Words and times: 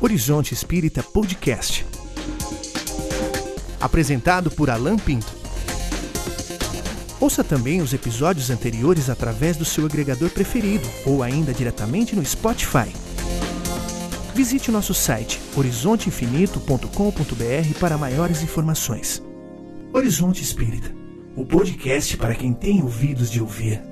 Horizonte 0.00 0.54
Espírita 0.54 1.02
Podcast. 1.02 1.84
Apresentado 3.80 4.48
por 4.48 4.70
Alan 4.70 4.96
Pinto. 4.96 5.26
Ouça 7.18 7.42
também 7.42 7.82
os 7.82 7.92
episódios 7.92 8.48
anteriores 8.48 9.10
através 9.10 9.56
do 9.56 9.64
seu 9.64 9.84
agregador 9.84 10.30
preferido 10.30 10.88
ou 11.04 11.20
ainda 11.20 11.52
diretamente 11.52 12.14
no 12.14 12.24
Spotify. 12.24 12.94
Visite 14.32 14.70
o 14.70 14.72
nosso 14.72 14.94
site 14.94 15.40
horizonteinfinito.com.br 15.56 17.78
para 17.80 17.98
maiores 17.98 18.40
informações. 18.40 19.20
Horizonte 19.92 20.44
Espírita, 20.44 20.94
o 21.34 21.44
podcast 21.44 22.16
para 22.16 22.36
quem 22.36 22.52
tem 22.52 22.82
ouvidos 22.82 23.32
de 23.32 23.40
ouvir. 23.40 23.82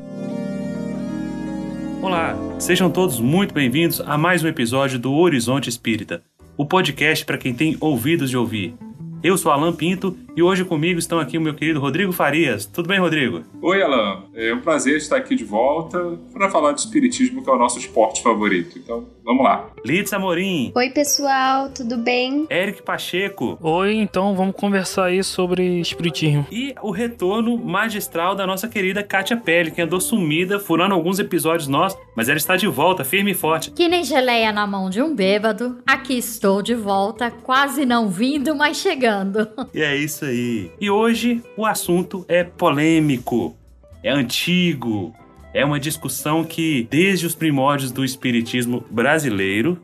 Olá, 2.03 2.37
sejam 2.59 2.91
todos 2.91 3.19
muito 3.19 3.55
bem-vindos 3.55 4.01
a 4.01 4.17
mais 4.19 4.45
um 4.45 4.49
episódio 4.49 4.99
do 4.99 5.13
Horizonte 5.15 5.69
Espírita, 5.69 6.23
o 6.57 6.65
podcast 6.65 7.25
para 7.25 7.39
quem 7.39 7.55
tem 7.55 7.77
ouvidos 7.81 8.31
de 8.31 8.37
ouvir. 8.37 8.75
Eu 9.23 9.37
sou 9.37 9.51
Alan 9.51 9.73
Pinto 9.73 10.17
e 10.37 10.43
hoje 10.43 10.67
comigo 10.67 10.99
estão 10.99 11.19
aqui 11.19 11.39
o 11.39 11.41
meu 11.41 11.55
querido 11.55 11.81
Rodrigo 11.81 12.13
Farias. 12.13 12.67
Tudo 12.67 12.89
bem, 12.89 13.01
Rodrigo? 13.01 13.43
Oi, 13.63 13.83
Alan. 13.83 14.25
É 14.35 14.53
um 14.53 14.61
prazer 14.61 14.99
estar 14.99 15.17
aqui 15.17 15.35
de 15.35 15.45
volta 15.45 15.99
para 16.31 16.51
falar 16.51 16.73
de 16.73 16.81
espiritismo, 16.81 17.43
que 17.43 17.49
é 17.49 17.53
o 17.55 17.59
nosso 17.59 17.79
esporte 17.79 18.23
favorito. 18.23 18.79
Então, 18.79 19.07
vamos 19.25 19.43
lá. 19.43 19.71
Lides 19.83 20.13
Amorim. 20.13 20.73
Oi, 20.75 20.91
pessoal, 20.91 21.71
tudo 21.71 21.97
bem? 21.97 22.47
Eric 22.51 22.83
Pacheco. 22.83 23.57
Oi, 23.63 23.95
então 23.95 24.37
vamos 24.37 24.55
conversar 24.55 25.07
aí 25.07 25.25
sobre 25.25 25.81
espiritismo. 25.81 26.47
E 26.53 26.75
o 26.83 26.91
retorno 26.91 27.57
magistral 27.57 28.35
da 28.35 28.47
nossa 28.47 28.69
querida 28.69 29.03
Kátia 29.03 29.39
Pelle, 29.39 29.71
que 29.71 29.81
andou 29.81 30.03
sumida, 30.03 30.61
furando 30.61 30.95
alguns 30.95 31.19
episódios 31.19 31.67
nossos, 31.67 31.99
mas 32.15 32.29
ela 32.29 32.37
está 32.37 32.57
de 32.57 32.67
volta, 32.67 33.05
firme 33.05 33.31
e 33.31 33.35
forte. 33.35 33.71
Que 33.71 33.89
nem 33.89 34.05
geleia 34.05 34.53
na 34.53 34.67
mão 34.67 34.91
de 34.91 35.01
um 35.01 35.15
bêbado, 35.15 35.79
aqui 35.87 36.19
estou 36.19 36.61
de 36.61 36.75
volta, 36.75 37.31
quase 37.31 37.87
não 37.87 38.11
vindo, 38.11 38.55
mas 38.55 38.77
chegando. 38.77 39.49
E 39.73 39.81
é 39.81 39.97
isso 39.97 40.26
aí. 40.27 40.71
E 40.81 40.91
hoje 40.91 41.43
o 41.57 41.65
assunto 41.65 42.25
é 42.29 42.45
polêmico, 42.45 43.57
é 44.03 44.11
antigo, 44.11 45.15
é 45.53 45.65
uma 45.65 45.81
discussão 45.81 46.45
que, 46.45 46.87
desde 46.91 47.27
os 47.27 47.35
primórdios 47.35 47.91
do 47.91 48.05
espiritismo 48.05 48.85
brasileiro, 48.91 49.79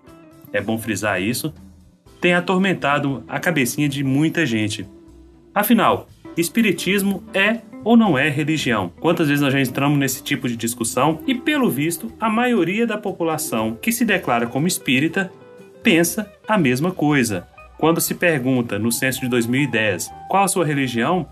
é 0.52 0.60
bom 0.60 0.76
frisar 0.76 1.20
isso, 1.20 1.52
tem 2.20 2.34
atormentado 2.34 3.24
a 3.26 3.40
cabecinha 3.40 3.88
de 3.88 4.04
muita 4.04 4.44
gente. 4.44 4.86
Afinal, 5.54 6.08
espiritismo 6.36 7.24
é 7.34 7.60
ou 7.84 7.96
não 7.96 8.16
é 8.16 8.28
religião? 8.28 8.92
Quantas 9.00 9.28
vezes 9.28 9.42
nós 9.42 9.52
já 9.52 9.60
entramos 9.60 9.98
nesse 9.98 10.22
tipo 10.22 10.48
de 10.48 10.56
discussão 10.56 11.20
e, 11.26 11.34
pelo 11.34 11.68
visto, 11.68 12.12
a 12.20 12.28
maioria 12.28 12.86
da 12.86 12.96
população 12.96 13.76
que 13.80 13.90
se 13.90 14.04
declara 14.04 14.46
como 14.46 14.66
espírita 14.66 15.32
pensa 15.82 16.30
a 16.46 16.56
mesma 16.56 16.92
coisa. 16.92 17.46
Quando 17.82 18.00
se 18.00 18.14
pergunta, 18.14 18.78
no 18.78 18.92
censo 18.92 19.22
de 19.22 19.28
2010, 19.28 20.08
qual 20.28 20.44
a 20.44 20.48
sua 20.48 20.64
religião, 20.64 21.26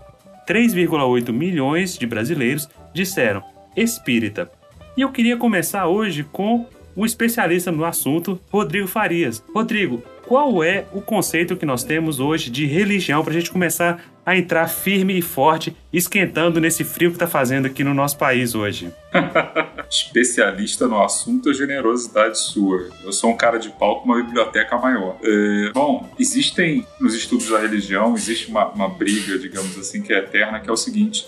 3,8 0.45 1.31
milhões 1.31 1.97
de 1.97 2.05
brasileiros 2.05 2.67
disseram 2.93 3.41
espírita. 3.73 4.51
E 4.97 5.01
eu 5.01 5.13
queria 5.13 5.37
começar 5.37 5.87
hoje 5.87 6.25
com 6.25 6.67
o 6.93 7.05
especialista 7.05 7.71
no 7.71 7.85
assunto, 7.85 8.37
Rodrigo 8.51 8.85
Farias. 8.85 9.41
Rodrigo, 9.55 10.03
qual 10.27 10.61
é 10.61 10.83
o 10.91 10.99
conceito 10.99 11.55
que 11.55 11.65
nós 11.65 11.85
temos 11.85 12.19
hoje 12.19 12.49
de 12.49 12.65
religião 12.65 13.23
para 13.23 13.31
a 13.31 13.39
gente 13.39 13.49
começar 13.49 14.03
a 14.25 14.37
entrar 14.37 14.67
firme 14.67 15.17
e 15.17 15.21
forte, 15.21 15.75
esquentando 15.91 16.59
nesse 16.59 16.83
frio 16.83 17.09
que 17.09 17.15
está 17.15 17.27
fazendo 17.27 17.65
aqui 17.65 17.83
no 17.83 17.93
nosso 17.93 18.17
país 18.17 18.53
hoje? 18.55 18.91
Especialista 19.89 20.87
no 20.87 21.01
assunto, 21.03 21.49
a 21.49 21.53
generosidade 21.53 22.39
sua. 22.39 22.89
Eu 23.03 23.11
sou 23.11 23.31
um 23.31 23.37
cara 23.37 23.57
de 23.57 23.69
pau 23.69 24.01
com 24.01 24.05
uma 24.05 24.23
biblioteca 24.23 24.77
maior. 24.77 25.17
É, 25.23 25.71
bom, 25.73 26.09
existem 26.19 26.85
nos 26.99 27.15
estudos 27.15 27.49
da 27.49 27.59
religião, 27.59 28.13
existe 28.15 28.49
uma, 28.49 28.67
uma 28.67 28.89
briga, 28.89 29.37
digamos 29.37 29.77
assim, 29.77 30.01
que 30.01 30.13
é 30.13 30.19
eterna, 30.19 30.59
que 30.59 30.69
é 30.69 30.73
o 30.73 30.77
seguinte 30.77 31.25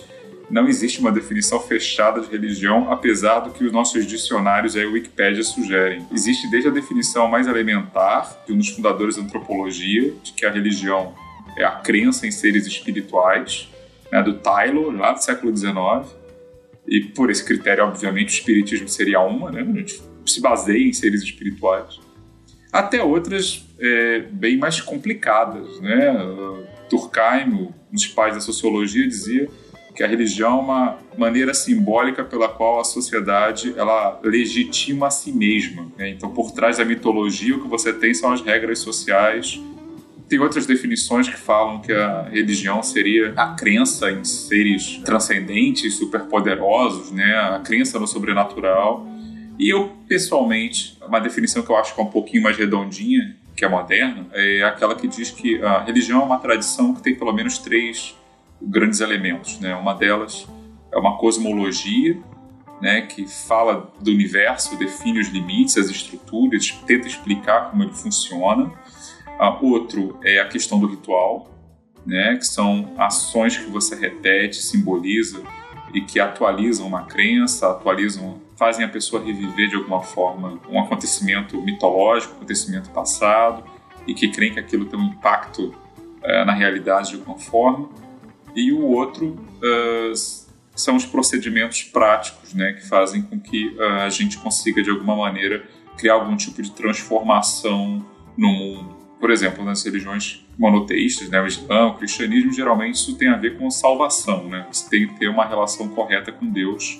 não 0.49 0.67
existe 0.67 0.99
uma 0.99 1.11
definição 1.11 1.59
fechada 1.59 2.21
de 2.21 2.29
religião, 2.29 2.91
apesar 2.91 3.39
do 3.39 3.49
que 3.49 3.63
os 3.63 3.71
nossos 3.71 4.05
dicionários 4.05 4.75
e 4.75 4.81
a 4.81 4.87
Wikipédia 4.87 5.43
sugerem. 5.43 6.05
Existe 6.11 6.47
desde 6.51 6.69
a 6.69 6.71
definição 6.71 7.27
mais 7.27 7.47
elementar 7.47 8.43
de 8.45 8.53
um 8.53 8.57
dos 8.57 8.69
fundadores 8.69 9.15
da 9.15 9.23
antropologia, 9.23 10.13
de 10.21 10.31
que 10.33 10.45
a 10.45 10.51
religião 10.51 11.15
é 11.57 11.63
a 11.63 11.71
crença 11.71 12.27
em 12.27 12.31
seres 12.31 12.65
espirituais, 12.65 13.69
né, 14.11 14.21
do 14.21 14.35
Taylor, 14.35 14.91
lá 14.95 15.13
do 15.13 15.23
século 15.23 15.55
XIX. 15.55 15.73
E 16.87 17.01
por 17.01 17.29
esse 17.29 17.43
critério, 17.43 17.85
obviamente, 17.85 18.29
o 18.29 18.33
espiritismo 18.33 18.89
seria 18.89 19.21
uma, 19.21 19.51
né? 19.51 19.61
A 19.61 19.77
gente 19.77 20.01
se 20.25 20.41
baseia 20.41 20.87
em 20.87 20.93
seres 20.93 21.21
espirituais. 21.21 21.99
Até 22.71 23.01
outras 23.01 23.65
é, 23.79 24.19
bem 24.19 24.57
mais 24.57 24.81
complicadas, 24.81 25.79
né? 25.79 26.13
Durkheim, 26.89 27.53
um 27.53 27.71
dos 27.91 28.07
pais 28.07 28.35
da 28.35 28.41
sociologia, 28.41 29.07
dizia 29.07 29.49
que 29.95 30.03
a 30.03 30.07
religião 30.07 30.57
é 30.57 30.61
uma 30.61 30.97
maneira 31.17 31.53
simbólica 31.53 32.23
pela 32.23 32.49
qual 32.49 32.79
a 32.79 32.83
sociedade 32.83 33.73
ela 33.77 34.19
legitima 34.23 35.07
a 35.07 35.11
si 35.11 35.31
mesma. 35.31 35.91
Né? 35.97 36.09
Então, 36.09 36.31
por 36.31 36.51
trás 36.51 36.77
da 36.77 36.85
mitologia, 36.85 37.55
o 37.55 37.61
que 37.61 37.67
você 37.67 37.93
tem 37.93 38.13
são 38.13 38.31
as 38.31 38.41
regras 38.41 38.79
sociais. 38.79 39.61
Tem 40.27 40.39
outras 40.39 40.65
definições 40.65 41.27
que 41.27 41.37
falam 41.37 41.79
que 41.79 41.91
a 41.91 42.23
religião 42.23 42.81
seria 42.81 43.33
a 43.35 43.53
crença 43.53 44.11
em 44.11 44.23
seres 44.23 44.97
transcendentes, 45.05 45.95
superpoderosos, 45.95 47.11
né? 47.11 47.35
a 47.35 47.59
crença 47.59 47.99
no 47.99 48.07
sobrenatural. 48.07 49.05
E 49.59 49.69
eu, 49.69 49.91
pessoalmente, 50.07 50.97
uma 51.05 51.19
definição 51.19 51.61
que 51.61 51.69
eu 51.69 51.75
acho 51.75 51.93
que 51.93 52.01
é 52.01 52.03
um 52.03 52.09
pouquinho 52.09 52.41
mais 52.41 52.57
redondinha, 52.57 53.35
que 53.55 53.63
é 53.63 53.69
moderna, 53.69 54.25
é 54.33 54.63
aquela 54.63 54.95
que 54.95 55.07
diz 55.07 55.29
que 55.29 55.61
a 55.61 55.83
religião 55.83 56.21
é 56.21 56.25
uma 56.25 56.39
tradição 56.39 56.93
que 56.93 57.03
tem 57.03 57.13
pelo 57.13 57.31
menos 57.31 57.59
três 57.59 58.15
grandes 58.61 58.99
elementos. 58.99 59.59
Né? 59.59 59.75
Uma 59.75 59.93
delas 59.93 60.47
é 60.91 60.97
uma 60.97 61.17
cosmologia, 61.17 62.17
né, 62.81 63.01
que 63.01 63.25
fala 63.25 63.93
do 64.01 64.11
universo, 64.11 64.77
define 64.77 65.19
os 65.19 65.29
limites, 65.29 65.77
as 65.77 65.89
estruturas, 65.89 66.69
tenta 66.85 67.07
explicar 67.07 67.71
como 67.71 67.83
ele 67.83 67.93
funciona. 67.93 68.71
Outro 69.61 70.19
é 70.23 70.39
a 70.39 70.47
questão 70.47 70.79
do 70.79 70.87
ritual, 70.87 71.49
né, 72.05 72.35
que 72.35 72.45
são 72.45 72.93
ações 72.97 73.57
que 73.57 73.69
você 73.69 73.95
repete, 73.95 74.57
simboliza 74.57 75.41
e 75.93 76.01
que 76.01 76.19
atualizam 76.19 76.87
uma 76.87 77.03
crença, 77.03 77.69
atualizam, 77.69 78.41
fazem 78.57 78.85
a 78.85 78.89
pessoa 78.89 79.23
reviver 79.23 79.69
de 79.69 79.75
alguma 79.75 80.01
forma 80.01 80.59
um 80.69 80.79
acontecimento 80.79 81.61
mitológico, 81.61 82.33
um 82.33 82.37
acontecimento 82.37 82.89
passado 82.89 83.63
e 84.05 84.13
que 84.13 84.29
creem 84.29 84.53
que 84.53 84.59
aquilo 84.59 84.85
tem 84.85 84.99
um 84.99 85.05
impacto 85.05 85.67
uh, 85.67 86.45
na 86.45 86.53
realidade 86.53 87.11
de 87.11 87.15
alguma 87.15 87.37
forma 87.37 87.89
e 88.55 88.71
o 88.71 88.85
outro 88.85 89.27
uh, 89.27 90.13
são 90.75 90.95
os 90.95 91.05
procedimentos 91.05 91.83
práticos, 91.83 92.53
né, 92.53 92.73
que 92.73 92.87
fazem 92.87 93.21
com 93.21 93.39
que 93.39 93.67
uh, 93.69 94.03
a 94.05 94.09
gente 94.09 94.37
consiga 94.37 94.81
de 94.81 94.89
alguma 94.89 95.15
maneira 95.15 95.63
criar 95.97 96.13
algum 96.13 96.35
tipo 96.35 96.61
de 96.61 96.71
transformação 96.71 98.05
no 98.37 98.51
mundo. 98.51 99.02
Por 99.23 99.31
exemplo, 99.31 99.63
nas 99.63 99.81
religiões 99.85 100.45
monoteístas, 100.59 101.29
né, 101.29 101.41
o 101.41 101.47
Islã, 101.47 101.87
o 101.87 101.93
cristianismo, 101.93 102.51
geralmente 102.51 102.95
isso 102.95 103.15
tem 103.15 103.29
a 103.29 103.37
ver 103.37 103.57
com 103.57 103.71
salvação, 103.71 104.49
né? 104.49 104.67
Você 104.69 104.89
tem 104.89 105.07
que 105.07 105.17
ter 105.17 105.29
uma 105.29 105.45
relação 105.45 105.87
correta 105.87 106.29
com 106.29 106.45
Deus. 106.45 106.99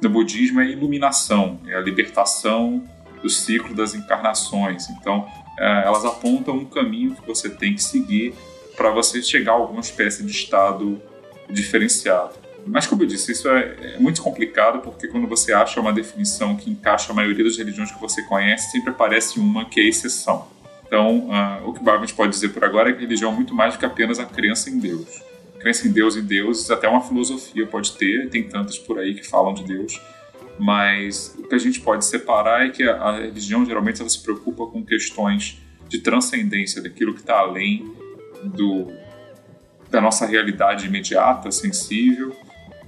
No 0.00 0.08
budismo 0.08 0.62
é 0.62 0.70
iluminação, 0.70 1.60
é 1.66 1.74
a 1.74 1.80
libertação 1.82 2.82
do 3.22 3.28
ciclo 3.28 3.74
das 3.74 3.94
encarnações. 3.94 4.88
Então, 4.88 5.28
eh, 5.58 5.82
elas 5.84 6.02
apontam 6.06 6.56
um 6.56 6.64
caminho 6.64 7.14
que 7.14 7.26
você 7.26 7.50
tem 7.50 7.74
que 7.74 7.82
seguir 7.82 8.32
para 8.74 8.90
você 8.90 9.22
chegar 9.22 9.52
a 9.52 9.56
alguma 9.56 9.80
espécie 9.80 10.24
de 10.24 10.30
estado 10.30 10.98
diferenciado. 11.50 12.36
Mas, 12.66 12.86
como 12.86 13.02
eu 13.02 13.06
disse, 13.06 13.32
isso 13.32 13.46
é, 13.50 13.76
é, 13.82 13.98
muito 13.98 14.22
complicado 14.22 14.80
porque 14.80 15.08
quando 15.08 15.28
você 15.28 15.52
acha 15.52 15.78
uma 15.78 15.92
definição 15.92 16.56
que 16.56 16.70
encaixa 16.70 17.12
a 17.12 17.14
maioria 17.14 17.44
das 17.44 17.58
religiões 17.58 17.92
que 17.92 18.00
você 18.00 18.22
conhece, 18.22 18.70
sempre 18.70 18.92
aparece 18.92 19.38
uma 19.38 19.66
que 19.66 19.78
é 19.78 19.86
exceção. 19.86 20.58
Então, 20.90 21.28
uh, 21.28 21.68
o 21.68 21.72
que 21.72 21.88
gente 22.00 22.14
pode 22.14 22.32
dizer 22.32 22.48
por 22.48 22.64
agora 22.64 22.90
é 22.90 22.92
que 22.92 22.98
religião 22.98 23.30
é 23.30 23.34
muito 23.34 23.54
mais 23.54 23.74
do 23.74 23.78
que 23.78 23.86
apenas 23.86 24.18
a 24.18 24.26
crença 24.26 24.68
em 24.68 24.80
Deus. 24.80 25.22
Crença 25.60 25.86
em 25.86 25.92
Deus 25.92 26.16
e 26.16 26.20
deuses, 26.20 26.68
até 26.68 26.88
uma 26.88 27.00
filosofia 27.00 27.64
pode 27.64 27.92
ter, 27.92 28.28
tem 28.28 28.42
tantas 28.42 28.76
por 28.76 28.98
aí 28.98 29.14
que 29.14 29.24
falam 29.24 29.54
de 29.54 29.62
Deus, 29.62 30.02
mas 30.58 31.36
o 31.38 31.46
que 31.46 31.54
a 31.54 31.58
gente 31.58 31.80
pode 31.80 32.04
separar 32.04 32.66
é 32.66 32.70
que 32.70 32.82
a, 32.82 32.96
a 32.96 33.20
religião 33.20 33.64
geralmente 33.64 34.00
ela 34.00 34.10
se 34.10 34.20
preocupa 34.20 34.66
com 34.66 34.84
questões 34.84 35.62
de 35.88 36.00
transcendência, 36.00 36.82
daquilo 36.82 37.14
que 37.14 37.20
está 37.20 37.38
além 37.38 37.94
do, 38.42 38.88
da 39.88 40.00
nossa 40.00 40.26
realidade 40.26 40.86
imediata, 40.86 41.52
sensível, 41.52 42.34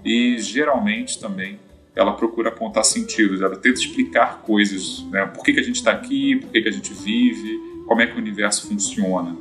e 0.05 0.38
geralmente 0.38 1.21
também 1.21 1.61
ela 1.94 2.15
procura 2.15 2.49
apontar 2.49 2.85
sentidos, 2.85 3.41
ela 3.43 3.55
tenta 3.55 3.79
explicar 3.79 4.41
coisas, 4.43 5.05
né? 5.05 5.25
por 5.27 5.44
que, 5.44 5.53
que 5.53 5.61
a 5.61 5.62
gente 5.62 5.77
está 5.77 5.93
aqui, 5.93 6.41
por 6.41 6.50
que, 6.50 6.62
que 6.62 6.69
a 6.69 6.73
gente 6.73 6.93
vive, 6.94 7.72
como 7.93 8.00
é 8.00 8.06
que 8.06 8.15
o 8.15 8.19
universo 8.19 8.67
funciona. 8.69 9.37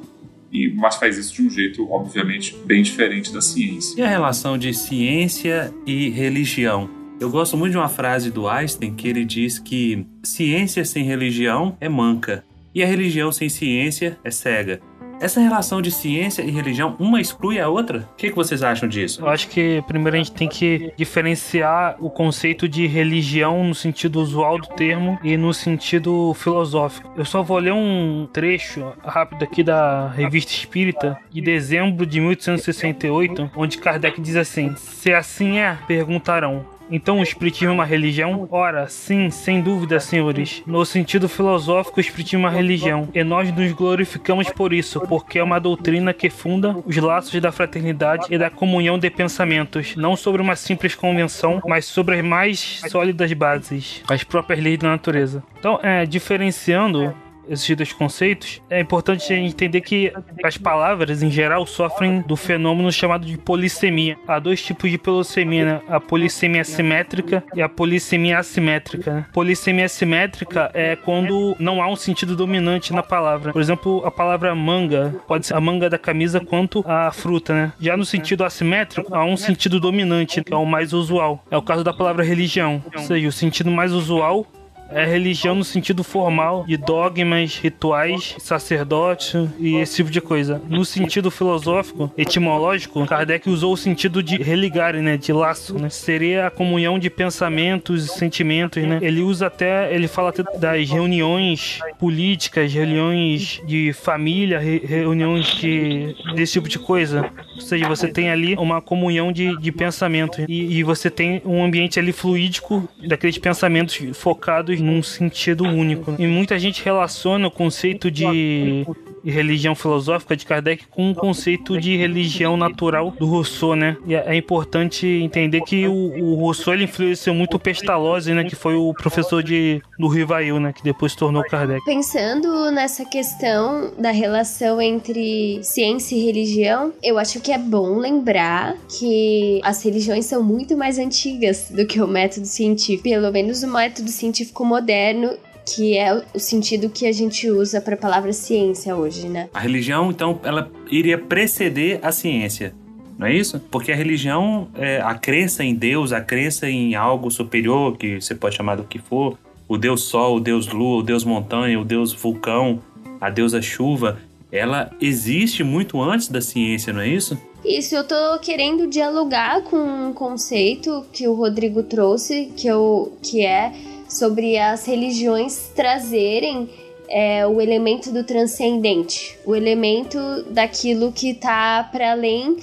E, 0.52 0.74
mas 0.76 0.98
faz 0.98 1.18
isso 1.18 1.34
de 1.36 1.42
um 1.44 1.50
jeito, 1.50 1.90
obviamente, 1.90 2.54
bem 2.66 2.84
diferente 2.84 3.32
da 3.32 3.40
ciência. 3.40 3.98
E 3.98 4.04
a 4.04 4.10
relação 4.10 4.58
de 4.58 4.74
ciência 4.74 5.74
e 5.88 6.10
religião? 6.10 6.90
Eu 7.18 7.30
gosto 7.30 7.56
muito 7.56 7.72
de 7.72 7.78
uma 7.78 7.88
frase 7.88 8.30
do 8.30 8.50
Einstein 8.50 8.94
que 8.94 9.08
ele 9.08 9.24
diz 9.24 9.58
que 9.58 10.06
ciência 10.22 10.84
sem 10.84 11.06
religião 11.06 11.78
é 11.80 11.88
manca 11.88 12.44
e 12.76 12.84
a 12.84 12.86
religião 12.86 13.32
sem 13.32 13.48
ciência 13.48 14.20
é 14.22 14.30
cega. 14.30 14.82
Essa 15.22 15.40
relação 15.40 15.84
de 15.84 15.92
ciência 15.92 16.42
e 16.42 16.50
religião, 16.50 16.96
uma 16.98 17.22
exclui 17.22 17.60
a 17.60 17.70
outra? 17.70 18.10
O 18.12 18.16
que, 18.16 18.30
que 18.30 18.36
vocês 18.36 18.64
acham 18.64 18.90
disso? 18.90 19.22
Eu 19.22 19.30
acho 19.30 19.48
que 19.50 19.84
primeiro 19.86 20.16
a 20.16 20.18
gente 20.18 20.32
tem 20.32 20.50
que 20.50 20.92
diferenciar 20.98 21.96
o 22.00 22.10
conceito 22.10 22.68
de 22.68 22.88
religião 22.88 23.64
no 23.64 23.76
sentido 23.76 24.20
usual 24.20 24.58
do 24.58 24.68
termo 24.70 25.20
e 25.24 25.38
no 25.38 25.54
sentido 25.54 26.34
filosófico. 26.34 27.14
Eu 27.16 27.24
só 27.24 27.44
vou 27.44 27.60
ler 27.60 27.72
um 27.72 28.28
trecho 28.34 28.94
rápido 29.04 29.44
aqui 29.44 29.64
da 29.64 30.08
Revista 30.08 30.54
Espírita 30.54 31.16
de 31.30 31.40
dezembro 31.40 32.04
de 32.04 32.20
1868, 32.20 33.52
onde 33.56 33.78
Kardec 33.78 34.20
diz 34.20 34.36
assim: 34.36 34.76
Se 34.76 35.14
assim 35.14 35.60
é, 35.60 35.78
perguntarão. 35.86 36.66
Então 36.92 37.20
o 37.20 37.24
Espiritismo 37.24 37.70
é 37.70 37.74
uma 37.74 37.86
religião? 37.86 38.48
Ora, 38.52 38.88
sim, 38.88 39.30
sem 39.30 39.62
dúvida, 39.62 40.00
senhores. 40.00 40.62
No 40.68 40.86
sentido 40.86 41.30
filosófico, 41.30 41.98
o 41.98 42.02
Espiritismo 42.02 42.46
é 42.46 42.50
uma 42.50 42.56
religião. 42.56 43.08
E 43.14 43.24
nós 43.24 43.52
nos 43.56 43.72
glorificamos 43.72 44.50
por 44.50 44.74
isso, 44.74 45.00
porque 45.02 45.40
é 45.40 45.44
uma 45.44 45.60
doutrina 45.60 46.14
que 46.14 46.30
funda 46.30 46.76
os 46.86 46.98
laços 46.98 47.40
da 47.40 47.52
fraternidade 47.52 48.26
e 48.30 48.38
da 48.38 48.50
comunhão 48.50 49.00
de 49.00 49.10
pensamentos, 49.10 49.96
não 49.96 50.16
sobre 50.16 50.42
uma 50.42 50.56
simples 50.56 50.94
convenção, 50.94 51.62
mas 51.66 51.86
sobre 51.86 52.18
as 52.20 52.24
mais 52.24 52.82
sólidas 52.90 53.32
bases, 53.34 54.04
as 54.10 54.24
próprias 54.24 54.62
leis 54.62 54.80
da 54.80 54.90
natureza. 54.90 55.42
Então, 55.58 55.80
é, 55.82 56.06
diferenciando 56.06 57.14
esses 57.48 57.76
dois 57.76 57.94
conceitos, 57.94 58.62
é 58.70 58.80
importante 58.80 59.34
entender 59.34 59.82
que 59.82 60.12
as 60.44 60.58
palavras, 60.58 61.22
em 61.22 61.32
geral, 61.32 61.66
sofrem 61.66 62.22
do 62.22 62.36
fenômeno 62.36 62.92
chamado 62.92 63.26
de 63.26 63.38
polissemia. 63.38 64.18
Há 64.28 64.40
dois 64.40 64.62
tipos 64.62 64.90
de 64.90 64.98
polissemia, 64.98 65.66
né? 65.66 65.82
A 65.88 66.00
polissemia 66.00 66.64
simétrica 66.64 67.44
e 67.56 67.62
a 67.62 67.70
polissemia 67.70 68.40
assimétrica. 68.40 69.14
Né? 69.14 69.26
Polissemia 69.34 69.90
simétrica 69.90 70.72
é 70.74 70.96
quando 70.96 71.56
não 71.60 71.82
há 71.82 71.88
um 71.88 71.96
sentido 71.96 72.36
dominante 72.36 72.94
na 72.94 73.04
palavra. 73.04 73.52
Por 73.52 73.62
exemplo, 73.62 74.04
a 74.06 74.12
palavra 74.12 74.54
manga 74.56 75.16
pode 75.28 75.46
ser 75.46 75.56
a 75.56 75.62
manga 75.62 75.90
da 75.90 75.98
camisa 75.98 76.40
quanto 76.40 76.84
a 76.88 77.12
fruta, 77.12 77.54
né? 77.54 77.74
Já 77.80 77.98
no 77.98 78.06
sentido 78.06 78.44
assimétrico, 78.44 79.14
há 79.14 79.26
um 79.26 79.38
sentido 79.38 79.80
dominante, 79.80 80.44
que 80.44 80.54
é 80.54 80.58
o 80.58 80.66
mais 80.66 80.94
usual. 80.94 81.44
É 81.50 81.58
o 81.58 81.62
caso 81.62 81.84
da 81.84 81.94
palavra 81.94 82.24
religião. 82.24 82.84
Ou 82.96 83.02
seja, 83.02 83.28
o 83.28 83.32
sentido 83.32 83.72
mais 83.72 83.92
usual 83.92 84.46
é 84.92 85.06
religião 85.06 85.56
no 85.56 85.64
sentido 85.64 86.04
formal 86.04 86.66
de 86.68 86.78
dogmas, 86.78 87.58
rituais, 87.58 88.36
sacerdote 88.40 89.50
e 89.60 89.76
esse 89.78 89.98
tipo 89.98 90.12
de 90.12 90.22
coisa. 90.22 90.62
No 90.68 90.86
sentido 90.86 91.32
filosófico, 91.32 92.12
etimológico, 92.18 93.06
Kardec 93.06 93.50
usou 93.50 93.74
o 93.74 93.78
sentido 93.78 94.22
de 94.22 94.38
religar, 94.42 94.94
né, 94.96 95.18
de 95.18 95.32
laço, 95.32 95.78
né? 95.78 95.90
Seria 95.90 96.48
a 96.48 96.52
comunhão 96.52 97.00
de 97.00 97.10
pensamentos 97.10 98.06
e 98.06 98.08
sentimentos, 98.08 98.84
né? 98.84 99.00
Ele 99.02 99.22
usa 99.22 99.48
até, 99.48 99.94
ele 99.94 100.08
fala 100.08 100.30
até 100.30 100.44
das 100.58 100.90
reuniões 100.90 101.80
políticas, 102.00 102.74
reuniões 102.74 103.62
de 103.66 103.94
família, 103.94 104.60
reuniões 104.60 105.46
de 105.56 106.16
desse 106.36 106.54
tipo 106.54 106.68
de 106.68 106.80
coisa. 106.80 107.30
Ou 107.56 107.62
seja, 107.62 107.88
você 107.88 108.08
tem 108.08 108.30
ali 108.30 108.56
uma 108.56 108.82
comunhão 108.82 109.32
de, 109.32 109.58
de 109.58 109.72
pensamentos 109.72 110.46
e, 110.48 110.78
e 110.78 110.84
você 110.84 111.10
tem 111.10 111.42
um 111.46 111.64
ambiente 111.64 112.00
ali 112.00 112.12
fluídico 112.12 112.88
daqueles 113.08 113.38
pensamentos 113.38 113.98
focados 114.14 114.81
num 114.82 115.02
sentido 115.04 115.64
único. 115.64 116.16
E 116.18 116.28
muita 116.28 116.58
gente 116.60 116.84
relaciona 116.84 117.48
o 117.48 117.52
conceito 117.52 118.10
de 118.10 118.86
religião 119.30 119.76
filosófica 119.76 120.36
de 120.36 120.46
Kardec 120.46 120.86
com 120.88 121.12
o 121.12 121.16
conceito 121.16 121.80
de 121.80 121.96
religião 121.96 122.58
natural 122.58 123.12
do 123.12 123.26
Rousseau, 123.26 123.76
né? 123.76 123.98
E 124.06 124.16
é 124.16 124.36
importante 124.36 125.08
entender 125.08 125.62
que 125.62 125.88
o, 125.88 125.94
o 125.94 126.36
Rousseau 126.36 126.74
ele 126.74 126.86
influenciou 126.86 127.36
muito 127.36 127.58
o 127.58 127.60
Pestalozzi, 127.60 128.34
né? 128.34 128.44
Que 128.44 128.56
foi 128.56 128.76
o 128.76 128.94
professor 128.94 129.44
de, 129.44 129.82
do 130.00 130.08
Rivail, 130.08 130.60
né? 130.60 130.74
Que 130.74 130.84
depois 130.84 131.12
se 131.12 131.18
tornou 131.18 131.44
Kardec. 131.44 131.84
Pensando 131.86 132.72
nessa 132.72 133.06
questão 133.06 133.92
da 133.98 134.12
relação 134.12 134.82
entre 134.82 135.60
ciência 135.64 136.16
e 136.16 136.26
religião, 136.26 136.94
eu 137.04 137.18
acho 137.18 137.40
que 137.40 137.52
é 137.52 137.58
bom 137.58 137.98
lembrar 137.98 138.76
que 139.00 139.60
as 139.64 139.84
religiões 139.84 140.26
são 140.26 140.44
muito 140.44 140.78
mais 140.78 140.98
antigas 140.98 141.70
do 141.70 141.86
que 141.86 142.02
o 142.02 142.08
método 142.08 142.46
científico. 142.46 143.04
Pelo 143.04 143.32
menos 143.32 143.64
o 143.64 143.68
método 143.68 144.10
científico 144.10 144.66
moderno 144.66 145.38
que 145.66 145.98
é 145.98 146.24
o 146.34 146.40
sentido 146.40 146.90
que 146.90 147.06
a 147.06 147.12
gente 147.12 147.50
usa 147.50 147.82
para 147.82 147.96
a 147.96 147.98
palavra 147.98 148.34
ciência 148.34 148.96
hoje, 148.96 149.28
né? 149.28 149.50
A 149.54 149.60
religião, 149.60 150.10
então, 150.10 150.40
ela 150.44 150.72
iria 150.90 151.18
preceder 151.18 152.00
a 152.02 152.12
ciência. 152.12 152.74
Não 153.18 153.28
é 153.28 153.34
isso? 153.34 153.60
Porque 153.70 153.92
a 153.92 153.96
religião, 153.96 154.68
é, 154.76 155.00
a 155.00 155.14
crença 155.14 155.64
em 155.64 155.76
Deus, 155.76 156.12
a 156.12 156.22
crença 156.22 156.68
em 156.68 156.96
algo 156.96 157.30
superior, 157.30 157.96
que 157.96 158.20
você 158.20 158.34
pode 158.34 158.56
chamar 158.56 158.76
do 158.76 158.84
que 158.84 158.98
for, 158.98 159.38
o 159.68 159.78
Deus 159.78 160.04
Sol, 160.06 160.38
o 160.38 160.40
Deus 160.40 160.68
Lua, 160.68 161.00
o 161.00 161.04
Deus 161.04 161.24
Montanha, 161.24 161.80
o 161.80 161.86
Deus 161.86 162.12
Vulcão, 162.12 162.82
a 163.20 163.30
deusa 163.30 163.62
Chuva, 163.62 164.18
ela 164.52 164.92
existe 165.00 165.64
muito 165.64 166.02
antes 166.02 166.28
da 166.28 166.42
ciência, 166.42 166.92
não 166.92 167.02
é 167.02 167.08
isso? 167.08 167.38
Isso, 167.64 167.96
eu 167.96 168.04
tô 168.04 168.40
querendo 168.40 168.88
dialogar 168.88 169.62
com 169.62 169.78
um 169.78 170.14
conceito 170.14 171.06
que 171.14 171.28
o 171.28 171.36
Rodrigo 171.36 171.84
trouxe, 171.84 172.52
que, 172.58 172.68
eu, 172.68 173.16
que 173.22 173.46
é 173.46 173.72
sobre 174.18 174.58
as 174.58 174.86
religiões 174.86 175.72
trazerem 175.76 176.70
é, 177.10 177.46
o 177.46 177.60
elemento 177.60 178.12
do 178.12 178.24
transcendente, 178.24 179.38
o 179.46 179.56
elemento 179.56 180.18
daquilo 180.50 181.12
que 181.12 181.32
está 181.32 181.84
para 181.84 182.12
além 182.12 182.58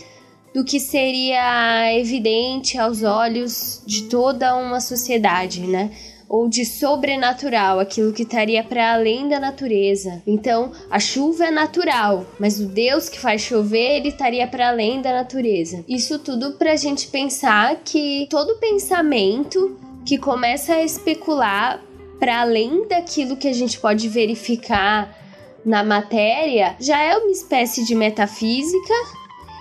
do 0.55 0.65
que 0.65 0.81
seria 0.81 1.95
evidente 1.95 2.79
aos 2.79 3.03
olhos 3.03 3.83
de 3.87 4.05
toda 4.05 4.56
uma 4.56 4.81
sociedade, 4.81 5.61
né? 5.61 5.91
Ou 6.27 6.49
de 6.49 6.65
sobrenatural, 6.65 7.79
aquilo 7.81 8.12
que 8.12 8.23
estaria 8.23 8.62
para 8.62 8.95
além 8.95 9.29
da 9.29 9.41
natureza. 9.41 10.23
Então, 10.27 10.73
a 10.91 10.99
chuva 10.99 11.47
é 11.47 11.50
natural, 11.50 12.27
mas 12.39 12.61
o 12.61 12.67
Deus 12.67 13.09
que 13.09 13.19
faz 13.19 13.43
chover, 13.43 13.97
ele 13.97 14.09
estaria 14.09 14.47
para 14.47 14.69
além 14.69 15.00
da 15.00 15.12
natureza. 15.12 15.85
Isso 15.89 16.19
tudo 16.19 16.53
para 16.53 16.73
a 16.73 16.77
gente 16.77 17.09
pensar 17.09 17.77
que 17.85 18.27
todo 18.29 18.59
pensamento 18.59 19.79
que 20.08 20.16
começa 20.16 20.72
a 20.72 20.82
especular 20.82 21.82
para 22.19 22.40
além 22.40 22.88
daquilo 22.88 23.37
que 23.37 23.46
a 23.46 23.52
gente 23.52 23.78
pode 23.78 24.08
verificar 24.08 25.14
na 25.62 25.84
matéria, 25.84 26.75
já 26.81 26.99
é 26.99 27.14
uma 27.14 27.31
espécie 27.31 27.84
de 27.84 27.94
metafísica. 27.94 28.94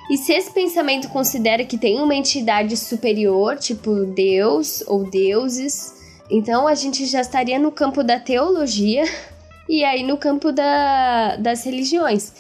E 0.09 0.15
se 0.15 0.31
esse 0.31 0.49
pensamento 0.53 1.09
considera 1.09 1.65
que 1.65 1.77
tem 1.77 1.99
uma 1.99 2.15
entidade 2.15 2.77
superior, 2.77 3.57
tipo 3.57 4.05
Deus 4.05 4.81
ou 4.87 5.03
deuses, 5.03 5.93
então 6.31 6.65
a 6.65 6.75
gente 6.75 7.05
já 7.05 7.19
estaria 7.19 7.59
no 7.59 7.69
campo 7.69 8.01
da 8.01 8.17
teologia 8.17 9.03
e 9.67 9.83
aí 9.83 10.01
no 10.01 10.17
campo 10.17 10.53
da, 10.53 11.35
das 11.35 11.65
religiões. 11.65 12.31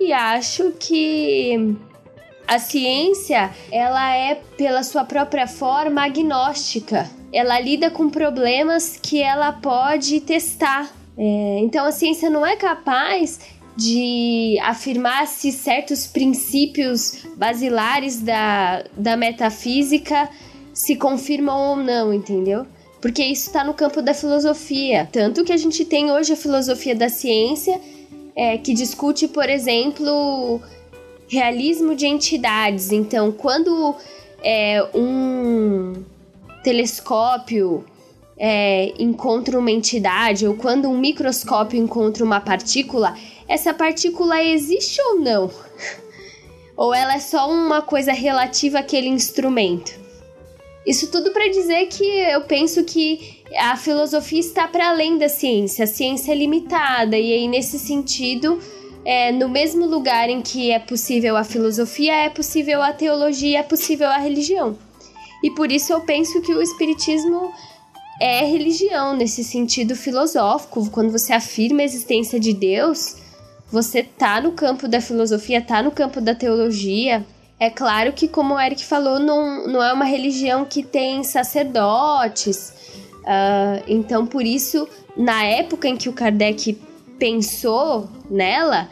E 0.00 0.14
acho 0.14 0.72
que 0.80 1.76
a 2.48 2.58
ciência, 2.58 3.50
ela 3.70 4.16
é 4.16 4.36
pela 4.56 4.82
sua 4.82 5.04
própria 5.04 5.46
forma 5.46 6.02
agnóstica 6.02 7.19
ela 7.32 7.58
lida 7.60 7.90
com 7.90 8.08
problemas 8.08 8.98
que 9.00 9.22
ela 9.22 9.52
pode 9.52 10.20
testar. 10.20 10.90
É, 11.16 11.58
então 11.60 11.84
a 11.84 11.92
ciência 11.92 12.30
não 12.30 12.44
é 12.44 12.56
capaz 12.56 13.40
de 13.76 14.58
afirmar 14.62 15.26
se 15.26 15.52
certos 15.52 16.06
princípios 16.06 17.24
basilares 17.36 18.20
da, 18.20 18.84
da 18.96 19.16
metafísica 19.16 20.28
se 20.72 20.96
confirmam 20.96 21.70
ou 21.70 21.76
não, 21.76 22.12
entendeu? 22.12 22.66
Porque 23.00 23.24
isso 23.24 23.46
está 23.46 23.64
no 23.64 23.74
campo 23.74 24.02
da 24.02 24.12
filosofia. 24.12 25.08
Tanto 25.10 25.44
que 25.44 25.52
a 25.52 25.56
gente 25.56 25.84
tem 25.84 26.10
hoje 26.10 26.32
a 26.32 26.36
filosofia 26.36 26.94
da 26.94 27.08
ciência, 27.08 27.80
é, 28.36 28.58
que 28.58 28.74
discute, 28.74 29.28
por 29.28 29.48
exemplo, 29.48 30.60
realismo 31.28 31.94
de 31.94 32.06
entidades. 32.06 32.92
Então, 32.92 33.32
quando 33.32 33.94
é, 34.42 34.86
um 34.94 36.02
telescópio 36.62 37.84
é, 38.38 38.94
encontra 38.98 39.58
uma 39.58 39.70
entidade 39.70 40.46
ou 40.46 40.54
quando 40.54 40.88
um 40.88 40.98
microscópio 40.98 41.78
encontra 41.78 42.24
uma 42.24 42.40
partícula, 42.40 43.14
essa 43.46 43.74
partícula 43.74 44.42
existe 44.42 45.00
ou 45.02 45.20
não? 45.20 45.50
ou 46.74 46.94
ela 46.94 47.14
é 47.14 47.20
só 47.20 47.50
uma 47.50 47.82
coisa 47.82 48.12
relativa 48.12 48.78
àquele 48.78 49.08
instrumento? 49.08 50.00
Isso 50.86 51.10
tudo 51.10 51.30
para 51.32 51.48
dizer 51.50 51.86
que 51.86 52.02
eu 52.02 52.40
penso 52.42 52.82
que 52.84 53.42
a 53.58 53.76
filosofia 53.76 54.40
está 54.40 54.66
para 54.66 54.88
além 54.88 55.18
da 55.18 55.28
ciência, 55.28 55.84
a 55.84 55.86
ciência 55.86 56.32
é 56.32 56.34
limitada, 56.34 57.18
e 57.18 57.32
aí 57.34 57.46
nesse 57.46 57.78
sentido, 57.78 58.58
é, 59.04 59.30
no 59.30 59.48
mesmo 59.48 59.86
lugar 59.86 60.30
em 60.30 60.40
que 60.40 60.70
é 60.70 60.78
possível 60.78 61.36
a 61.36 61.44
filosofia, 61.44 62.14
é 62.14 62.30
possível 62.30 62.80
a 62.80 62.92
teologia, 62.94 63.58
é 63.58 63.62
possível 63.62 64.08
a 64.08 64.16
religião. 64.16 64.78
E 65.42 65.50
por 65.50 65.70
isso 65.72 65.92
eu 65.92 66.00
penso 66.00 66.40
que 66.40 66.52
o 66.52 66.62
espiritismo 66.62 67.52
é 68.20 68.44
religião 68.44 69.16
nesse 69.16 69.42
sentido 69.42 69.96
filosófico. 69.96 70.90
Quando 70.90 71.10
você 71.10 71.32
afirma 71.32 71.80
a 71.80 71.84
existência 71.84 72.38
de 72.38 72.52
Deus, 72.52 73.16
você 73.72 74.02
tá 74.02 74.40
no 74.40 74.52
campo 74.52 74.86
da 74.86 75.00
filosofia, 75.00 75.62
tá 75.62 75.82
no 75.82 75.90
campo 75.90 76.20
da 76.20 76.34
teologia. 76.34 77.24
É 77.58 77.70
claro 77.70 78.12
que, 78.12 78.28
como 78.28 78.54
o 78.54 78.60
Eric 78.60 78.84
falou, 78.84 79.18
não, 79.18 79.66
não 79.66 79.82
é 79.82 79.92
uma 79.92 80.04
religião 80.04 80.64
que 80.64 80.82
tem 80.82 81.22
sacerdotes. 81.22 82.72
Uh, 83.20 83.84
então, 83.86 84.26
por 84.26 84.44
isso, 84.44 84.88
na 85.16 85.44
época 85.44 85.88
em 85.88 85.96
que 85.96 86.08
o 86.08 86.12
Kardec 86.12 86.78
pensou 87.18 88.08
nela, 88.30 88.88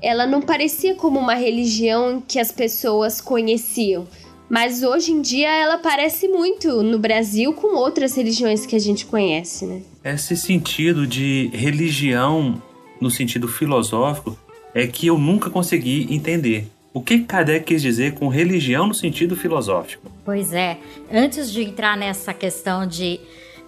ela 0.00 0.26
não 0.26 0.40
parecia 0.40 0.94
como 0.94 1.18
uma 1.18 1.34
religião 1.34 2.22
que 2.26 2.38
as 2.38 2.50
pessoas 2.50 3.20
conheciam. 3.20 4.06
Mas 4.52 4.82
hoje 4.82 5.12
em 5.12 5.22
dia 5.22 5.50
ela 5.50 5.78
parece 5.78 6.28
muito 6.28 6.82
no 6.82 6.98
Brasil 6.98 7.54
com 7.54 7.74
outras 7.74 8.14
religiões 8.14 8.66
que 8.66 8.76
a 8.76 8.78
gente 8.78 9.06
conhece, 9.06 9.64
né? 9.64 9.80
Esse 10.04 10.36
sentido 10.36 11.06
de 11.06 11.48
religião 11.54 12.62
no 13.00 13.10
sentido 13.10 13.48
filosófico 13.48 14.36
é 14.74 14.86
que 14.86 15.06
eu 15.06 15.16
nunca 15.16 15.48
consegui 15.48 16.06
entender. 16.14 16.66
O 16.92 17.00
que 17.00 17.20
Kardec 17.20 17.64
quis 17.64 17.80
dizer 17.80 18.12
com 18.12 18.28
religião 18.28 18.86
no 18.86 18.92
sentido 18.92 19.34
filosófico? 19.34 20.12
Pois 20.22 20.52
é, 20.52 20.76
antes 21.10 21.50
de 21.50 21.62
entrar 21.62 21.96
nessa 21.96 22.34
questão 22.34 22.86
de 22.86 23.20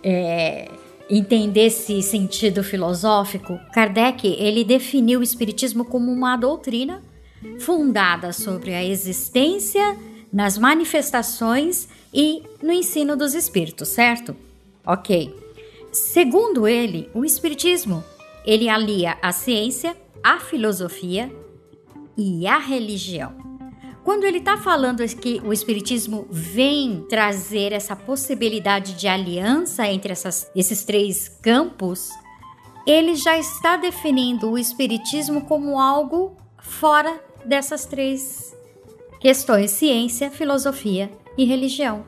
é, 0.02 0.68
entender 1.08 1.68
esse 1.68 2.02
sentido 2.02 2.62
filosófico, 2.62 3.58
Kardec 3.72 4.26
ele 4.38 4.62
definiu 4.62 5.20
o 5.20 5.22
espiritismo 5.22 5.82
como 5.82 6.12
uma 6.12 6.36
doutrina 6.36 7.02
fundada 7.58 8.34
sobre 8.34 8.74
a 8.74 8.84
existência, 8.84 9.96
nas 10.34 10.58
manifestações 10.58 11.88
e 12.12 12.42
no 12.60 12.72
ensino 12.72 13.16
dos 13.16 13.34
espíritos, 13.34 13.90
certo? 13.90 14.36
Ok. 14.84 15.32
Segundo 15.92 16.66
ele, 16.66 17.08
o 17.14 17.24
espiritismo 17.24 18.02
ele 18.44 18.68
alia 18.68 19.16
a 19.22 19.30
ciência, 19.30 19.96
a 20.20 20.40
filosofia 20.40 21.32
e 22.18 22.48
a 22.48 22.58
religião. 22.58 23.32
Quando 24.02 24.24
ele 24.24 24.38
está 24.38 24.56
falando 24.58 25.06
que 25.16 25.40
o 25.42 25.50
Espiritismo 25.50 26.26
vem 26.30 27.06
trazer 27.08 27.72
essa 27.72 27.96
possibilidade 27.96 28.92
de 28.94 29.08
aliança 29.08 29.86
entre 29.86 30.12
essas, 30.12 30.50
esses 30.54 30.84
três 30.84 31.26
campos, 31.40 32.10
ele 32.86 33.14
já 33.14 33.38
está 33.38 33.78
definindo 33.78 34.50
o 34.50 34.58
Espiritismo 34.58 35.46
como 35.46 35.80
algo 35.80 36.36
fora 36.58 37.18
dessas 37.46 37.86
três 37.86 38.54
questões: 39.24 39.70
ciência, 39.70 40.30
filosofia 40.30 41.10
e 41.38 41.46
religião. 41.46 42.04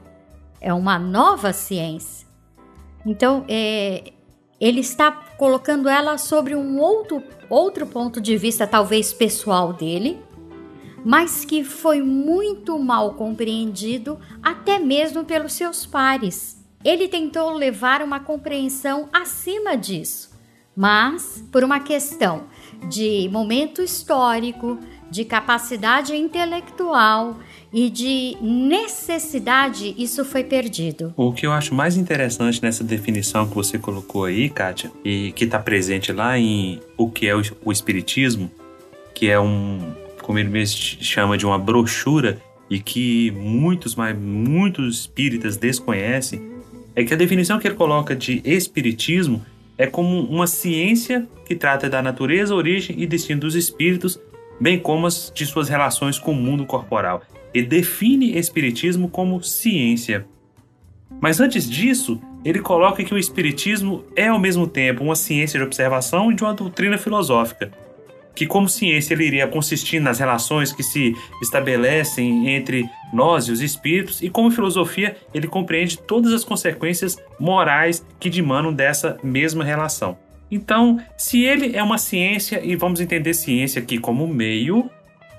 É 0.60 0.74
uma 0.74 0.98
nova 0.98 1.50
ciência. 1.50 2.28
Então, 3.06 3.42
é, 3.48 4.12
ele 4.60 4.80
está 4.80 5.10
colocando 5.38 5.88
ela 5.88 6.18
sobre 6.18 6.54
um 6.54 6.78
outro, 6.78 7.22
outro 7.48 7.86
ponto 7.86 8.20
de 8.20 8.36
vista, 8.36 8.66
talvez 8.66 9.14
pessoal 9.14 9.72
dele, 9.72 10.20
mas 11.02 11.42
que 11.44 11.64
foi 11.64 12.02
muito 12.02 12.78
mal 12.78 13.14
compreendido 13.14 14.18
até 14.42 14.78
mesmo 14.78 15.24
pelos 15.24 15.54
seus 15.54 15.86
pares. 15.86 16.62
Ele 16.84 17.08
tentou 17.08 17.54
levar 17.54 18.02
uma 18.02 18.20
compreensão 18.20 19.08
acima 19.10 19.74
disso, 19.74 20.30
mas 20.76 21.42
por 21.50 21.64
uma 21.64 21.80
questão 21.80 22.44
de 22.88 23.28
momento 23.32 23.80
histórico, 23.80 24.78
de 25.10 25.24
capacidade 25.24 26.14
intelectual 26.14 27.38
e 27.72 27.90
de 27.90 28.36
necessidade, 28.40 29.94
isso 29.98 30.24
foi 30.24 30.44
perdido. 30.44 31.12
O 31.16 31.32
que 31.32 31.46
eu 31.46 31.52
acho 31.52 31.74
mais 31.74 31.96
interessante 31.96 32.62
nessa 32.62 32.82
definição 32.82 33.46
que 33.46 33.54
você 33.54 33.78
colocou 33.78 34.24
aí, 34.24 34.48
Kátia, 34.48 34.90
e 35.04 35.32
que 35.32 35.44
está 35.44 35.58
presente 35.58 36.12
lá 36.12 36.38
em 36.38 36.80
o 36.96 37.10
que 37.10 37.26
é 37.28 37.34
o 37.34 37.72
Espiritismo, 37.72 38.50
que 39.14 39.28
é 39.28 39.38
um, 39.38 39.92
como 40.22 40.38
ele 40.38 40.48
mesmo 40.48 40.76
chama, 40.76 41.36
de 41.36 41.44
uma 41.44 41.58
brochura 41.58 42.40
e 42.68 42.80
que 42.80 43.30
muitos, 43.32 43.94
mas 43.94 44.16
muitos 44.16 45.00
espíritas 45.00 45.56
desconhecem, 45.56 46.50
é 46.94 47.04
que 47.04 47.12
a 47.12 47.16
definição 47.16 47.58
que 47.58 47.68
ele 47.68 47.74
coloca 47.74 48.16
de 48.16 48.40
Espiritismo 48.44 49.44
é 49.78 49.86
como 49.86 50.20
uma 50.22 50.46
ciência 50.46 51.28
que 51.44 51.54
trata 51.54 51.88
da 51.88 52.00
natureza, 52.00 52.54
origem 52.54 52.96
e 52.98 53.06
destino 53.06 53.42
dos 53.42 53.54
espíritos 53.54 54.18
bem 54.60 54.78
como 54.78 55.06
as 55.06 55.32
de 55.34 55.46
suas 55.46 55.68
relações 55.68 56.18
com 56.18 56.32
o 56.32 56.34
mundo 56.34 56.64
corporal, 56.64 57.22
e 57.52 57.62
define 57.62 58.36
Espiritismo 58.36 59.08
como 59.08 59.42
ciência. 59.42 60.26
Mas 61.20 61.40
antes 61.40 61.68
disso, 61.68 62.20
ele 62.44 62.60
coloca 62.60 63.02
que 63.02 63.14
o 63.14 63.18
Espiritismo 63.18 64.04
é 64.14 64.28
ao 64.28 64.38
mesmo 64.38 64.66
tempo 64.66 65.02
uma 65.02 65.16
ciência 65.16 65.58
de 65.58 65.64
observação 65.64 66.30
e 66.30 66.34
de 66.34 66.42
uma 66.42 66.54
doutrina 66.54 66.98
filosófica, 66.98 67.70
que, 68.34 68.46
como 68.46 68.68
ciência, 68.68 69.14
ele 69.14 69.24
iria 69.24 69.48
consistir 69.48 69.98
nas 69.98 70.18
relações 70.18 70.70
que 70.70 70.82
se 70.82 71.14
estabelecem 71.40 72.50
entre 72.50 72.84
nós 73.12 73.48
e 73.48 73.52
os 73.52 73.62
espíritos, 73.62 74.20
e 74.22 74.28
como 74.28 74.50
filosofia, 74.50 75.16
ele 75.32 75.48
compreende 75.48 75.96
todas 75.96 76.32
as 76.32 76.44
consequências 76.44 77.16
morais 77.40 78.04
que 78.20 78.28
dimanam 78.28 78.72
dessa 78.72 79.18
mesma 79.22 79.64
relação. 79.64 80.18
Então, 80.50 81.00
se 81.16 81.42
ele 81.42 81.76
é 81.76 81.82
uma 81.82 81.98
ciência, 81.98 82.60
e 82.64 82.76
vamos 82.76 83.00
entender 83.00 83.34
ciência 83.34 83.82
aqui 83.82 83.98
como 83.98 84.26
meio, 84.28 84.90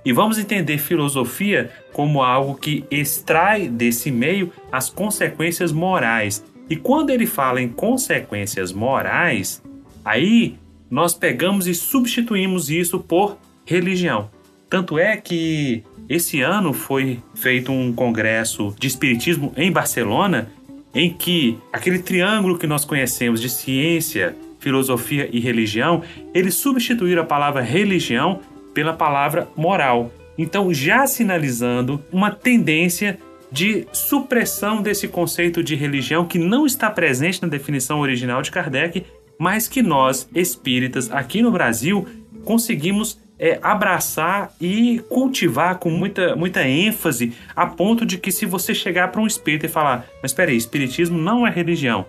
e 0.03 0.13
vamos 0.13 0.37
entender 0.37 0.77
filosofia 0.77 1.69
como 1.91 2.21
algo 2.21 2.55
que 2.55 2.85
extrai 2.89 3.67
desse 3.67 4.09
meio 4.09 4.51
as 4.71 4.89
consequências 4.89 5.71
morais. 5.71 6.43
E 6.69 6.75
quando 6.75 7.09
ele 7.09 7.25
fala 7.25 7.61
em 7.61 7.67
consequências 7.67 8.71
morais, 8.71 9.61
aí 10.03 10.55
nós 10.89 11.13
pegamos 11.13 11.67
e 11.67 11.73
substituímos 11.73 12.69
isso 12.69 12.99
por 12.99 13.37
religião. 13.65 14.29
Tanto 14.69 14.97
é 14.97 15.17
que 15.17 15.83
esse 16.09 16.41
ano 16.41 16.71
foi 16.71 17.19
feito 17.35 17.71
um 17.71 17.91
congresso 17.91 18.73
de 18.79 18.87
espiritismo 18.87 19.53
em 19.57 19.71
Barcelona, 19.71 20.49
em 20.93 21.13
que 21.13 21.57
aquele 21.71 21.99
triângulo 21.99 22.57
que 22.57 22.65
nós 22.65 22.85
conhecemos 22.85 23.41
de 23.41 23.49
ciência, 23.49 24.35
filosofia 24.67 25.29
e 25.31 25.39
religião, 25.39 26.03
eles 26.33 26.55
substituíram 26.55 27.21
a 27.21 27.25
palavra 27.25 27.61
religião 27.61 28.41
pela 28.73 28.93
palavra 28.93 29.47
moral. 29.55 30.11
Então, 30.37 30.73
já 30.73 31.07
sinalizando 31.07 32.03
uma 32.11 32.29
tendência 32.29 33.17
de 33.49 33.87
supressão 33.93 34.81
desse 34.81 35.07
conceito 35.07 35.63
de 35.63 35.73
religião 35.73 36.25
que 36.25 36.37
não 36.37 36.65
está 36.65 36.89
presente 36.89 37.41
na 37.41 37.47
definição 37.47 38.01
original 38.01 38.41
de 38.41 38.51
Kardec, 38.51 39.05
mas 39.39 39.69
que 39.69 39.81
nós, 39.81 40.27
espíritas, 40.35 41.09
aqui 41.11 41.41
no 41.41 41.49
Brasil, 41.49 42.05
conseguimos 42.43 43.17
é, 43.39 43.57
abraçar 43.61 44.51
e 44.59 44.99
cultivar 45.09 45.77
com 45.77 45.89
muita, 45.89 46.35
muita 46.35 46.67
ênfase, 46.67 47.31
a 47.55 47.65
ponto 47.65 48.05
de 48.05 48.17
que 48.17 48.33
se 48.33 48.45
você 48.45 48.75
chegar 48.75 49.11
para 49.11 49.21
um 49.21 49.27
espírita 49.27 49.65
e 49.65 49.69
falar, 49.69 50.05
mas 50.21 50.31
espera 50.31 50.51
aí, 50.51 50.57
espiritismo 50.57 51.17
não 51.17 51.47
é 51.47 51.49
religião, 51.49 52.05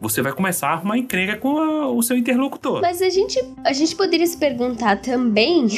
você 0.00 0.22
vai 0.22 0.32
começar 0.32 0.68
a 0.68 0.72
arrumar 0.72 0.96
encrenca 0.96 1.36
com 1.36 1.58
a, 1.58 1.88
o 1.88 2.02
seu 2.02 2.16
interlocutor. 2.16 2.80
Mas 2.80 3.02
a 3.02 3.10
gente, 3.10 3.38
a 3.64 3.72
gente 3.72 3.94
poderia 3.94 4.26
se 4.26 4.36
perguntar 4.36 5.00
também 5.02 5.68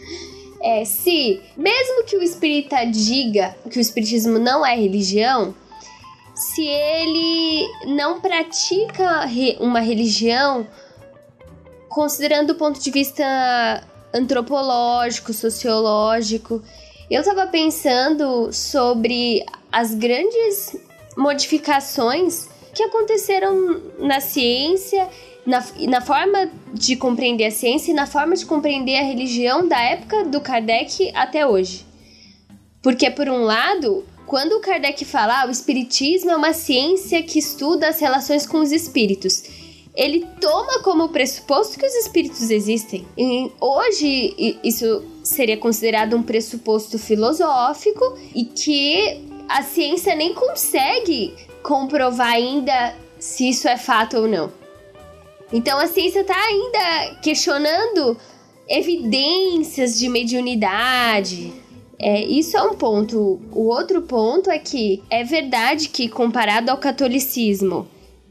é, 0.62 0.84
se, 0.84 1.40
mesmo 1.56 2.04
que 2.04 2.16
o 2.16 2.22
espírita 2.22 2.84
diga 2.84 3.56
que 3.70 3.78
o 3.78 3.80
espiritismo 3.80 4.38
não 4.38 4.64
é 4.64 4.76
religião, 4.76 5.54
se 6.34 6.66
ele 6.66 7.68
não 7.86 8.20
pratica 8.20 9.26
uma 9.60 9.80
religião 9.80 10.66
considerando 11.88 12.50
o 12.50 12.54
ponto 12.56 12.80
de 12.80 12.90
vista 12.90 13.84
antropológico, 14.12 15.32
sociológico. 15.32 16.60
Eu 17.08 17.20
estava 17.20 17.46
pensando 17.46 18.52
sobre 18.52 19.44
as 19.70 19.94
grandes 19.94 20.76
modificações 21.16 22.48
que 22.74 22.82
aconteceram 22.82 23.80
na 23.98 24.20
ciência, 24.20 25.08
na, 25.46 25.64
na 25.88 26.00
forma 26.00 26.50
de 26.72 26.96
compreender 26.96 27.46
a 27.46 27.50
ciência 27.50 27.92
e 27.92 27.94
na 27.94 28.06
forma 28.06 28.34
de 28.34 28.44
compreender 28.44 28.96
a 28.96 29.02
religião 29.02 29.66
da 29.66 29.80
época 29.80 30.24
do 30.24 30.40
Kardec 30.40 31.10
até 31.14 31.46
hoje. 31.46 31.86
Porque, 32.82 33.10
por 33.10 33.28
um 33.28 33.44
lado, 33.44 34.04
quando 34.26 34.52
o 34.52 34.60
Kardec 34.60 35.04
fala 35.04 35.42
ah, 35.42 35.46
o 35.46 35.50
espiritismo 35.50 36.30
é 36.30 36.36
uma 36.36 36.52
ciência 36.52 37.22
que 37.22 37.38
estuda 37.38 37.88
as 37.88 38.00
relações 38.00 38.46
com 38.46 38.58
os 38.58 38.72
espíritos, 38.72 39.44
ele 39.94 40.26
toma 40.40 40.80
como 40.80 41.08
pressuposto 41.08 41.78
que 41.78 41.86
os 41.86 41.94
espíritos 41.94 42.50
existem. 42.50 43.06
E 43.16 43.50
hoje, 43.60 44.58
isso 44.64 45.04
seria 45.22 45.56
considerado 45.56 46.16
um 46.16 46.22
pressuposto 46.22 46.98
filosófico 46.98 48.18
e 48.34 48.44
que 48.44 49.24
a 49.48 49.62
ciência 49.62 50.14
nem 50.14 50.34
consegue 50.34 51.34
comprovar 51.64 52.34
ainda 52.34 52.94
se 53.18 53.48
isso 53.48 53.66
é 53.66 53.78
fato 53.78 54.18
ou 54.18 54.28
não. 54.28 54.52
Então 55.50 55.78
a 55.78 55.88
ciência 55.88 56.20
está 56.20 56.36
ainda 56.36 57.16
questionando 57.22 58.16
evidências 58.68 59.98
de 59.98 60.08
mediunidade. 60.08 61.52
É, 61.98 62.22
isso 62.22 62.56
é 62.56 62.62
um 62.62 62.74
ponto. 62.74 63.40
O 63.50 63.68
outro 63.68 64.02
ponto 64.02 64.50
é 64.50 64.58
que 64.58 65.02
é 65.08 65.24
verdade 65.24 65.88
que, 65.88 66.08
comparado 66.08 66.70
ao 66.70 66.76
catolicismo, 66.76 67.86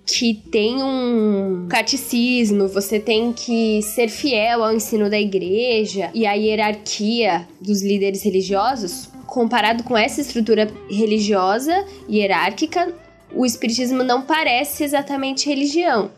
que 0.06 0.36
tem 0.52 0.84
um 0.84 1.66
catecismo, 1.70 2.68
você 2.68 3.00
tem 3.00 3.34
que 3.34 3.82
ser 3.82 4.10
fiel 4.10 4.63
ao 4.63 4.74
ensino 4.74 5.10
da 5.10 5.20
igreja 5.20 6.12
e 6.13 6.25
à 6.28 6.34
hierarquia 6.34 7.48
dos 7.60 7.82
líderes 7.82 8.22
religiosos, 8.22 9.10
comparado 9.25 9.84
com 9.84 9.98
essa 9.98 10.22
estrutura 10.22 10.70
religiosa 10.90 11.86
hierárquica, 12.08 12.94
o 13.34 13.46
espiritismo 13.46 14.04
não 14.04 14.22
parece 14.22 14.84
exatamente 14.84 15.50
religião. 15.50 16.12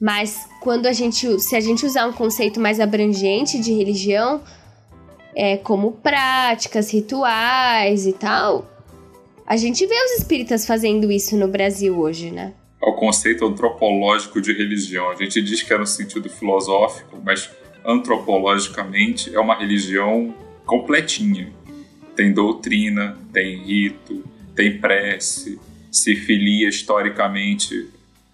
Mas 0.00 0.48
quando 0.60 0.86
a 0.86 0.92
gente, 0.92 1.40
se 1.40 1.56
a 1.56 1.60
gente 1.60 1.84
usar 1.84 2.06
um 2.06 2.12
conceito 2.12 2.60
mais 2.60 2.78
abrangente 2.78 3.58
de 3.58 3.72
religião, 3.72 4.42
é, 5.34 5.56
como 5.56 5.92
práticas, 5.92 6.92
rituais 6.92 8.06
e 8.06 8.12
tal, 8.12 8.66
a 9.46 9.56
gente 9.56 9.84
vê 9.86 9.94
os 10.04 10.18
espíritas 10.18 10.66
fazendo 10.66 11.10
isso 11.10 11.36
no 11.36 11.48
Brasil 11.48 11.98
hoje, 11.98 12.30
né? 12.30 12.52
É 12.80 12.88
o 12.88 12.94
conceito 12.94 13.44
antropológico 13.44 14.40
de 14.40 14.52
religião. 14.52 15.10
A 15.10 15.16
gente 15.16 15.42
diz 15.42 15.62
que 15.62 15.72
é 15.72 15.78
no 15.78 15.86
sentido 15.86 16.28
filosófico, 16.28 17.20
mas 17.24 17.50
antropologicamente 17.84 19.34
é 19.34 19.40
uma 19.40 19.58
religião 19.58 20.32
completinha. 20.64 21.52
Tem 22.14 22.32
doutrina, 22.32 23.16
tem 23.32 23.56
rito, 23.64 24.22
tem 24.54 24.78
prece, 24.78 25.58
se 25.90 26.14
filia 26.16 26.68
historicamente 26.68 27.88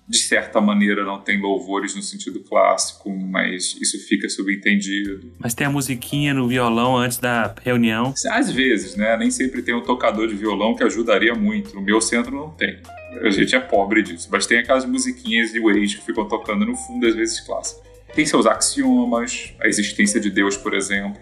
de 0.06 0.18
certa 0.18 0.61
maneira 0.61 1.04
não 1.04 1.18
tem 1.18 1.40
louvores 1.40 1.94
no 1.94 2.02
sentido 2.02 2.40
clássico, 2.40 3.11
mas 3.11 3.76
isso 3.80 3.99
fica 4.06 4.28
subentendido. 4.28 5.32
Mas 5.38 5.54
tem 5.54 5.66
a 5.66 5.70
musiquinha 5.70 6.34
no 6.34 6.46
violão 6.46 6.96
antes 6.96 7.18
da 7.18 7.54
reunião? 7.62 8.12
Às 8.30 8.50
vezes, 8.50 8.96
né? 8.96 9.16
Nem 9.16 9.30
sempre 9.30 9.62
tem 9.62 9.75
um 9.75 9.80
tocador 9.80 10.28
de 10.28 10.34
violão 10.34 10.75
que 10.75 10.84
ajudaria 10.84 11.34
muito. 11.34 11.75
No 11.75 11.80
meu 11.80 12.00
centro 12.00 12.34
não 12.34 12.50
tem. 12.50 12.78
A 13.23 13.30
gente 13.30 13.54
é 13.54 13.61
pobre 13.61 14.02
disso. 14.02 14.28
Mas 14.30 14.46
tem 14.46 14.58
aquelas 14.58 14.84
musiquinhas 14.84 15.52
de 15.52 15.61
Wade 15.61 15.96
que 15.96 16.04
ficam 16.04 16.28
tocando 16.28 16.66
no 16.66 16.76
fundo, 16.76 17.06
às 17.06 17.14
vezes 17.14 17.40
clássicas. 17.40 17.82
Tem 18.14 18.26
seus 18.26 18.46
axiomas, 18.46 19.54
a 19.61 19.66
existência 19.66 20.20
de 20.20 20.30
Deus, 20.30 20.56
por 20.56 20.75
exemplo. 20.75 21.20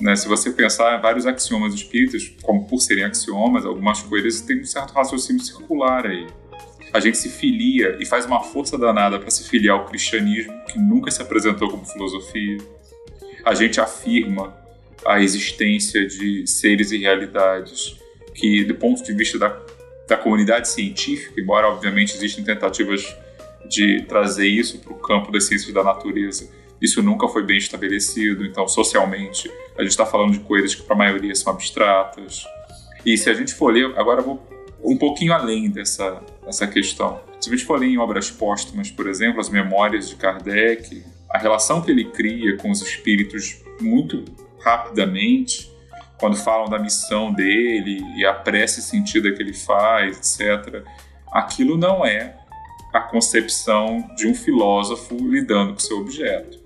Né? 0.00 0.14
Se 0.16 0.28
você 0.28 0.50
pensar 0.50 0.98
em 0.98 1.02
vários 1.02 1.26
axiomas 1.26 1.74
espíritas, 1.74 2.32
como 2.42 2.66
por 2.66 2.80
serem 2.80 3.04
axiomas, 3.04 3.64
algumas 3.66 4.02
coisas 4.02 4.40
têm 4.40 4.60
um 4.60 4.64
certo 4.64 4.92
raciocínio 4.92 5.42
circular 5.42 6.06
aí 6.06 6.26
a 6.92 7.00
gente 7.00 7.18
se 7.18 7.28
filia 7.28 7.96
e 8.00 8.06
faz 8.06 8.24
uma 8.24 8.42
força 8.42 8.78
danada 8.78 9.18
para 9.18 9.30
se 9.30 9.48
filiar 9.48 9.76
ao 9.76 9.86
cristianismo, 9.86 10.52
que 10.66 10.78
nunca 10.78 11.10
se 11.10 11.20
apresentou 11.20 11.70
como 11.70 11.84
filosofia. 11.84 12.58
A 13.44 13.54
gente 13.54 13.80
afirma 13.80 14.56
a 15.06 15.20
existência 15.20 16.06
de 16.06 16.46
seres 16.46 16.90
e 16.90 16.98
realidades 16.98 17.96
que, 18.34 18.64
do 18.64 18.74
ponto 18.74 19.02
de 19.02 19.12
vista 19.12 19.38
da, 19.38 19.60
da 20.08 20.16
comunidade 20.16 20.68
científica, 20.68 21.40
embora 21.40 21.68
obviamente 21.68 22.16
existem 22.16 22.42
tentativas 22.42 23.14
de 23.68 24.02
trazer 24.08 24.46
isso 24.46 24.78
para 24.78 24.92
o 24.92 24.96
campo 24.96 25.30
das 25.30 25.44
ciências 25.44 25.72
da 25.72 25.84
natureza, 25.84 26.48
isso 26.80 27.02
nunca 27.02 27.28
foi 27.28 27.42
bem 27.42 27.58
estabelecido. 27.58 28.44
Então, 28.44 28.66
socialmente, 28.68 29.50
a 29.76 29.82
gente 29.82 29.90
está 29.90 30.06
falando 30.06 30.32
de 30.32 30.40
coisas 30.40 30.74
que 30.74 30.82
para 30.82 30.94
a 30.94 30.98
maioria 30.98 31.34
são 31.34 31.52
abstratas. 31.52 32.44
E 33.04 33.16
se 33.16 33.28
a 33.30 33.34
gente 33.34 33.54
for 33.54 33.72
ler, 33.72 33.92
agora 33.96 34.22
vou 34.22 34.46
um 34.82 34.96
pouquinho 34.96 35.32
além 35.32 35.70
dessa, 35.70 36.22
dessa 36.44 36.66
questão. 36.66 37.20
Se 37.40 37.48
a 37.48 37.52
gente 37.52 37.64
for 37.64 37.78
ler 37.78 37.88
em 37.88 37.98
obras 37.98 38.30
póstumas, 38.30 38.90
por 38.90 39.08
exemplo, 39.08 39.40
as 39.40 39.48
memórias 39.48 40.08
de 40.08 40.16
Kardec, 40.16 41.04
a 41.30 41.38
relação 41.38 41.82
que 41.82 41.90
ele 41.90 42.04
cria 42.04 42.56
com 42.56 42.70
os 42.70 42.80
espíritos 42.80 43.62
muito 43.80 44.24
rapidamente, 44.60 45.70
quando 46.18 46.36
falam 46.36 46.68
da 46.68 46.78
missão 46.78 47.32
dele 47.32 48.02
e 48.16 48.24
a 48.24 48.32
prece 48.32 48.82
sentida 48.82 49.32
que 49.32 49.42
ele 49.42 49.52
faz, 49.52 50.18
etc., 50.40 50.82
aquilo 51.32 51.76
não 51.76 52.04
é 52.04 52.36
a 52.92 53.00
concepção 53.00 54.08
de 54.16 54.26
um 54.26 54.34
filósofo 54.34 55.16
lidando 55.16 55.74
com 55.74 55.78
seu 55.78 55.98
objeto. 55.98 56.57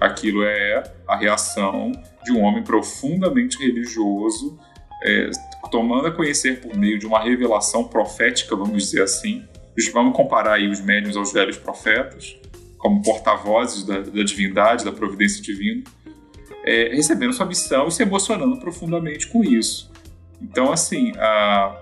Aquilo 0.00 0.42
é 0.44 0.82
a 1.08 1.16
reação 1.16 1.92
de 2.24 2.32
um 2.32 2.42
homem 2.42 2.62
profundamente 2.62 3.58
religioso 3.58 4.58
é, 5.02 5.30
tomando 5.70 6.06
a 6.08 6.10
conhecer 6.10 6.60
por 6.60 6.76
meio 6.76 6.98
de 6.98 7.06
uma 7.06 7.22
revelação 7.22 7.84
profética, 7.84 8.56
vamos 8.56 8.82
dizer 8.84 9.02
assim. 9.02 9.44
Vamos 9.92 10.16
comparar 10.16 10.54
aí 10.54 10.68
os 10.68 10.80
médiuns 10.80 11.16
aos 11.16 11.32
velhos 11.32 11.58
profetas, 11.58 12.36
como 12.78 13.02
porta-vozes 13.02 13.84
da, 13.84 14.00
da, 14.00 14.22
divindade, 14.22 14.84
da 14.84 14.92
providência 14.92 15.42
divina, 15.42 15.84
é, 16.64 16.94
recebendo 16.94 17.32
sua 17.32 17.46
missão 17.46 17.88
e 17.88 17.92
se 17.92 18.02
emocionando 18.02 18.58
profundamente 18.58 19.26
com 19.28 19.44
isso. 19.44 19.92
Então, 20.40 20.72
assim, 20.72 21.12
a, 21.18 21.76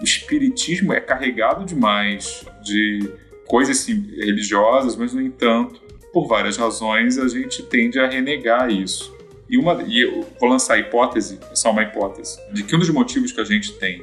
o 0.00 0.04
espiritismo 0.04 0.92
é 0.92 1.00
carregado 1.00 1.64
demais 1.64 2.44
de 2.62 3.10
coisas 3.48 3.80
assim, 3.80 3.94
religiosas, 4.16 4.94
mas, 4.94 5.14
no 5.14 5.20
entanto, 5.22 5.80
por 6.12 6.26
várias 6.26 6.56
razões, 6.56 7.18
a 7.18 7.26
gente 7.28 7.62
tende 7.62 7.98
a 7.98 8.08
renegar 8.08 8.70
isso. 8.70 9.14
E, 9.48 9.58
uma, 9.58 9.82
e 9.82 10.00
eu 10.00 10.26
vou 10.40 10.48
lançar 10.48 10.74
a 10.74 10.78
hipótese, 10.78 11.38
só 11.54 11.70
uma 11.70 11.82
hipótese, 11.82 12.38
de 12.52 12.62
que 12.62 12.74
um 12.74 12.78
dos 12.78 12.90
motivos 12.90 13.32
que 13.32 13.40
a 13.40 13.44
gente 13.44 13.72
tem 13.74 14.02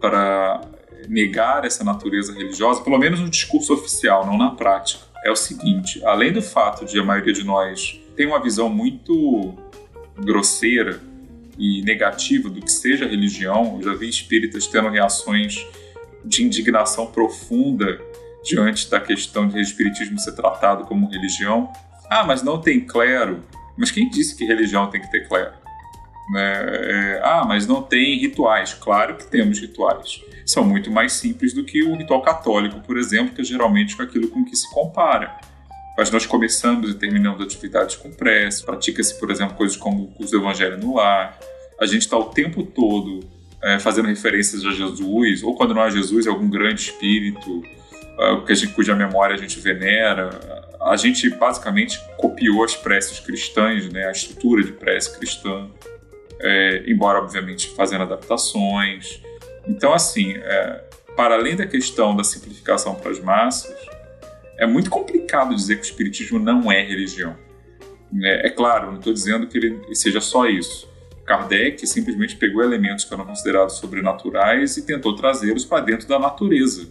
para 0.00 0.60
negar 1.08 1.64
essa 1.64 1.84
natureza 1.84 2.32
religiosa, 2.32 2.82
pelo 2.82 2.98
menos 2.98 3.20
no 3.20 3.28
discurso 3.28 3.74
oficial, 3.74 4.26
não 4.26 4.38
na 4.38 4.50
prática, 4.50 5.04
é 5.24 5.30
o 5.30 5.36
seguinte: 5.36 6.04
além 6.04 6.32
do 6.32 6.42
fato 6.42 6.84
de 6.84 6.98
a 6.98 7.04
maioria 7.04 7.32
de 7.32 7.44
nós 7.44 8.00
ter 8.16 8.26
uma 8.26 8.40
visão 8.40 8.68
muito 8.68 9.54
grosseira 10.16 11.00
e 11.58 11.82
negativa 11.82 12.48
do 12.48 12.60
que 12.60 12.70
seja 12.70 13.06
religião, 13.06 13.78
eu 13.78 13.82
já 13.82 13.94
vi 13.94 14.08
espíritas 14.08 14.66
tendo 14.66 14.88
reações 14.88 15.66
de 16.24 16.42
indignação 16.42 17.06
profunda 17.06 18.00
diante 18.44 18.90
da 18.90 19.00
questão 19.00 19.48
de 19.48 19.60
espiritismo 19.60 20.18
ser 20.18 20.32
tratado 20.32 20.84
como 20.84 21.08
religião. 21.08 21.72
Ah, 22.10 22.24
mas 22.24 22.42
não 22.42 22.60
tem 22.60 22.80
clero. 22.80 23.42
Mas 23.76 23.90
quem 23.90 24.08
disse 24.08 24.36
que 24.36 24.44
religião 24.44 24.88
tem 24.88 25.00
que 25.00 25.10
ter 25.10 25.26
clero? 25.26 25.52
Né? 26.30 26.64
É, 26.64 27.20
ah, 27.24 27.44
mas 27.46 27.66
não 27.66 27.82
tem 27.82 28.18
rituais. 28.18 28.74
Claro 28.74 29.16
que 29.16 29.26
temos 29.26 29.58
rituais. 29.58 30.20
São 30.46 30.64
muito 30.64 30.90
mais 30.90 31.14
simples 31.14 31.52
do 31.52 31.64
que 31.64 31.82
o 31.82 31.96
ritual 31.96 32.22
católico, 32.22 32.80
por 32.80 32.98
exemplo, 32.98 33.34
que 33.34 33.40
é 33.40 33.44
geralmente 33.44 34.00
aquilo 34.00 34.28
com 34.28 34.44
que 34.44 34.54
se 34.54 34.70
compara. 34.72 35.38
Mas 35.96 36.10
nós 36.10 36.26
começamos 36.26 36.90
e 36.90 36.94
terminamos 36.94 37.40
atividades 37.40 37.96
com 37.96 38.10
prece, 38.12 38.64
pratica-se, 38.64 39.18
por 39.18 39.30
exemplo, 39.30 39.54
coisas 39.56 39.76
como 39.76 40.04
o 40.04 40.06
curso 40.08 40.32
do 40.32 40.38
Evangelho 40.38 40.76
no 40.76 40.96
lar. 40.96 41.38
A 41.80 41.86
gente 41.86 42.02
está 42.02 42.18
o 42.18 42.24
tempo 42.24 42.64
todo 42.64 43.20
é, 43.62 43.78
fazendo 43.78 44.06
referências 44.06 44.64
a 44.64 44.72
Jesus, 44.72 45.42
ou 45.42 45.54
quando 45.54 45.72
não 45.72 45.82
há 45.82 45.90
Jesus, 45.90 46.26
é 46.26 46.30
algum 46.30 46.48
grande 46.48 46.80
espírito, 46.80 47.62
uh, 48.18 48.44
que 48.44 48.52
a 48.52 48.54
gente, 48.54 48.72
cuja 48.72 48.94
memória 48.94 49.34
a 49.34 49.38
gente 49.38 49.58
venera 49.60 50.30
a 50.84 50.96
gente 50.96 51.30
basicamente 51.30 51.98
copiou 52.18 52.62
as 52.62 52.76
preces 52.76 53.18
cristãs, 53.18 53.90
né, 53.90 54.06
a 54.06 54.12
estrutura 54.12 54.62
de 54.62 54.72
prece 54.72 55.18
cristã, 55.18 55.70
é, 56.38 56.84
embora 56.86 57.18
obviamente 57.20 57.70
fazendo 57.74 58.02
adaptações. 58.02 59.20
Então, 59.66 59.94
assim, 59.94 60.34
é, 60.34 60.84
para 61.16 61.36
além 61.36 61.56
da 61.56 61.66
questão 61.66 62.14
da 62.14 62.22
simplificação 62.22 62.94
para 62.94 63.10
as 63.10 63.18
massas, 63.18 63.74
é 64.58 64.66
muito 64.66 64.90
complicado 64.90 65.54
dizer 65.54 65.76
que 65.76 65.82
o 65.82 65.88
espiritismo 65.88 66.38
não 66.38 66.70
é 66.70 66.82
religião. 66.82 67.34
É, 68.22 68.48
é 68.48 68.50
claro, 68.50 68.88
não 68.88 68.98
estou 68.98 69.12
dizendo 69.12 69.46
que 69.46 69.56
ele 69.56 69.94
seja 69.94 70.20
só 70.20 70.46
isso. 70.46 70.92
Kardec 71.24 71.86
simplesmente 71.86 72.36
pegou 72.36 72.62
elementos 72.62 73.06
que 73.06 73.14
eram 73.14 73.24
considerados 73.24 73.76
sobrenaturais 73.76 74.76
e 74.76 74.84
tentou 74.84 75.16
trazê-los 75.16 75.64
para 75.64 75.82
dentro 75.82 76.06
da 76.06 76.18
natureza 76.18 76.86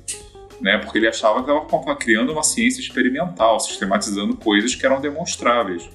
né? 0.64 0.78
Porque 0.78 0.98
ele 0.98 1.08
achava 1.08 1.44
que 1.44 1.52
estava 1.52 1.96
criando 1.98 2.32
uma 2.32 2.42
ciência 2.42 2.80
experimental, 2.80 3.60
sistematizando 3.60 4.36
coisas 4.38 4.74
que 4.74 4.86
eram 4.86 5.02
demonstráveis. 5.02 5.88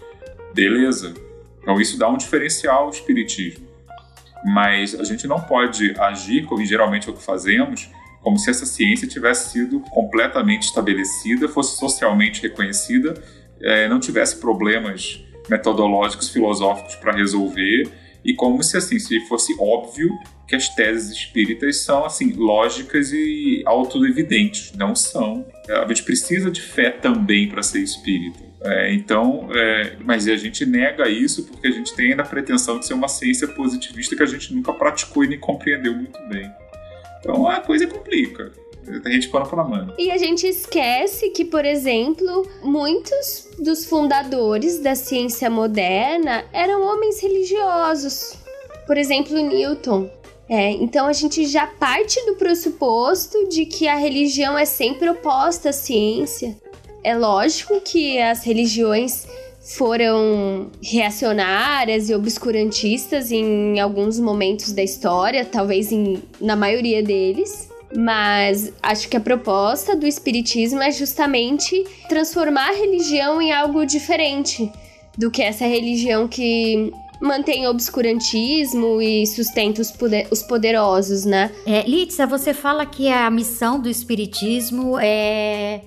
Beleza. 0.55 1.15
Então 1.63 1.81
isso 1.81 1.99
dá 1.99 2.07
um 2.09 2.19
diferencial 2.19 2.85
ao 2.85 2.91
espiritismo. 2.91 3.67
Mas 4.45 4.95
a 4.95 5.05
gente 5.05 5.27
não 5.27 5.41
pode 5.41 5.99
agir, 5.99 6.45
como 6.45 6.65
geralmente 6.65 7.09
é 7.09 7.11
o 7.11 7.15
que 7.15 7.25
fazemos, 7.25 7.91
como 8.23 8.39
se 8.39 8.51
essa 8.51 8.67
ciência 8.67 9.09
tivesse 9.09 9.53
sido 9.53 9.81
completamente 9.81 10.65
estabelecida, 10.65 11.49
fosse 11.49 11.79
socialmente 11.79 12.43
reconhecida, 12.43 13.15
é, 13.61 13.89
não 13.89 13.99
tivesse 13.99 14.37
problemas 14.37 15.25
metodológicos, 15.49 16.29
filosóficos 16.29 16.95
para 16.97 17.13
resolver, 17.13 17.91
e 18.25 18.35
como 18.35 18.63
se 18.63 18.77
assim 18.77 18.99
se 18.99 19.21
fosse 19.27 19.55
óbvio 19.59 20.11
que 20.47 20.57
as 20.57 20.69
teses 20.75 21.11
espíritas 21.11 21.81
são 21.81 22.05
assim 22.05 22.33
lógicas 22.33 23.13
e 23.13 23.63
autoevidentes. 23.67 24.73
Não 24.75 24.97
são. 24.97 25.47
A 25.69 25.87
gente 25.87 26.03
precisa 26.03 26.51
de 26.51 26.63
fé 26.63 26.91
também 26.91 27.49
para 27.49 27.63
ser 27.63 27.81
espírita. 27.81 28.49
É, 28.61 28.93
então, 28.93 29.49
é, 29.55 29.97
mas 30.05 30.27
a 30.27 30.37
gente 30.37 30.67
nega 30.67 31.09
isso 31.09 31.47
porque 31.47 31.69
a 31.69 31.71
gente 31.71 31.95
tem 31.95 32.11
ainda 32.11 32.23
a 32.23 32.27
pretensão 32.27 32.79
de 32.79 32.87
ser 32.87 32.95
uma 32.95 33.07
ciência 33.07 33.47
positivista 33.47 34.17
que 34.17 34.23
a 34.23 34.27
gente 34.27 34.53
nunca 34.53 34.73
praticou 34.73 35.23
e 35.23 35.29
nem 35.29 35.39
compreendeu 35.39 35.95
muito 35.95 36.19
bem. 36.29 36.51
Então 37.21 37.47
a 37.47 37.61
coisa 37.61 37.87
complica. 37.87 38.51
Gente 38.85 39.29
para 39.29 39.45
para 39.45 39.65
mano. 39.65 39.95
E 39.99 40.11
a 40.11 40.17
gente 40.17 40.47
esquece 40.47 41.31
que, 41.31 41.45
por 41.45 41.65
exemplo, 41.65 42.49
muitos 42.63 43.49
dos 43.59 43.85
fundadores 43.85 44.79
da 44.81 44.95
ciência 44.95 45.51
moderna 45.51 46.45
eram 46.53 46.83
homens 46.83 47.21
religiosos. 47.21 48.35
Por 48.87 48.97
exemplo, 48.97 49.37
Newton. 49.37 50.11
É, 50.49 50.71
então 50.71 51.07
a 51.07 51.13
gente 51.13 51.45
já 51.47 51.67
parte 51.67 52.25
do 52.25 52.37
pressuposto 52.37 53.49
de 53.49 53.67
que 53.67 53.87
a 53.87 53.97
religião 53.97 54.57
é 54.57 54.65
sempre 54.65 55.09
oposta 55.11 55.69
à 55.69 55.73
ciência. 55.73 56.57
É 57.05 57.15
lógico 57.15 57.81
que 57.83 58.19
as 58.19 58.45
religiões 58.45 59.27
foram 59.61 60.71
reacionárias 60.83 62.09
e 62.09 62.15
obscurantistas 62.15 63.31
em 63.31 63.79
alguns 63.79 64.19
momentos 64.19 64.73
da 64.73 64.83
história, 64.83 65.45
talvez 65.45 65.93
em, 65.93 66.23
na 66.41 66.57
maioria 66.57 67.03
deles. 67.03 67.69
Mas 67.97 68.73
acho 68.83 69.09
que 69.09 69.17
a 69.17 69.21
proposta 69.21 69.97
do 69.97 70.07
espiritismo 70.07 70.83
é 70.83 70.91
justamente 70.91 71.85
transformar 72.09 72.71
a 72.71 72.75
religião 72.75 73.41
em 73.41 73.53
algo 73.53 73.87
diferente 73.87 74.71
do 75.17 75.31
que 75.31 75.43
essa 75.43 75.65
religião 75.67 76.29
que 76.29 76.93
mantém 77.21 77.67
o 77.67 77.71
obscurantismo 77.71 79.03
e 79.03 79.27
sustenta 79.27 79.81
os, 79.81 79.91
poder, 79.91 80.29
os 80.31 80.43
poderosos, 80.43 81.25
né? 81.25 81.51
É, 81.67 81.83
Litza, 81.83 82.27
você 82.27 82.55
fala 82.55 82.87
que 82.87 83.09
a 83.09 83.31
missão 83.31 83.81
do 83.81 83.89
espiritismo 83.89 84.99
é 85.01 85.83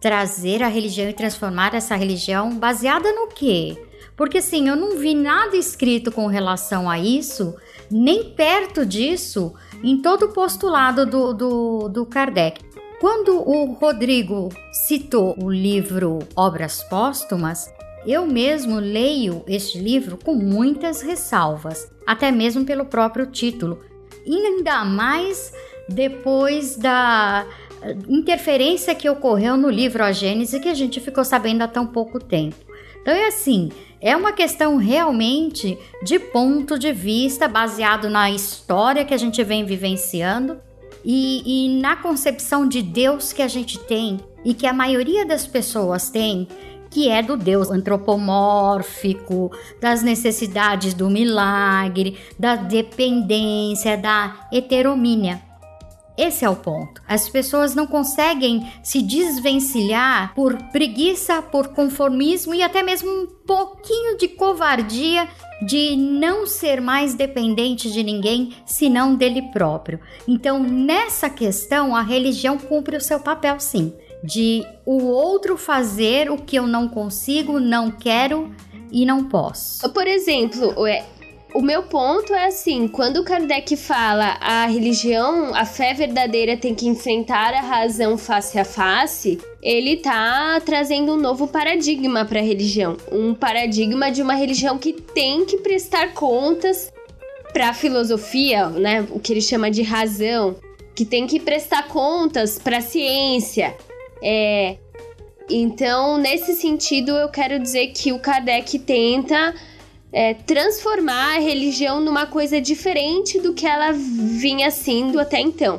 trazer 0.00 0.62
a 0.62 0.68
religião 0.68 1.08
e 1.08 1.12
transformar 1.12 1.74
essa 1.74 1.96
religião 1.96 2.56
baseada 2.56 3.12
no 3.12 3.28
quê? 3.28 3.76
Porque 4.16 4.38
assim, 4.38 4.68
eu 4.68 4.76
não 4.76 4.98
vi 4.98 5.14
nada 5.14 5.56
escrito 5.56 6.10
com 6.10 6.26
relação 6.26 6.88
a 6.88 6.98
isso, 6.98 7.54
nem 7.90 8.24
perto 8.24 8.86
disso, 8.86 9.52
em 9.86 9.96
todo 9.98 10.24
o 10.24 10.32
postulado 10.32 11.06
do, 11.06 11.32
do, 11.32 11.88
do 11.88 12.04
Kardec. 12.04 12.60
Quando 13.00 13.36
o 13.36 13.66
Rodrigo 13.74 14.48
citou 14.72 15.36
o 15.40 15.48
livro 15.48 16.18
Obras 16.34 16.82
Póstumas, 16.82 17.72
eu 18.04 18.26
mesmo 18.26 18.80
leio 18.80 19.44
este 19.46 19.78
livro 19.78 20.18
com 20.24 20.34
muitas 20.34 21.02
ressalvas, 21.02 21.88
até 22.04 22.32
mesmo 22.32 22.64
pelo 22.64 22.86
próprio 22.86 23.26
título, 23.26 23.78
ainda 24.26 24.84
mais 24.84 25.52
depois 25.88 26.76
da 26.76 27.46
interferência 28.08 28.92
que 28.92 29.08
ocorreu 29.08 29.56
no 29.56 29.70
livro 29.70 30.02
A 30.02 30.10
Gênese 30.10 30.58
que 30.58 30.68
a 30.68 30.74
gente 30.74 30.98
ficou 30.98 31.24
sabendo 31.24 31.62
há 31.62 31.68
tão 31.68 31.86
pouco 31.86 32.18
tempo. 32.18 32.56
Então 33.02 33.14
é 33.14 33.28
assim, 33.28 33.70
é 34.00 34.16
uma 34.16 34.32
questão 34.32 34.76
realmente 34.76 35.78
de 36.02 36.18
ponto 36.18 36.78
de 36.78 36.92
vista 36.92 37.48
baseado 37.48 38.08
na 38.08 38.30
história 38.30 39.04
que 39.04 39.14
a 39.14 39.18
gente 39.18 39.42
vem 39.42 39.64
vivenciando 39.64 40.58
e, 41.04 41.66
e 41.66 41.80
na 41.80 41.96
concepção 41.96 42.68
de 42.68 42.82
Deus 42.82 43.32
que 43.32 43.42
a 43.42 43.48
gente 43.48 43.78
tem 43.78 44.20
e 44.44 44.54
que 44.54 44.66
a 44.66 44.72
maioria 44.72 45.24
das 45.24 45.46
pessoas 45.46 46.10
tem 46.10 46.48
que 46.90 47.10
é 47.10 47.22
do 47.22 47.36
Deus 47.36 47.70
antropomórfico, 47.70 49.50
das 49.80 50.02
necessidades 50.02 50.94
do 50.94 51.10
milagre, 51.10 52.16
da 52.38 52.56
dependência, 52.56 53.98
da 53.98 54.48
heteromínia. 54.50 55.45
Esse 56.16 56.44
é 56.44 56.48
o 56.48 56.56
ponto. 56.56 57.02
As 57.06 57.28
pessoas 57.28 57.74
não 57.74 57.86
conseguem 57.86 58.66
se 58.82 59.02
desvencilhar 59.02 60.34
por 60.34 60.56
preguiça, 60.70 61.42
por 61.42 61.68
conformismo 61.68 62.54
e 62.54 62.62
até 62.62 62.82
mesmo 62.82 63.10
um 63.10 63.26
pouquinho 63.46 64.16
de 64.16 64.28
covardia 64.28 65.28
de 65.62 65.96
não 65.96 66.46
ser 66.46 66.80
mais 66.80 67.14
dependente 67.14 67.90
de 67.90 68.02
ninguém 68.02 68.54
senão 68.64 69.14
dele 69.14 69.42
próprio. 69.52 70.00
Então, 70.26 70.62
nessa 70.62 71.28
questão, 71.28 71.94
a 71.94 72.02
religião 72.02 72.58
cumpre 72.58 72.96
o 72.96 73.00
seu 73.00 73.20
papel 73.20 73.60
sim 73.60 73.92
de 74.24 74.64
o 74.84 75.04
outro 75.04 75.56
fazer 75.56 76.30
o 76.30 76.36
que 76.36 76.56
eu 76.56 76.66
não 76.66 76.88
consigo, 76.88 77.60
não 77.60 77.90
quero 77.90 78.52
e 78.90 79.04
não 79.04 79.24
posso. 79.24 79.88
Por 79.90 80.06
exemplo, 80.06 80.74
o 81.56 81.62
meu 81.62 81.84
ponto 81.84 82.34
é 82.34 82.48
assim: 82.48 82.86
quando 82.86 83.24
Kardec 83.24 83.76
fala 83.78 84.36
a 84.42 84.66
religião, 84.66 85.54
a 85.54 85.64
fé 85.64 85.94
verdadeira 85.94 86.54
tem 86.54 86.74
que 86.74 86.86
enfrentar 86.86 87.54
a 87.54 87.62
razão 87.62 88.18
face 88.18 88.58
a 88.58 88.64
face, 88.64 89.38
ele 89.62 89.96
tá 89.96 90.60
trazendo 90.60 91.14
um 91.14 91.16
novo 91.16 91.48
paradigma 91.48 92.26
para 92.26 92.40
a 92.40 92.42
religião, 92.42 92.98
um 93.10 93.34
paradigma 93.34 94.10
de 94.10 94.20
uma 94.20 94.34
religião 94.34 94.76
que 94.76 94.92
tem 94.92 95.46
que 95.46 95.56
prestar 95.56 96.12
contas 96.12 96.92
para 97.54 97.70
a 97.70 97.74
filosofia, 97.74 98.66
né, 98.68 99.06
o 99.10 99.18
que 99.18 99.32
ele 99.32 99.40
chama 99.40 99.70
de 99.70 99.80
razão, 99.80 100.56
que 100.94 101.06
tem 101.06 101.26
que 101.26 101.40
prestar 101.40 101.88
contas 101.88 102.58
para 102.58 102.78
a 102.78 102.82
ciência, 102.82 103.74
é, 104.22 104.76
então, 105.48 106.18
nesse 106.18 106.54
sentido, 106.54 107.12
eu 107.12 107.28
quero 107.28 107.58
dizer 107.58 107.88
que 107.88 108.12
o 108.12 108.18
Kardec 108.18 108.78
tenta 108.80 109.54
é, 110.12 110.34
transformar 110.34 111.36
a 111.36 111.40
religião 111.40 112.00
numa 112.00 112.26
coisa 112.26 112.60
diferente 112.60 113.40
do 113.40 113.52
que 113.52 113.66
ela 113.66 113.92
vinha 113.92 114.70
sendo 114.70 115.18
até 115.18 115.40
então. 115.40 115.78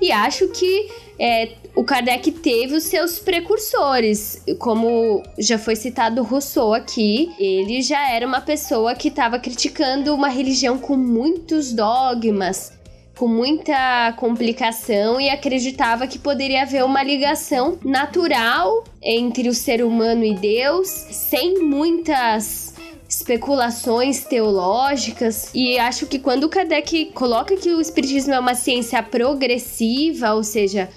E 0.00 0.10
acho 0.10 0.48
que 0.48 0.88
é, 1.18 1.52
o 1.74 1.84
Kardec 1.84 2.30
teve 2.30 2.76
os 2.76 2.84
seus 2.84 3.18
precursores, 3.18 4.42
como 4.58 5.22
já 5.38 5.58
foi 5.58 5.76
citado 5.76 6.22
Rousseau 6.22 6.72
aqui, 6.72 7.32
ele 7.38 7.82
já 7.82 8.10
era 8.10 8.26
uma 8.26 8.40
pessoa 8.40 8.94
que 8.94 9.08
estava 9.08 9.38
criticando 9.38 10.14
uma 10.14 10.28
religião 10.28 10.78
com 10.78 10.96
muitos 10.96 11.72
dogmas, 11.72 12.72
com 13.16 13.28
muita 13.28 14.12
complicação 14.16 15.20
e 15.20 15.28
acreditava 15.28 16.06
que 16.06 16.18
poderia 16.18 16.62
haver 16.62 16.84
uma 16.84 17.02
ligação 17.02 17.78
natural 17.84 18.84
entre 19.02 19.48
o 19.48 19.54
ser 19.54 19.84
humano 19.84 20.24
e 20.24 20.34
Deus, 20.34 20.88
sem 20.88 21.60
muitas 21.60 22.73
especulações 23.08 24.24
teológicas. 24.24 25.50
E 25.54 25.78
acho 25.78 26.06
que 26.06 26.18
quando 26.18 26.48
Kardec 26.48 27.06
coloca 27.14 27.56
que 27.56 27.70
o 27.70 27.80
espiritismo 27.80 28.34
é 28.34 28.38
uma 28.38 28.54
ciência 28.54 29.02
progressiva, 29.02 30.34
ou 30.34 30.42
seja, 30.42 30.88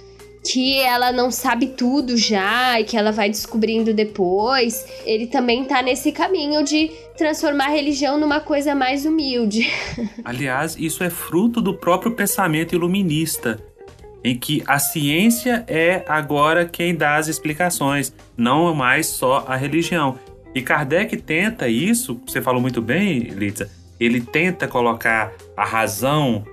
que 0.51 0.79
ela 0.79 1.11
não 1.11 1.29
sabe 1.29 1.67
tudo 1.67 2.15
já 2.15 2.79
e 2.79 2.83
que 2.83 2.97
ela 2.97 3.11
vai 3.11 3.29
descobrindo 3.29 3.93
depois. 3.93 4.85
Ele 5.05 5.27
também 5.27 5.65
tá 5.65 5.81
nesse 5.81 6.11
caminho 6.11 6.63
de 6.63 6.89
transformar 7.17 7.65
a 7.65 7.71
religião 7.71 8.17
numa 8.17 8.39
coisa 8.39 8.73
mais 8.73 9.05
humilde. 9.05 9.69
Aliás, 10.23 10.75
isso 10.79 11.03
é 11.03 11.09
fruto 11.09 11.61
do 11.61 11.73
próprio 11.73 12.13
pensamento 12.13 12.73
iluminista, 12.73 13.59
em 14.23 14.37
que 14.37 14.63
a 14.65 14.79
ciência 14.79 15.65
é 15.67 16.03
agora 16.07 16.65
quem 16.65 16.95
dá 16.95 17.15
as 17.15 17.27
explicações, 17.27 18.13
não 18.35 18.73
mais 18.73 19.07
só 19.07 19.45
a 19.47 19.55
religião. 19.55 20.17
E 20.57 20.61
Kardec 20.63 21.15
tenta 21.17 21.67
isso, 21.67 22.19
você 22.25 22.41
falou 22.41 22.59
muito 22.59 22.81
bem, 22.81 23.19
Litza, 23.19 23.69
ele 23.99 24.19
tenta 24.19 24.67
colocar 24.67 25.31
a 25.55 25.63
razão 25.63 26.43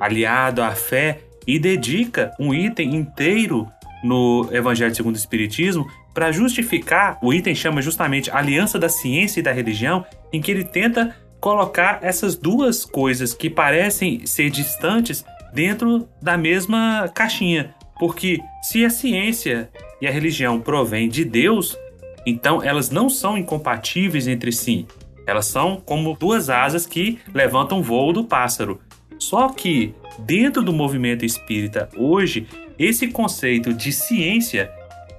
aliado 0.00 0.62
à 0.62 0.70
fé 0.70 1.20
e 1.46 1.58
dedica 1.58 2.34
um 2.40 2.54
item 2.54 2.96
inteiro 2.96 3.68
no 4.02 4.48
Evangelho 4.50 4.94
segundo 4.94 5.14
o 5.14 5.18
Espiritismo 5.18 5.86
para 6.14 6.32
justificar, 6.32 7.18
o 7.20 7.34
item 7.34 7.54
chama 7.54 7.82
justamente 7.82 8.30
Aliança 8.30 8.78
da 8.78 8.88
Ciência 8.88 9.40
e 9.40 9.42
da 9.42 9.52
Religião, 9.52 10.06
em 10.32 10.40
que 10.40 10.50
ele 10.50 10.64
tenta 10.64 11.14
colocar 11.38 11.98
essas 12.00 12.34
duas 12.36 12.82
coisas 12.82 13.34
que 13.34 13.50
parecem 13.50 14.24
ser 14.24 14.48
distantes 14.48 15.22
dentro 15.52 16.08
da 16.22 16.38
mesma 16.38 17.10
caixinha. 17.14 17.74
Porque 17.98 18.40
se 18.62 18.86
a 18.86 18.88
ciência 18.88 19.68
e 20.00 20.06
a 20.06 20.10
religião 20.10 20.58
provém 20.58 21.10
de 21.10 21.26
Deus, 21.26 21.76
então 22.24 22.62
elas 22.62 22.90
não 22.90 23.08
são 23.08 23.36
incompatíveis 23.36 24.26
entre 24.26 24.52
si. 24.52 24.86
Elas 25.26 25.46
são 25.46 25.80
como 25.84 26.16
duas 26.16 26.50
asas 26.50 26.86
que 26.86 27.18
levantam 27.32 27.80
o 27.80 27.82
voo 27.82 28.12
do 28.12 28.24
pássaro. 28.24 28.80
Só 29.18 29.48
que 29.50 29.94
dentro 30.18 30.62
do 30.62 30.72
movimento 30.72 31.24
espírita 31.24 31.88
hoje, 31.96 32.46
esse 32.78 33.08
conceito 33.08 33.72
de 33.72 33.92
ciência, 33.92 34.72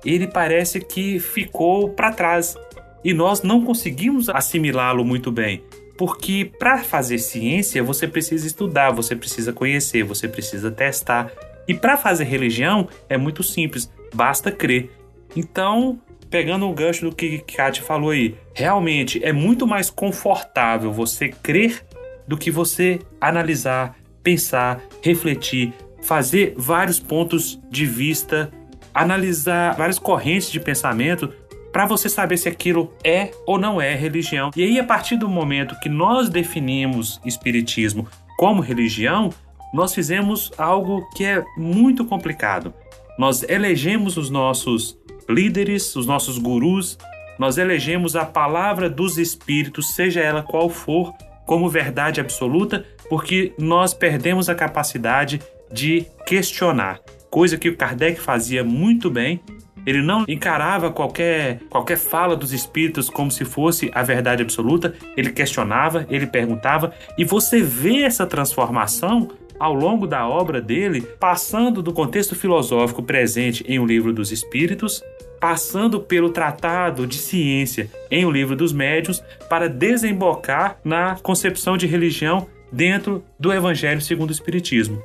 ele 0.03 0.27
parece 0.27 0.79
que 0.79 1.19
ficou 1.19 1.89
para 1.89 2.11
trás 2.11 2.55
e 3.03 3.13
nós 3.13 3.41
não 3.41 3.63
conseguimos 3.63 4.29
assimilá-lo 4.29 5.05
muito 5.05 5.31
bem. 5.31 5.63
Porque 5.97 6.51
para 6.57 6.79
fazer 6.79 7.19
ciência, 7.19 7.83
você 7.83 8.07
precisa 8.07 8.47
estudar, 8.47 8.91
você 8.91 9.15
precisa 9.15 9.53
conhecer, 9.53 10.03
você 10.03 10.27
precisa 10.27 10.71
testar. 10.71 11.31
E 11.67 11.73
para 11.73 11.95
fazer 11.95 12.23
religião 12.23 12.87
é 13.07 13.17
muito 13.17 13.43
simples, 13.43 13.91
basta 14.13 14.51
crer. 14.51 14.89
Então, 15.35 15.99
pegando 16.31 16.67
o 16.67 16.73
gancho 16.73 17.09
do 17.09 17.15
que 17.15 17.39
Kátia 17.39 17.83
falou 17.83 18.11
aí, 18.11 18.35
realmente 18.53 19.23
é 19.23 19.33
muito 19.33 19.67
mais 19.67 19.89
confortável 19.89 20.91
você 20.91 21.27
crer 21.27 21.85
do 22.25 22.37
que 22.37 22.49
você 22.49 22.99
analisar, 23.19 23.97
pensar, 24.23 24.81
refletir, 25.03 25.73
fazer 26.01 26.53
vários 26.55 26.99
pontos 26.99 27.59
de 27.69 27.85
vista, 27.85 28.49
analisar 28.93 29.75
várias 29.75 29.99
correntes 29.99 30.49
de 30.49 30.59
pensamento 30.59 31.33
para 31.71 31.85
você 31.85 32.07
saber 32.07 32.37
se 32.37 32.47
aquilo 32.47 32.93
é 33.03 33.31
ou 33.45 33.59
não 33.59 33.81
é 33.81 33.93
religião. 33.93 34.51
E 34.55 34.63
aí, 34.63 34.79
a 34.79 34.83
partir 34.83 35.17
do 35.17 35.27
momento 35.27 35.79
que 35.81 35.89
nós 35.89 36.29
definimos 36.29 37.19
espiritismo 37.25 38.07
como 38.37 38.61
religião, 38.61 39.31
nós 39.73 39.93
fizemos 39.93 40.51
algo 40.57 41.07
que 41.15 41.25
é 41.25 41.43
muito 41.57 42.05
complicado. 42.05 42.73
Nós 43.17 43.43
elegemos 43.43 44.17
os 44.17 44.29
nossos 44.29 44.97
líderes, 45.29 45.95
os 45.95 46.05
nossos 46.05 46.37
gurus, 46.37 46.97
nós 47.39 47.57
elegemos 47.57 48.15
a 48.15 48.25
palavra 48.25 48.89
dos 48.89 49.17
espíritos, 49.17 49.93
seja 49.93 50.21
ela 50.21 50.43
qual 50.43 50.69
for, 50.69 51.13
como 51.45 51.69
verdade 51.69 52.21
absoluta, 52.21 52.85
porque 53.09 53.53
nós 53.57 53.93
perdemos 53.93 54.47
a 54.47 54.55
capacidade 54.55 55.41
de 55.71 56.05
questionar, 56.25 56.99
coisa 57.29 57.57
que 57.57 57.69
o 57.69 57.75
Kardec 57.75 58.19
fazia 58.19 58.63
muito 58.63 59.09
bem. 59.09 59.41
Ele 59.83 60.03
não 60.03 60.25
encarava 60.27 60.91
qualquer, 60.91 61.59
qualquer 61.69 61.97
fala 61.97 62.35
dos 62.35 62.53
espíritos 62.53 63.09
como 63.09 63.31
se 63.31 63.43
fosse 63.43 63.89
a 63.95 64.03
verdade 64.03 64.43
absoluta, 64.43 64.93
ele 65.17 65.31
questionava, 65.31 66.05
ele 66.09 66.27
perguntava, 66.27 66.93
e 67.17 67.25
você 67.25 67.61
vê 67.61 68.03
essa 68.03 68.27
transformação 68.27 69.31
ao 69.61 69.75
longo 69.75 70.07
da 70.07 70.27
obra 70.27 70.59
dele, 70.59 71.01
passando 71.19 71.83
do 71.83 71.93
contexto 71.93 72.35
filosófico 72.35 73.03
presente 73.03 73.63
em 73.67 73.77
O 73.77 73.85
Livro 73.85 74.11
dos 74.11 74.31
Espíritos, 74.31 75.03
passando 75.39 75.99
pelo 75.99 76.31
Tratado 76.31 77.05
de 77.05 77.17
Ciência 77.17 77.87
em 78.09 78.25
O 78.25 78.31
Livro 78.31 78.55
dos 78.55 78.73
Médiuns, 78.73 79.23
para 79.47 79.69
desembocar 79.69 80.79
na 80.83 81.15
concepção 81.21 81.77
de 81.77 81.85
religião 81.85 82.47
dentro 82.71 83.23
do 83.39 83.53
Evangelho 83.53 84.01
segundo 84.01 84.29
o 84.29 84.33
Espiritismo. 84.33 84.99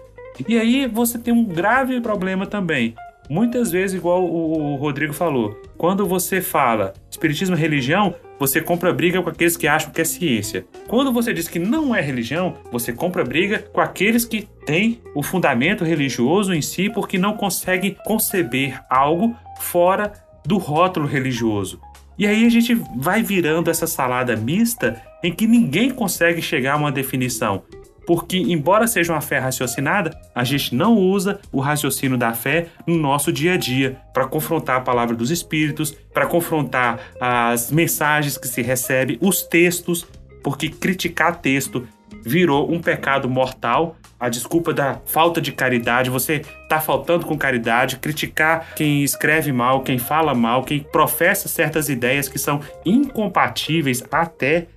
E 0.48 0.58
aí 0.58 0.86
você 0.86 1.18
tem 1.18 1.34
um 1.34 1.44
grave 1.44 2.00
problema 2.00 2.46
também. 2.46 2.94
Muitas 3.28 3.72
vezes, 3.72 3.96
igual 3.96 4.24
o 4.24 4.76
Rodrigo 4.76 5.12
falou, 5.12 5.60
quando 5.76 6.06
você 6.06 6.40
fala 6.40 6.94
espiritismo 7.10 7.56
é 7.56 7.58
religião, 7.58 8.14
você 8.38 8.60
compra 8.60 8.92
briga 8.92 9.22
com 9.22 9.28
aqueles 9.28 9.56
que 9.56 9.66
acham 9.66 9.90
que 9.90 10.00
é 10.00 10.04
ciência. 10.04 10.66
Quando 10.86 11.12
você 11.12 11.32
diz 11.32 11.48
que 11.48 11.58
não 11.58 11.94
é 11.94 12.00
religião, 12.00 12.54
você 12.70 12.92
compra 12.92 13.24
briga 13.24 13.58
com 13.58 13.80
aqueles 13.80 14.24
que 14.24 14.48
têm 14.64 15.00
o 15.14 15.22
fundamento 15.22 15.84
religioso 15.84 16.52
em 16.52 16.62
si 16.62 16.90
porque 16.90 17.18
não 17.18 17.34
conseguem 17.36 17.96
conceber 18.04 18.80
algo 18.90 19.34
fora 19.58 20.12
do 20.44 20.58
rótulo 20.58 21.06
religioso. 21.06 21.80
E 22.18 22.26
aí 22.26 22.46
a 22.46 22.48
gente 22.48 22.74
vai 22.96 23.22
virando 23.22 23.70
essa 23.70 23.86
salada 23.86 24.36
mista 24.36 25.02
em 25.22 25.32
que 25.32 25.46
ninguém 25.46 25.90
consegue 25.90 26.40
chegar 26.40 26.74
a 26.74 26.76
uma 26.76 26.92
definição 26.92 27.64
porque, 28.06 28.38
embora 28.38 28.86
seja 28.86 29.12
uma 29.12 29.20
fé 29.20 29.38
raciocinada, 29.38 30.16
a 30.34 30.44
gente 30.44 30.74
não 30.74 30.94
usa 30.94 31.40
o 31.50 31.60
raciocínio 31.60 32.16
da 32.16 32.32
fé 32.32 32.68
no 32.86 32.96
nosso 32.96 33.32
dia 33.32 33.54
a 33.54 33.56
dia 33.56 33.98
para 34.14 34.26
confrontar 34.26 34.76
a 34.76 34.80
palavra 34.80 35.16
dos 35.16 35.30
Espíritos, 35.30 35.90
para 36.14 36.26
confrontar 36.26 37.00
as 37.20 37.72
mensagens 37.72 38.38
que 38.38 38.46
se 38.46 38.62
recebe, 38.62 39.18
os 39.20 39.42
textos, 39.42 40.06
porque 40.42 40.68
criticar 40.68 41.40
texto 41.40 41.86
virou 42.24 42.72
um 42.72 42.80
pecado 42.80 43.28
mortal. 43.28 43.96
A 44.18 44.28
desculpa 44.28 44.72
da 44.72 45.00
falta 45.04 45.40
de 45.40 45.52
caridade, 45.52 46.08
você 46.08 46.42
está 46.62 46.80
faltando 46.80 47.26
com 47.26 47.36
caridade, 47.36 47.96
criticar 47.98 48.74
quem 48.74 49.02
escreve 49.02 49.52
mal, 49.52 49.82
quem 49.82 49.98
fala 49.98 50.34
mal, 50.34 50.64
quem 50.64 50.80
professa 50.80 51.48
certas 51.48 51.88
ideias 51.88 52.28
que 52.28 52.38
são 52.38 52.60
incompatíveis 52.84 54.02
até 54.10 54.68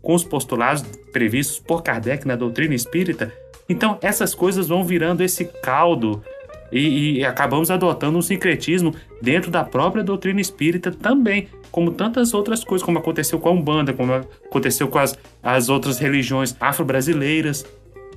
com 0.00 0.14
os 0.14 0.24
postulados 0.24 0.82
previstos 1.16 1.58
por 1.58 1.82
Kardec 1.82 2.26
na 2.26 2.36
doutrina 2.36 2.74
espírita. 2.74 3.32
Então, 3.66 3.96
essas 4.02 4.34
coisas 4.34 4.68
vão 4.68 4.84
virando 4.84 5.22
esse 5.22 5.46
caldo 5.46 6.22
e, 6.70 7.20
e, 7.20 7.24
acabamos 7.24 7.70
adotando 7.70 8.18
um 8.18 8.22
sincretismo 8.22 8.94
dentro 9.22 9.50
da 9.50 9.64
própria 9.64 10.04
doutrina 10.04 10.42
espírita 10.42 10.90
também, 10.90 11.48
como 11.70 11.90
tantas 11.90 12.34
outras 12.34 12.62
coisas, 12.62 12.84
como 12.84 12.98
aconteceu 12.98 13.38
com 13.38 13.48
a 13.48 13.52
Umbanda, 13.52 13.94
como 13.94 14.12
aconteceu 14.12 14.88
com 14.88 14.98
as, 14.98 15.18
as 15.42 15.70
outras 15.70 15.98
religiões 15.98 16.54
afro-brasileiras. 16.60 17.64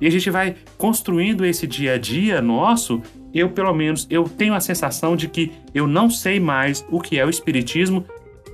E 0.01 0.05
a 0.05 0.09
gente 0.11 0.29
vai 0.29 0.57
construindo 0.77 1.45
esse 1.45 1.65
dia 1.65 1.93
a 1.93 1.97
dia 1.97 2.41
nosso. 2.41 3.01
Eu, 3.33 3.49
pelo 3.49 3.73
menos, 3.73 4.07
eu 4.09 4.25
tenho 4.25 4.53
a 4.53 4.59
sensação 4.59 5.15
de 5.15 5.29
que 5.29 5.53
eu 5.73 5.87
não 5.87 6.09
sei 6.09 6.37
mais 6.37 6.85
o 6.89 6.99
que 6.99 7.17
é 7.17 7.25
o 7.25 7.29
espiritismo 7.29 8.03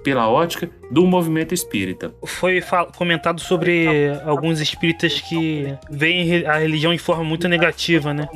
pela 0.05 0.29
ótica 0.29 0.69
do 0.91 1.03
movimento 1.07 1.51
espírita. 1.51 2.13
Foi 2.23 2.61
comentado 2.95 3.41
sobre 3.41 3.87
alguns 4.23 4.61
espíritas 4.61 5.19
que 5.19 5.75
veem 5.89 6.45
a 6.45 6.59
religião 6.59 6.93
de 6.93 6.99
forma 6.99 7.23
muito 7.23 7.47
negativa, 7.47 8.13
né? 8.13 8.29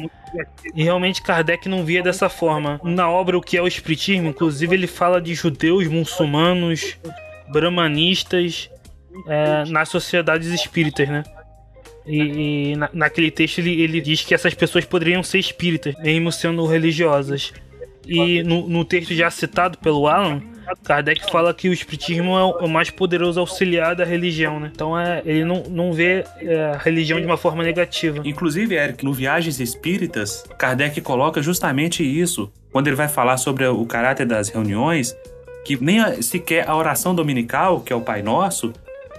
E 0.74 0.84
realmente 0.84 1.22
Kardec 1.22 1.70
não 1.70 1.86
via 1.86 2.02
dessa 2.02 2.28
forma. 2.28 2.82
Na 2.84 3.08
obra 3.08 3.38
O 3.38 3.42
que 3.42 3.56
é 3.56 3.62
o 3.62 3.68
Espiritismo, 3.68 4.30
inclusive, 4.30 4.76
ele 4.76 4.88
fala 4.88 5.22
de 5.22 5.36
judeus, 5.36 5.88
muçulmanos, 5.88 6.98
brahmanistas 7.52 8.68
é, 9.28 9.64
nas 9.70 9.90
sociedades 9.90 10.48
espíritas, 10.48 11.08
né? 11.08 11.24
E, 12.08 12.72
e 12.72 12.76
na, 12.76 12.90
naquele 12.92 13.30
texto 13.30 13.60
ele, 13.60 13.80
ele 13.80 14.02
diz 14.02 14.24
que 14.24 14.34
essas 14.34 14.56
pessoas 14.56 14.86
poderiam 14.86 15.22
ser 15.22 15.38
espíritas, 15.38 15.94
mesmo 16.00 16.32
sendo 16.32 16.66
religiosas. 16.66 17.54
E 18.08 18.42
no, 18.42 18.68
no 18.68 18.84
texto 18.84 19.14
já 19.14 19.30
citado 19.30 19.78
pelo 19.78 20.08
Alan, 20.08 20.42
Kardec 20.84 21.30
fala 21.32 21.54
que 21.54 21.70
o 21.70 21.74
espiritismo 21.74 22.38
é 22.38 22.44
o 22.44 22.68
mais 22.68 22.90
poderoso 22.90 23.40
auxiliar 23.40 23.96
da 23.96 24.04
religião, 24.04 24.60
né? 24.60 24.72
Então 24.74 24.98
é, 24.98 25.22
ele 25.26 25.44
não, 25.44 25.64
não 25.70 25.94
vê 25.94 26.24
é, 26.38 26.72
a 26.74 26.78
religião 26.78 27.20
de 27.20 27.26
uma 27.26 27.38
forma 27.38 27.64
negativa. 27.64 28.22
Inclusive, 28.24 28.76
Eric, 28.76 29.04
no 29.04 29.14
Viagens 29.14 29.60
Espíritas, 29.60 30.44
Kardec 30.58 31.00
coloca 31.02 31.42
justamente 31.42 32.04
isso, 32.04 32.52
quando 32.72 32.88
ele 32.88 32.96
vai 32.96 33.08
falar 33.08 33.38
sobre 33.38 33.66
o 33.66 33.86
caráter 33.86 34.26
das 34.26 34.50
reuniões, 34.50 35.16
que 35.66 35.78
nem 35.82 36.22
sequer 36.22 36.68
a 36.68 36.76
oração 36.76 37.14
dominical, 37.14 37.82
que 37.82 37.94
é 37.94 37.96
o 37.96 38.02
Pai 38.02 38.22
Nosso, 38.22 38.74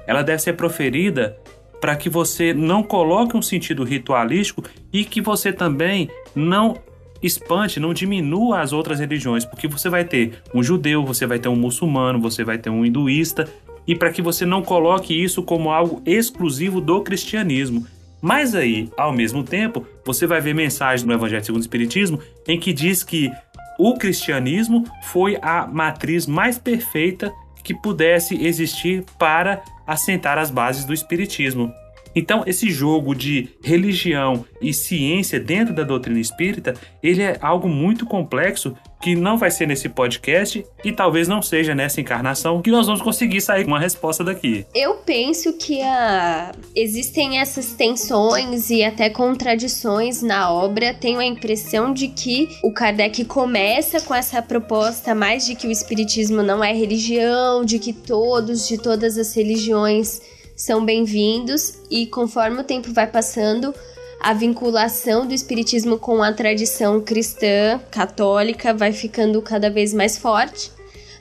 ela 0.07 0.23
deve 0.23 0.43
ser 0.43 0.55
proferida 0.55 1.37
para 1.81 1.97
que 1.97 2.11
você 2.11 2.53
não 2.53 2.83
coloque 2.83 3.37
um 3.37 3.43
sentido 3.43 3.85
ritualístico 3.85 4.63
e 4.93 5.05
que 5.05 5.21
você 5.21 5.53
também 5.53 6.11
não 6.35 6.77
espante, 7.23 7.81
não 7.81 7.95
diminua 7.95 8.61
as 8.61 8.73
outras 8.73 9.01
religiões, 9.01 9.45
porque 9.45 9.69
você 9.69 9.89
vai 9.89 10.05
ter 10.05 10.43
um 10.55 10.63
judeu, 10.63 11.05
você 11.05 11.27
vai 11.27 11.39
ter 11.39 11.49
um 11.49 11.57
muçulmano, 11.57 12.21
você 12.21 12.45
vai 12.45 12.59
ter 12.59 12.71
um 12.71 12.85
hinduísta, 12.85 13.49
e 13.87 13.95
para 13.95 14.11
que 14.11 14.23
você 14.23 14.47
não 14.47 14.63
coloque 14.63 15.13
isso 15.13 15.43
como 15.43 15.71
algo 15.71 16.03
exclusivo 16.07 16.81
do 16.81 17.01
cristianismo. 17.03 17.87
Mas 18.23 18.55
aí, 18.55 18.89
ao 18.97 19.13
mesmo 19.13 19.43
tempo, 19.43 19.87
você 20.05 20.27
vai 20.27 20.41
ver 20.41 20.55
mensagens 20.55 21.05
no 21.05 21.13
Evangelho 21.13 21.45
segundo 21.45 21.61
o 21.61 21.65
Espiritismo 21.65 22.21
em 22.47 22.59
que 22.59 22.73
diz 22.73 23.03
que 23.03 23.31
o 23.79 23.95
cristianismo 23.95 24.85
foi 25.05 25.39
a 25.41 25.67
matriz 25.67 26.27
mais 26.27 26.59
perfeita 26.59 27.33
que 27.65 27.75
pudesse 27.75 28.35
existir 28.45 29.05
para 29.19 29.63
assentar 29.87 30.39
as 30.39 30.51
bases 30.51 30.85
do 30.85 30.93
espiritismo. 30.93 31.73
Então, 32.15 32.43
esse 32.47 32.71
jogo 32.71 33.15
de 33.15 33.49
religião 33.63 34.45
e 34.61 34.75
ciência 34.75 35.39
dentro 35.39 35.75
da 35.75 35.85
doutrina 35.85 36.21
espírita, 36.21 36.75
ele 37.03 37.23
é 37.23 37.39
algo 37.41 37.69
muito 37.69 38.05
complexo 38.05 38.75
que 39.01 39.17
não 39.17 39.39
vai 39.39 39.51
ser 39.51 39.67
nesse 39.67 39.89
podcast 39.89 40.65
e 40.85 40.93
talvez 40.93 41.27
não 41.27 41.41
seja 41.41 41.75
nessa 41.75 42.01
encarnação 42.01 42.61
que 42.61 42.71
nós 42.71 42.87
vamos 42.87 43.01
conseguir 43.01 43.41
sair 43.41 43.65
com 43.65 43.71
uma 43.71 43.81
resposta 43.81 44.23
daqui. 44.23 44.67
Eu 44.75 44.97
penso 44.97 45.55
que 45.55 45.81
a... 45.81 46.53
existem 46.77 47.39
essas 47.39 47.73
tensões 47.73 48.69
e 48.69 48.85
até 48.85 49.09
contradições 49.09 50.21
na 50.21 50.53
obra. 50.53 50.93
Tenho 50.93 51.19
a 51.19 51.25
impressão 51.25 51.95
de 51.95 52.09
que 52.09 52.49
o 52.63 52.73
Kardec 52.73 53.25
começa 53.25 54.01
com 54.03 54.15
essa 54.15 54.43
proposta 54.43 55.15
mais 55.15 55.47
de 55.47 55.55
que 55.55 55.67
o 55.67 55.71
espiritismo 55.71 56.43
não 56.43 56.63
é 56.63 56.73
religião, 56.73 57.65
de 57.65 57.79
que 57.79 57.95
todos 57.95 58.69
de 58.69 58.77
todas 58.77 59.17
as 59.17 59.35
religiões 59.35 60.21
são 60.61 60.85
bem-vindos 60.85 61.79
e 61.91 62.07
conforme 62.07 62.61
o 62.61 62.65
tempo 62.65 62.93
vai 62.93 63.07
passando, 63.07 63.75
a 64.21 64.35
vinculação 64.35 65.27
do 65.27 65.33
espiritismo 65.33 65.99
com 65.99 66.23
a 66.23 66.35
tradição 66.35 67.01
cristã, 67.01 67.81
católica, 67.91 68.75
vai 68.75 68.93
ficando 68.93 69.41
cada 69.41 69.71
vez 69.71 69.95
mais 69.95 70.19
forte. 70.19 70.71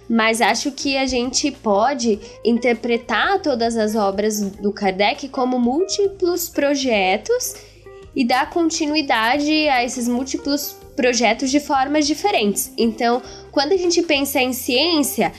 Mas 0.10 0.42
acho 0.42 0.74
que 0.74 0.98
a 0.98 1.06
gente 1.06 1.52
pode 1.52 2.20
interpretar 2.44 3.42
todas 3.42 3.78
as 3.78 3.96
obras 3.96 4.42
do 4.42 4.74
Kardec 4.74 5.30
como 5.30 5.58
múltiplos 5.58 6.50
projetos 6.50 7.56
e 8.14 8.26
dar 8.26 8.50
continuidade 8.50 9.70
a 9.70 9.86
esses 9.86 10.10
múltiplos 10.10 10.76
projetos 10.98 11.50
de 11.50 11.62
formas 11.62 12.06
diferentes. 12.06 12.74
Então, 12.78 13.22
quando 13.54 13.72
a 13.72 13.78
gente 13.78 14.02
pensa 14.02 14.42
em 14.42 14.52
ciência, 14.52 15.32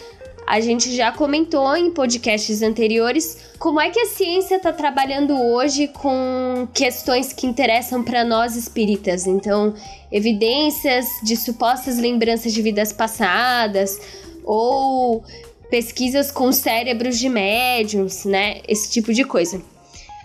a 0.50 0.58
gente 0.58 0.96
já 0.96 1.12
comentou 1.12 1.76
em 1.76 1.92
podcasts 1.92 2.60
anteriores 2.60 3.38
como 3.56 3.80
é 3.80 3.88
que 3.88 4.00
a 4.00 4.06
ciência 4.06 4.56
está 4.56 4.72
trabalhando 4.72 5.40
hoje 5.40 5.86
com 5.86 6.66
questões 6.74 7.32
que 7.32 7.46
interessam 7.46 8.02
para 8.02 8.24
nós 8.24 8.56
espíritas. 8.56 9.28
Então, 9.28 9.72
evidências 10.10 11.06
de 11.22 11.36
supostas 11.36 11.98
lembranças 11.98 12.52
de 12.52 12.60
vidas 12.60 12.92
passadas 12.92 13.96
ou 14.42 15.22
pesquisas 15.70 16.32
com 16.32 16.50
cérebros 16.50 17.16
de 17.16 17.28
médiums, 17.28 18.24
né? 18.24 18.60
Esse 18.66 18.90
tipo 18.90 19.14
de 19.14 19.22
coisa. 19.22 19.62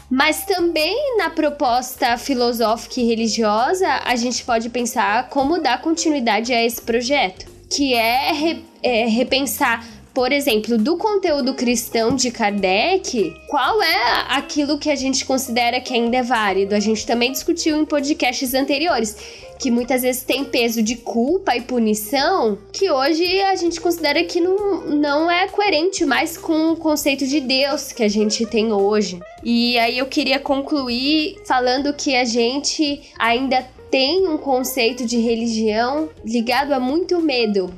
Mas 0.10 0.44
também 0.44 1.20
na 1.20 1.30
proposta 1.30 2.18
filosófica 2.18 3.00
e 3.00 3.06
religiosa, 3.06 4.02
a 4.04 4.16
gente 4.16 4.44
pode 4.44 4.72
pensar 4.72 5.30
como 5.30 5.62
dar 5.62 5.84
continuidade 5.84 6.52
a 6.52 6.66
esse 6.66 6.82
projeto, 6.82 7.46
que 7.70 7.94
é, 7.94 8.32
re, 8.32 8.66
é 8.82 9.06
repensar 9.06 9.86
por 10.16 10.32
exemplo, 10.32 10.78
do 10.78 10.96
conteúdo 10.96 11.54
cristão 11.54 12.16
de 12.16 12.32
Kardec, 12.32 13.36
qual 13.48 13.84
é 13.84 14.26
aquilo 14.30 14.80
que 14.80 14.90
a 14.90 14.96
gente 14.96 15.26
considera 15.26 15.82
que 15.82 15.94
ainda 15.94 16.16
é 16.16 16.24
válido? 16.24 16.74
A 16.74 16.80
gente 16.80 17.06
também 17.06 17.34
discutiu 17.34 17.76
em 17.76 17.84
podcasts 17.84 18.54
anteriores 18.54 19.18
que 19.60 19.70
muitas 19.70 20.02
vezes 20.02 20.24
tem 20.24 20.46
peso 20.46 20.82
de 20.82 20.96
culpa 20.96 21.56
e 21.56 21.62
punição, 21.62 22.58
que 22.72 22.90
hoje 22.90 23.42
a 23.42 23.56
gente 23.56 23.80
considera 23.80 24.24
que 24.24 24.40
não, 24.40 24.86
não 24.86 25.32
é 25.32 25.48
coerente 25.48 26.06
mais 26.06 26.38
com 26.38 26.72
o 26.72 26.78
conceito 26.78 27.26
de 27.28 27.42
Deus 27.42 27.92
que 27.92 28.04
a 28.04 28.10
gente 28.10 28.46
tem 28.46 28.72
hoje. 28.72 29.20
E 29.44 29.78
aí 29.80 29.98
eu 29.98 30.06
queria 30.06 30.40
concluir 30.40 31.38
falando 31.46 31.94
que 31.94 32.16
a 32.16 32.24
gente 32.24 33.02
ainda 33.20 33.66
tem 33.92 34.28
um 34.28 34.38
conceito 34.38 35.06
de 35.06 35.18
religião 35.18 36.10
ligado 36.24 36.74
a 36.74 36.80
muito 36.80 37.22
medo. 37.22 37.74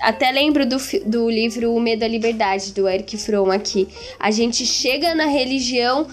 Até 0.00 0.30
lembro 0.30 0.66
do, 0.66 0.76
do 1.04 1.28
livro 1.30 1.74
O 1.74 1.80
Medo 1.80 2.04
à 2.04 2.08
Liberdade, 2.08 2.72
do 2.72 2.88
Eric 2.88 3.16
Fromm 3.16 3.50
aqui. 3.50 3.88
A 4.18 4.30
gente 4.30 4.64
chega 4.64 5.14
na 5.14 5.26
religião 5.26 6.06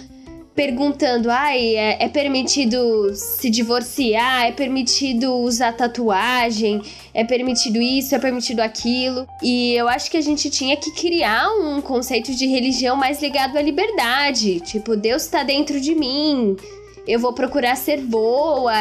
perguntando: 0.55 1.29
ai, 1.29 1.75
é, 1.75 2.03
é, 2.05 2.07
permitido 2.07 3.13
se 3.13 3.49
divorciar, 3.49 4.45
é 4.45 4.51
permitido 4.51 5.35
usar 5.35 5.73
tatuagem, 5.73 6.81
é 7.13 7.23
permitido 7.23 7.81
isso, 7.81 8.15
é 8.15 8.19
permitido 8.19 8.61
aquilo. 8.61 9.27
E 9.43 9.73
eu 9.73 9.87
acho 9.87 10.09
que 10.09 10.17
a 10.17 10.21
gente 10.21 10.49
tinha 10.49 10.77
que 10.77 10.91
criar 10.91 11.49
um 11.51 11.81
conceito 11.81 12.33
de 12.33 12.47
religião 12.47 12.95
mais 12.95 13.21
ligado 13.21 13.57
à 13.57 13.61
liberdade. 13.61 14.61
Tipo, 14.61 14.95
Deus 14.95 15.27
tá 15.27 15.43
dentro 15.43 15.79
de 15.79 15.93
mim 15.93 16.55
eu 17.07 17.19
vou 17.19 17.33
procurar 17.33 17.75
ser 17.75 18.01
boa 18.01 18.73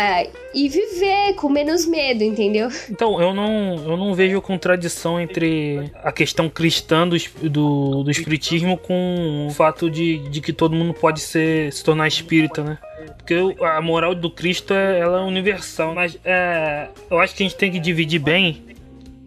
e 0.54 0.68
viver 0.68 1.34
com 1.34 1.48
menos 1.48 1.86
medo, 1.86 2.22
entendeu? 2.22 2.68
Então, 2.90 3.20
eu 3.20 3.34
não, 3.34 3.76
eu 3.76 3.96
não 3.96 4.14
vejo 4.14 4.40
contradição 4.40 5.20
entre 5.20 5.90
a 6.02 6.10
questão 6.10 6.48
cristã 6.48 7.06
do, 7.06 7.16
do, 7.48 8.02
do 8.04 8.10
espiritismo 8.10 8.78
com 8.78 9.46
o 9.48 9.50
fato 9.50 9.90
de, 9.90 10.18
de 10.28 10.40
que 10.40 10.52
todo 10.52 10.74
mundo 10.74 10.94
pode 10.94 11.20
ser, 11.20 11.72
se 11.72 11.84
tornar 11.84 12.08
espírita, 12.08 12.62
né? 12.62 12.78
Porque 13.18 13.34
a 13.62 13.80
moral 13.80 14.14
do 14.14 14.30
Cristo 14.30 14.72
é, 14.74 15.00
ela 15.00 15.20
é 15.20 15.22
universal, 15.22 15.94
mas 15.94 16.18
é, 16.24 16.88
eu 17.10 17.18
acho 17.18 17.34
que 17.34 17.42
a 17.42 17.46
gente 17.46 17.56
tem 17.56 17.70
que 17.70 17.78
dividir 17.78 18.18
bem 18.18 18.62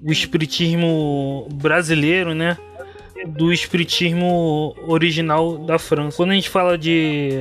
o 0.03 0.11
espiritismo 0.11 1.47
brasileiro, 1.51 2.33
né? 2.33 2.57
Do 3.25 3.51
espiritismo 3.51 4.75
original 4.87 5.57
da 5.57 5.79
França. 5.79 6.17
Quando 6.17 6.31
a 6.31 6.35
gente 6.35 6.49
fala 6.49 6.77
de 6.77 7.31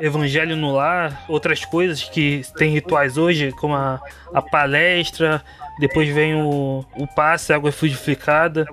evangelho 0.00 0.56
no 0.56 0.72
lar, 0.72 1.24
outras 1.28 1.64
coisas 1.64 2.02
que 2.02 2.42
tem 2.56 2.70
rituais 2.70 3.18
hoje, 3.18 3.52
como 3.52 3.74
a, 3.74 4.00
a 4.32 4.42
palestra, 4.42 5.42
depois 5.78 6.08
vem 6.08 6.34
o, 6.34 6.84
o 6.96 7.06
passe, 7.06 7.52
água 7.52 7.70
fluidificada. 7.70 8.66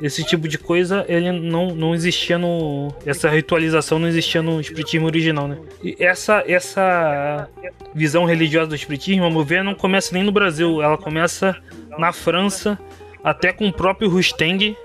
Esse 0.00 0.24
tipo 0.24 0.48
de 0.48 0.58
coisa, 0.58 1.04
ele 1.08 1.30
não, 1.32 1.74
não 1.74 1.94
existia 1.94 2.38
no. 2.38 2.92
Essa 3.04 3.28
ritualização 3.28 3.98
não 3.98 4.08
existia 4.08 4.42
no 4.42 4.60
espiritismo 4.60 5.06
original, 5.06 5.48
né? 5.48 5.58
E 5.82 5.96
essa, 5.98 6.44
essa 6.46 7.48
visão 7.94 8.24
religiosa 8.24 8.68
do 8.68 8.74
espiritismo, 8.74 9.24
a 9.24 9.30
meu 9.30 9.44
ver, 9.44 9.62
não 9.64 9.74
começa 9.74 10.14
nem 10.14 10.22
no 10.22 10.32
Brasil. 10.32 10.82
Ela 10.82 10.96
começa 10.96 11.56
na 11.96 12.12
França, 12.12 12.78
até 13.22 13.52
com 13.52 13.66
o 13.66 13.72
próprio 13.72 14.08
Rusteng, 14.08 14.76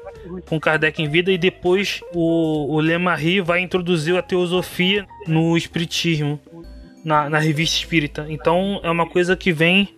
com 0.45 0.59
Kardec 0.59 1.01
em 1.01 1.09
vida 1.09 1.31
e 1.31 1.37
depois 1.37 2.01
o, 2.13 2.75
o 2.75 2.79
Lemarie 2.79 3.41
vai 3.41 3.59
introduzir 3.61 4.15
a 4.15 4.21
teosofia 4.21 5.05
no 5.27 5.57
espiritismo, 5.57 6.39
na, 7.03 7.29
na 7.29 7.39
revista 7.39 7.77
espírita. 7.77 8.25
Então 8.29 8.79
é 8.83 8.89
uma 8.89 9.07
coisa 9.07 9.35
que 9.35 9.51
vem 9.51 9.89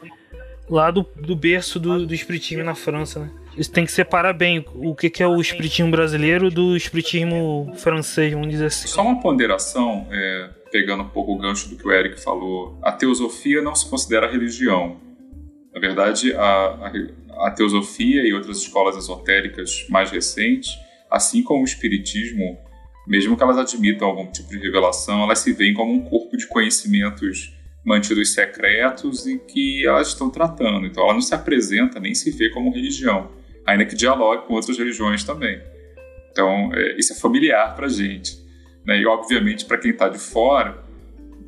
lá 0.69 0.91
do, 0.91 1.05
do 1.15 1.35
berço 1.35 1.79
do, 1.79 2.05
do 2.05 2.13
espiritismo 2.13 2.63
na 2.63 2.75
França, 2.75 3.19
né? 3.19 3.31
Isso 3.57 3.71
tem 3.71 3.85
que 3.85 3.91
separar 3.91 4.33
bem 4.33 4.65
o 4.75 4.93
que, 4.93 5.09
que 5.09 5.23
é 5.23 5.27
o 5.27 5.39
espiritismo 5.39 5.89
brasileiro 5.89 6.51
do 6.51 6.75
espiritismo 6.75 7.71
francês, 7.75 8.33
vamos 8.33 8.49
dizer 8.49 8.65
assim. 8.65 8.87
Só 8.87 9.01
uma 9.01 9.21
ponderação, 9.21 10.07
é, 10.11 10.49
pegando 10.71 11.03
um 11.03 11.09
pouco 11.09 11.33
o 11.33 11.37
gancho 11.37 11.69
do 11.69 11.77
que 11.77 11.87
o 11.87 11.91
Eric 11.91 12.19
falou. 12.19 12.77
A 12.81 12.91
teosofia 12.91 13.61
não 13.61 13.73
se 13.73 13.89
considera 13.89 14.29
religião. 14.29 14.97
Na 15.73 15.79
verdade, 15.79 16.33
a, 16.33 16.41
a, 16.41 16.91
a 17.39 17.51
teosofia 17.51 18.27
e 18.27 18.33
outras 18.33 18.59
escolas 18.59 18.97
esotéricas 18.97 19.85
mais 19.89 20.11
recentes, 20.11 20.71
assim 21.09 21.43
como 21.43 21.61
o 21.61 21.65
espiritismo, 21.65 22.57
mesmo 23.07 23.37
que 23.37 23.43
elas 23.43 23.57
admitam 23.57 24.07
algum 24.07 24.31
tipo 24.31 24.49
de 24.49 24.57
revelação, 24.57 25.23
elas 25.23 25.39
se 25.39 25.53
veem 25.53 25.73
como 25.73 25.93
um 25.93 26.01
corpo 26.01 26.35
de 26.35 26.47
conhecimentos 26.47 27.53
mantidos 27.85 28.33
secretos 28.33 29.27
e 29.27 29.37
que 29.37 29.85
elas 29.85 30.07
estão 30.09 30.29
tratando. 30.29 30.87
Então 30.87 31.03
ela 31.03 31.13
não 31.13 31.21
se 31.21 31.35
apresenta 31.35 31.99
nem 31.99 32.15
se 32.15 32.31
vê 32.31 32.49
como 32.49 32.73
religião, 32.73 33.31
ainda 33.65 33.85
que 33.85 33.95
dialogue 33.95 34.47
com 34.47 34.55
outras 34.55 34.77
religiões 34.77 35.23
também. 35.23 35.61
Então 36.31 36.71
é, 36.73 36.97
isso 36.97 37.13
é 37.13 37.15
familiar 37.15 37.75
para 37.75 37.85
a 37.85 37.89
gente. 37.89 38.43
Né? 38.85 38.99
E 38.99 39.05
obviamente 39.05 39.65
para 39.65 39.77
quem 39.77 39.91
está 39.91 40.09
de 40.09 40.17
fora, 40.17 40.83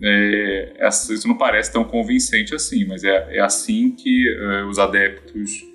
é, 0.03 0.87
isso 0.87 1.27
não 1.27 1.37
parece 1.37 1.73
tão 1.73 1.83
convincente 1.83 2.53
assim, 2.53 2.85
mas 2.85 3.03
é, 3.03 3.37
é 3.37 3.39
assim 3.39 3.91
que 3.91 4.29
é, 4.29 4.63
os 4.65 4.77
adeptos 4.77 5.66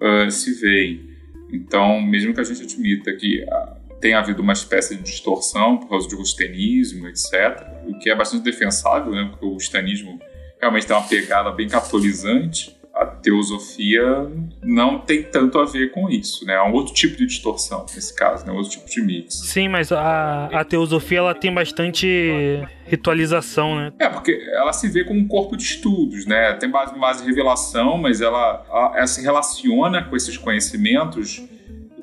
uh, 0.00 0.30
se 0.30 0.60
veem. 0.60 1.10
Então, 1.52 2.00
mesmo 2.00 2.32
que 2.32 2.40
a 2.40 2.44
gente 2.44 2.62
admita 2.62 3.12
que 3.12 3.42
uh, 3.42 3.98
tem 4.00 4.14
havido 4.14 4.42
uma 4.42 4.52
espécie 4.52 4.96
de 4.96 5.02
distorção 5.02 5.78
por 5.78 5.88
causa 5.88 6.08
do 6.08 6.16
rustenismo, 6.16 7.06
etc., 7.08 7.66
o 7.86 7.98
que 7.98 8.10
é 8.10 8.16
bastante 8.16 8.42
defensável, 8.42 9.12
né, 9.12 9.28
porque 9.30 9.44
o 9.44 9.52
rustenismo 9.52 10.18
realmente 10.60 10.86
tem 10.86 10.96
uma 10.96 11.06
pegada 11.06 11.50
bem 11.50 11.68
catolizante, 11.68 12.76
a 13.00 13.06
teosofia 13.06 14.30
não 14.62 14.98
tem 14.98 15.22
tanto 15.22 15.58
a 15.58 15.64
ver 15.64 15.90
com 15.90 16.10
isso, 16.10 16.44
né? 16.44 16.56
É 16.56 16.62
um 16.62 16.72
outro 16.72 16.92
tipo 16.92 17.16
de 17.16 17.24
distorção 17.24 17.86
nesse 17.94 18.14
caso, 18.14 18.44
né? 18.44 18.52
Um 18.52 18.56
outro 18.56 18.72
tipo 18.72 18.86
de 18.86 19.00
mix. 19.00 19.36
Sim, 19.46 19.68
mas 19.68 19.90
a, 19.90 20.50
a 20.52 20.62
teosofia 20.64 21.18
ela 21.18 21.34
tem 21.34 21.52
bastante 21.52 22.62
ritualização, 22.84 23.74
né? 23.74 23.90
É, 23.98 24.06
porque 24.06 24.38
ela 24.52 24.74
se 24.74 24.86
vê 24.86 25.02
como 25.02 25.18
um 25.18 25.26
corpo 25.26 25.56
de 25.56 25.62
estudos, 25.62 26.26
né? 26.26 26.52
Tem 26.52 26.68
base, 26.68 26.98
base 26.98 27.24
revelação, 27.24 27.96
mas 27.96 28.20
ela, 28.20 28.66
ela, 28.68 28.92
ela 28.98 29.06
se 29.06 29.22
relaciona 29.22 30.04
com 30.04 30.14
esses 30.14 30.36
conhecimentos 30.36 31.42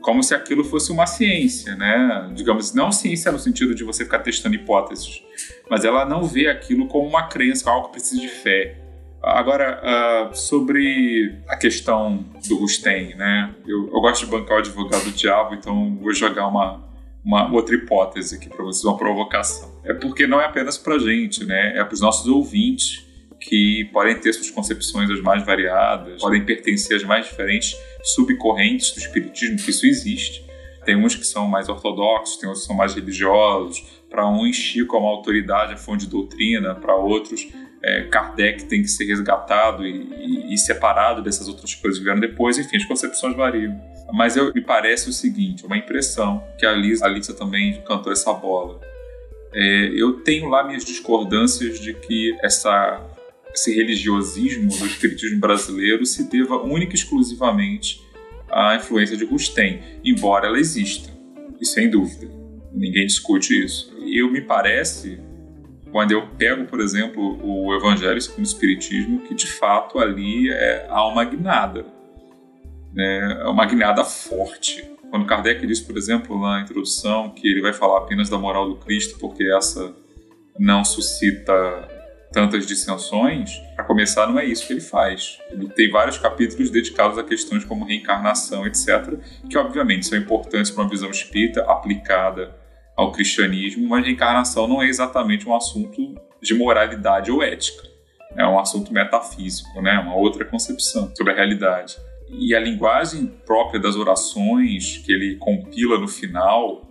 como 0.01 0.23
se 0.23 0.33
aquilo 0.33 0.63
fosse 0.63 0.91
uma 0.91 1.05
ciência, 1.05 1.75
né? 1.75 2.31
Digamos, 2.33 2.73
não 2.73 2.91
ciência 2.91 3.31
no 3.31 3.37
sentido 3.37 3.75
de 3.75 3.83
você 3.83 4.03
ficar 4.03 4.19
testando 4.19 4.55
hipóteses, 4.55 5.21
mas 5.69 5.85
ela 5.85 6.05
não 6.05 6.23
vê 6.23 6.47
aquilo 6.47 6.87
como 6.87 7.07
uma 7.07 7.27
crença, 7.27 7.69
algo 7.69 7.87
que 7.87 7.93
precisa 7.93 8.21
de 8.21 8.29
fé. 8.29 8.86
Agora, 9.21 9.81
uh, 10.31 10.35
sobre 10.35 11.35
a 11.47 11.57
questão 11.57 12.25
do 12.47 12.57
Rustem, 12.57 13.15
né? 13.15 13.53
Eu, 13.65 13.87
eu, 13.87 14.01
gosto 14.01 14.25
de 14.25 14.31
bancar 14.31 14.57
o 14.57 14.59
advogado 14.59 15.03
do 15.03 15.11
diabo, 15.11 15.55
então 15.55 15.97
vou 16.01 16.13
jogar 16.13 16.47
uma, 16.47 16.83
uma 17.25 17.51
outra 17.51 17.75
hipótese 17.75 18.35
aqui 18.35 18.47
para 18.47 18.63
vocês, 18.63 18.85
uma 18.85 18.97
provocação. 18.97 19.81
É 19.83 19.93
porque 19.93 20.27
não 20.27 20.39
é 20.39 20.45
apenas 20.45 20.77
para 20.77 20.97
gente, 20.99 21.43
né? 21.45 21.77
É 21.77 21.83
para 21.83 21.93
os 21.93 22.01
nossos 22.01 22.27
ouvintes 22.27 23.05
que 23.39 23.89
podem 23.91 24.19
ter 24.19 24.33
suas 24.33 24.49
concepções 24.49 25.09
as 25.11 25.21
mais 25.21 25.45
variadas, 25.45 26.21
podem 26.21 26.43
pertencer 26.43 26.97
às 26.97 27.03
mais 27.03 27.25
diferentes 27.25 27.75
subcorrentes 28.03 28.91
do 28.91 28.99
espiritismo, 28.99 29.57
que 29.57 29.69
isso 29.69 29.85
existe. 29.85 30.45
Tem 30.85 30.95
uns 30.95 31.15
que 31.15 31.25
são 31.25 31.47
mais 31.47 31.67
ortodoxos, 31.67 32.37
tem 32.37 32.47
outros 32.47 32.63
que 32.63 32.67
são 32.67 32.75
mais 32.75 32.95
religiosos. 32.95 33.85
Para 34.09 34.25
uns, 34.25 34.55
Chico 34.55 34.95
é 34.95 34.99
uma 34.99 35.09
autoridade, 35.09 35.73
a 35.73 35.77
fonte 35.77 36.05
de 36.05 36.11
doutrina. 36.11 36.73
Para 36.75 36.95
outros, 36.95 37.45
é, 37.87 38.01
Kardec 38.03 38.65
tem 38.65 38.81
que 38.81 38.89
ser 38.89 39.05
resgatado 39.05 39.87
e, 39.87 39.91
e, 39.91 40.53
e, 40.53 40.57
separado 40.57 41.21
dessas 41.21 41.47
outras 41.47 41.73
coisas 41.73 41.97
que 41.97 42.03
vieram 42.03 42.19
depois. 42.19 42.57
Enfim, 42.57 42.75
as 42.75 42.85
concepções 42.85 43.33
variam. 43.33 43.79
Mas 44.13 44.35
eu, 44.35 44.53
me 44.53 44.61
parece 44.61 45.09
o 45.09 45.13
seguinte, 45.13 45.65
uma 45.65 45.77
impressão, 45.77 46.43
que 46.59 46.65
a 46.65 46.73
Lisa, 46.73 47.05
a 47.05 47.07
Lisa 47.07 47.33
também 47.33 47.81
cantou 47.87 48.11
essa 48.11 48.33
bola. 48.33 48.81
É, 49.53 49.91
eu 49.93 50.19
tenho 50.21 50.49
lá 50.49 50.65
minhas 50.65 50.83
discordâncias 50.83 51.79
de 51.79 51.93
que 51.93 52.35
essa, 52.43 53.01
esse 53.53 53.73
religiosismo 53.73 54.69
do 54.69 54.85
espiritismo 54.85 55.39
brasileiro 55.39 56.05
se 56.05 56.29
deva 56.29 56.57
única 56.57 56.91
e 56.91 56.95
exclusivamente 56.95 58.01
à 58.51 58.75
influência 58.75 59.15
de 59.15 59.23
Rustem, 59.23 59.81
embora 60.03 60.47
ela 60.47 60.59
exista, 60.59 61.09
e 61.59 61.65
sem 61.65 61.89
dúvida. 61.89 62.29
Ninguém 62.73 63.07
discute 63.07 63.63
isso. 63.63 63.95
Eu 64.05 64.29
me 64.29 64.41
parece 64.41 65.19
quando 65.91 66.11
eu 66.11 66.27
pego, 66.27 66.65
por 66.65 66.79
exemplo, 66.79 67.39
o 67.43 67.75
Evangelho 67.75 68.21
segundo 68.21 68.45
o 68.45 68.47
Espiritismo, 68.47 69.21
que 69.21 69.33
de 69.33 69.47
fato 69.47 69.99
ali 69.99 70.49
é, 70.49 70.85
há 70.89 71.07
uma 71.07 71.23
guinada, 71.23 71.85
né? 72.93 73.39
é 73.41 73.47
uma 73.47 73.65
guinada 73.65 74.03
forte. 74.03 74.83
Quando 75.09 75.25
Kardec 75.25 75.65
diz, 75.65 75.79
por 75.79 75.97
exemplo, 75.97 76.39
na 76.41 76.61
introdução, 76.61 77.29
que 77.29 77.47
ele 77.47 77.61
vai 77.61 77.73
falar 77.73 77.99
apenas 77.99 78.29
da 78.29 78.37
moral 78.37 78.67
do 78.67 78.75
Cristo, 78.77 79.17
porque 79.19 79.43
essa 79.55 79.95
não 80.59 80.83
suscita 80.83 81.53
tantas 82.31 82.67
dissensões, 82.67 83.57
para 83.75 83.85
começar, 83.85 84.27
não 84.27 84.37
é 84.37 84.45
isso 84.45 84.67
que 84.67 84.73
ele 84.73 84.81
faz. 84.81 85.39
Ele 85.49 85.69
tem 85.69 85.89
vários 85.89 86.17
capítulos 86.17 86.69
dedicados 86.69 87.17
a 87.17 87.23
questões 87.23 87.63
como 87.63 87.85
reencarnação, 87.85 88.67
etc., 88.67 89.17
que 89.49 89.57
obviamente 89.57 90.05
são 90.05 90.17
importantes 90.17 90.69
para 90.69 90.83
uma 90.83 90.89
visão 90.89 91.09
espírita 91.09 91.61
aplicada 91.61 92.53
ao 92.97 93.11
cristianismo, 93.11 93.87
mas 93.87 94.03
reencarnação 94.03 94.67
não 94.67 94.81
é 94.81 94.87
exatamente 94.87 95.47
um 95.47 95.55
assunto 95.55 96.15
de 96.41 96.55
moralidade 96.55 97.31
ou 97.31 97.43
ética. 97.43 97.87
É 98.35 98.45
um 98.45 98.59
assunto 98.59 98.91
metafísico, 98.91 99.79
né? 99.81 99.99
uma 99.99 100.15
outra 100.15 100.43
concepção 100.43 101.11
sobre 101.15 101.31
a 101.31 101.35
realidade. 101.35 101.95
E 102.29 102.55
a 102.55 102.59
linguagem 102.59 103.27
própria 103.45 103.79
das 103.79 103.95
orações 103.95 104.97
que 104.97 105.13
ele 105.13 105.35
compila 105.35 105.99
no 105.99 106.07
final, 106.07 106.89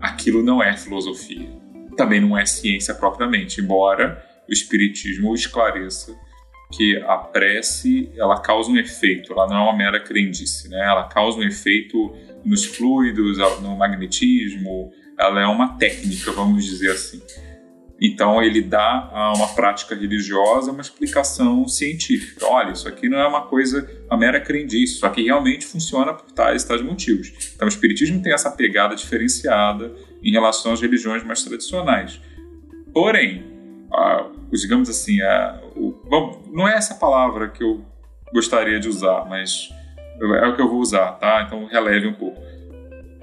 aquilo 0.00 0.42
não 0.42 0.62
é 0.62 0.74
filosofia. 0.76 1.48
Também 1.96 2.20
não 2.20 2.36
é 2.36 2.44
ciência 2.46 2.94
propriamente, 2.94 3.60
embora 3.60 4.24
o 4.48 4.52
Espiritismo 4.52 5.34
esclareça 5.34 6.16
que 6.72 6.96
a 7.06 7.16
prece 7.16 8.10
ela 8.16 8.40
causa 8.40 8.70
um 8.70 8.76
efeito, 8.76 9.32
ela 9.32 9.46
não 9.46 9.56
é 9.56 9.60
uma 9.60 9.76
mera 9.76 10.00
crendice, 10.00 10.68
né? 10.68 10.84
ela 10.84 11.04
causa 11.04 11.38
um 11.38 11.42
efeito 11.42 12.12
nos 12.44 12.64
fluidos, 12.64 13.38
no 13.62 13.76
magnetismo, 13.76 14.90
ela 15.18 15.40
é 15.40 15.46
uma 15.46 15.76
técnica, 15.76 16.32
vamos 16.32 16.64
dizer 16.64 16.90
assim. 16.92 17.22
Então 18.00 18.42
ele 18.42 18.60
dá 18.60 19.08
a 19.10 19.32
uma 19.34 19.48
prática 19.48 19.94
religiosa 19.94 20.70
uma 20.70 20.82
explicação 20.82 21.66
científica. 21.66 22.46
Olha, 22.46 22.72
isso 22.72 22.86
aqui 22.86 23.08
não 23.08 23.18
é 23.18 23.26
uma 23.26 23.46
coisa, 23.46 23.88
uma 24.06 24.18
mera 24.18 24.38
crendice, 24.40 24.96
isso 24.96 25.06
aqui 25.06 25.22
realmente 25.22 25.64
funciona 25.64 26.12
por 26.12 26.30
tais 26.32 26.62
tais 26.62 26.82
motivos. 26.82 27.32
Então 27.54 27.66
o 27.66 27.68
Espiritismo 27.68 28.22
tem 28.22 28.32
essa 28.32 28.50
pegada 28.50 28.94
diferenciada 28.94 29.94
em 30.22 30.30
relação 30.30 30.72
às 30.72 30.80
religiões 30.80 31.24
mais 31.24 31.42
tradicionais. 31.42 32.20
Porém, 32.92 33.44
a, 33.90 34.28
digamos 34.52 34.90
assim, 34.90 35.20
a, 35.22 35.60
o, 35.74 35.94
não 36.52 36.68
é 36.68 36.74
essa 36.74 36.94
palavra 36.94 37.48
que 37.48 37.64
eu 37.64 37.82
gostaria 38.32 38.78
de 38.78 38.88
usar, 38.88 39.24
mas 39.26 39.70
é 40.42 40.46
o 40.46 40.54
que 40.54 40.60
eu 40.60 40.68
vou 40.68 40.80
usar, 40.80 41.12
tá? 41.12 41.42
Então 41.46 41.64
releve 41.66 42.06
um 42.06 42.12
pouco. 42.14 42.40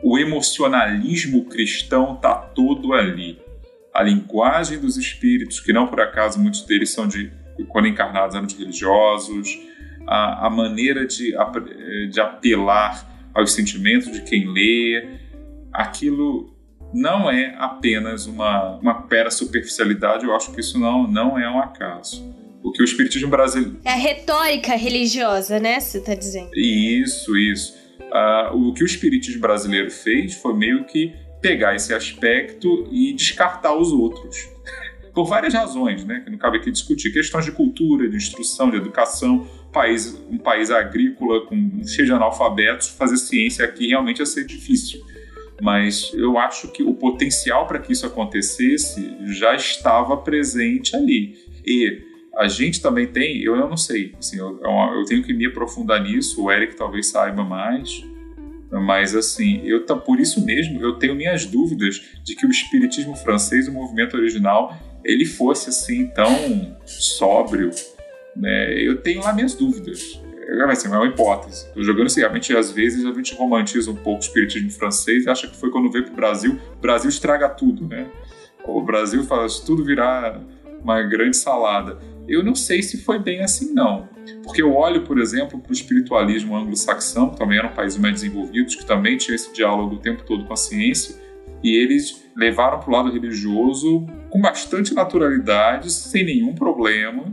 O 0.03 0.19
emocionalismo 0.19 1.45
cristão 1.45 2.17
tá 2.17 2.35
todo 2.35 2.93
ali. 2.93 3.39
A 3.93 4.03
linguagem 4.03 4.77
dos 4.77 4.97
espíritos, 4.97 5.59
que 5.59 5.71
não 5.71 5.87
por 5.87 6.01
acaso 6.01 6.39
muitos 6.39 6.63
deles 6.63 6.89
são 6.89 7.07
de 7.07 7.31
quando 7.69 7.87
encarnados 7.87 8.35
eram 8.35 8.47
de 8.47 8.57
religiosos, 8.57 9.47
a, 10.07 10.47
a 10.47 10.49
maneira 10.49 11.05
de, 11.05 11.33
de 12.11 12.19
apelar 12.19 13.09
aos 13.33 13.53
sentimentos 13.53 14.11
de 14.11 14.21
quem 14.21 14.51
lê, 14.51 15.07
aquilo 15.71 16.53
não 16.93 17.29
é 17.29 17.55
apenas 17.57 18.27
uma, 18.27 18.77
uma 18.77 19.03
pera 19.03 19.31
superficialidade, 19.31 20.25
eu 20.25 20.35
acho 20.35 20.53
que 20.53 20.59
isso 20.59 20.79
não, 20.79 21.07
não 21.07 21.39
é 21.39 21.49
um 21.49 21.59
acaso. 21.59 22.23
O 22.61 22.71
que 22.71 22.81
o 22.81 22.85
espiritismo 22.85 23.29
brasileiro. 23.29 23.79
É 23.83 23.91
a 23.91 23.95
retórica 23.95 24.75
religiosa, 24.75 25.59
né? 25.59 25.79
Você 25.79 25.97
está 25.97 26.13
dizendo. 26.13 26.49
Isso, 26.55 27.35
isso. 27.37 27.82
Uh, 28.13 28.69
o 28.69 28.73
que 28.73 28.83
o 28.83 28.85
espiritismo 28.85 29.41
brasileiro 29.41 29.89
fez 29.89 30.35
foi 30.35 30.53
meio 30.53 30.85
que 30.85 31.13
pegar 31.41 31.75
esse 31.75 31.93
aspecto 31.93 32.87
e 32.91 33.11
descartar 33.13 33.75
os 33.75 33.91
outros. 33.91 34.37
Por 35.13 35.25
várias 35.25 35.53
razões, 35.53 36.05
né? 36.05 36.21
Que 36.21 36.29
não 36.29 36.37
cabe 36.37 36.57
aqui 36.57 36.71
discutir. 36.71 37.11
Questões 37.11 37.45
de 37.45 37.51
cultura, 37.51 38.07
de 38.07 38.15
instrução, 38.15 38.69
de 38.69 38.77
educação. 38.77 39.47
País, 39.71 40.19
um 40.29 40.37
país 40.37 40.69
agrícola 40.69 41.45
com 41.45 41.81
cheio 41.85 42.05
de 42.05 42.13
analfabetos, 42.13 42.89
fazer 42.89 43.17
ciência 43.17 43.65
aqui 43.65 43.87
realmente 43.87 44.19
ia 44.19 44.25
ser 44.25 44.45
difícil 44.45 45.01
mas 45.61 46.11
eu 46.13 46.37
acho 46.37 46.67
que 46.69 46.83
o 46.83 46.93
potencial 46.93 47.65
para 47.67 47.79
que 47.79 47.93
isso 47.93 48.05
acontecesse 48.05 49.15
já 49.27 49.55
estava 49.55 50.17
presente 50.17 50.93
ali. 50.93 51.37
E 51.65 52.01
a 52.35 52.47
gente 52.47 52.81
também 52.81 53.07
tem, 53.07 53.41
eu 53.43 53.55
não 53.55 53.77
sei, 53.77 54.13
assim, 54.17 54.39
eu, 54.39 54.59
eu 54.61 55.05
tenho 55.05 55.23
que 55.23 55.33
me 55.33 55.45
aprofundar 55.45 56.01
nisso, 56.01 56.43
o 56.43 56.51
Eric 56.51 56.75
talvez 56.75 57.09
saiba 57.09 57.43
mais, 57.43 58.03
mas 58.71 59.15
assim, 59.15 59.61
eu 59.65 59.83
por 59.83 60.19
isso 60.19 60.43
mesmo 60.43 60.81
eu 60.81 60.93
tenho 60.93 61.13
minhas 61.13 61.45
dúvidas 61.45 62.01
de 62.23 62.35
que 62.35 62.45
o 62.45 62.49
espiritismo 62.49 63.15
francês, 63.15 63.67
o 63.67 63.71
movimento 63.71 64.17
original, 64.17 64.75
ele 65.05 65.25
fosse 65.25 65.69
assim 65.69 66.07
tão 66.07 66.75
sóbrio, 66.85 67.69
né? 68.35 68.73
Eu 68.81 68.99
tenho 69.01 69.21
lá 69.21 69.31
minhas 69.31 69.53
dúvidas 69.53 70.19
vai 70.65 70.75
ser 70.75 70.87
é 70.87 70.91
uma 70.91 71.05
hipótese. 71.07 71.65
Estou 71.67 71.83
jogando 71.83 72.07
assim, 72.07 72.19
realmente 72.19 72.55
às 72.55 72.71
vezes 72.71 73.05
a 73.05 73.11
gente 73.11 73.35
romantiza 73.35 73.91
um 73.91 73.95
pouco 73.95 74.19
o 74.19 74.23
espiritismo 74.23 74.69
francês 74.71 75.25
e 75.25 75.29
acha 75.29 75.47
que 75.47 75.55
foi 75.55 75.71
quando 75.71 75.91
veio 75.91 76.05
para 76.05 76.13
o 76.13 76.15
Brasil, 76.15 76.59
o 76.77 76.81
Brasil 76.81 77.09
estraga 77.09 77.49
tudo, 77.49 77.87
né? 77.87 78.07
O 78.65 78.81
Brasil 78.81 79.23
faz 79.23 79.59
tudo 79.59 79.83
virar 79.83 80.41
uma 80.83 81.01
grande 81.01 81.37
salada. 81.37 81.97
Eu 82.27 82.43
não 82.43 82.55
sei 82.55 82.81
se 82.81 83.01
foi 83.01 83.19
bem 83.19 83.41
assim, 83.41 83.73
não. 83.73 84.07
Porque 84.43 84.61
eu 84.61 84.73
olho, 84.73 85.03
por 85.03 85.19
exemplo, 85.19 85.59
para 85.59 85.69
o 85.69 85.73
espiritualismo 85.73 86.55
anglo-saxão, 86.55 87.31
que 87.31 87.37
também 87.37 87.57
eram 87.57 87.69
países 87.69 87.97
mais 87.97 88.15
desenvolvidos, 88.15 88.75
que 88.75 88.85
também 88.85 89.17
tinha 89.17 89.35
esse 89.35 89.53
diálogo 89.53 89.95
o 89.95 89.99
tempo 89.99 90.23
todo 90.23 90.45
com 90.45 90.53
a 90.53 90.57
ciência, 90.57 91.15
e 91.63 91.75
eles 91.75 92.23
levaram 92.35 92.79
para 92.79 92.89
o 92.89 92.93
lado 92.93 93.11
religioso 93.11 94.05
com 94.29 94.41
bastante 94.41 94.93
naturalidade, 94.93 95.91
sem 95.91 96.25
nenhum 96.25 96.53
problema, 96.53 97.25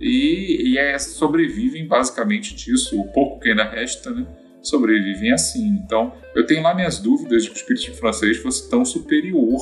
e, 0.00 0.72
e 0.72 0.78
é, 0.78 0.98
sobrevivem 0.98 1.86
basicamente 1.86 2.54
disso, 2.54 3.00
o 3.00 3.08
pouco 3.12 3.40
que 3.40 3.48
ainda 3.48 3.64
resta, 3.64 4.10
né? 4.10 4.26
Sobrevivem 4.62 5.32
assim. 5.32 5.80
Então, 5.84 6.12
eu 6.34 6.44
tenho 6.44 6.62
lá 6.62 6.74
minhas 6.74 6.98
dúvidas 6.98 7.44
de 7.44 7.50
que 7.50 7.56
o 7.56 7.58
espiritismo 7.58 7.94
francês 7.94 8.36
fosse 8.38 8.68
tão 8.68 8.84
superior 8.84 9.60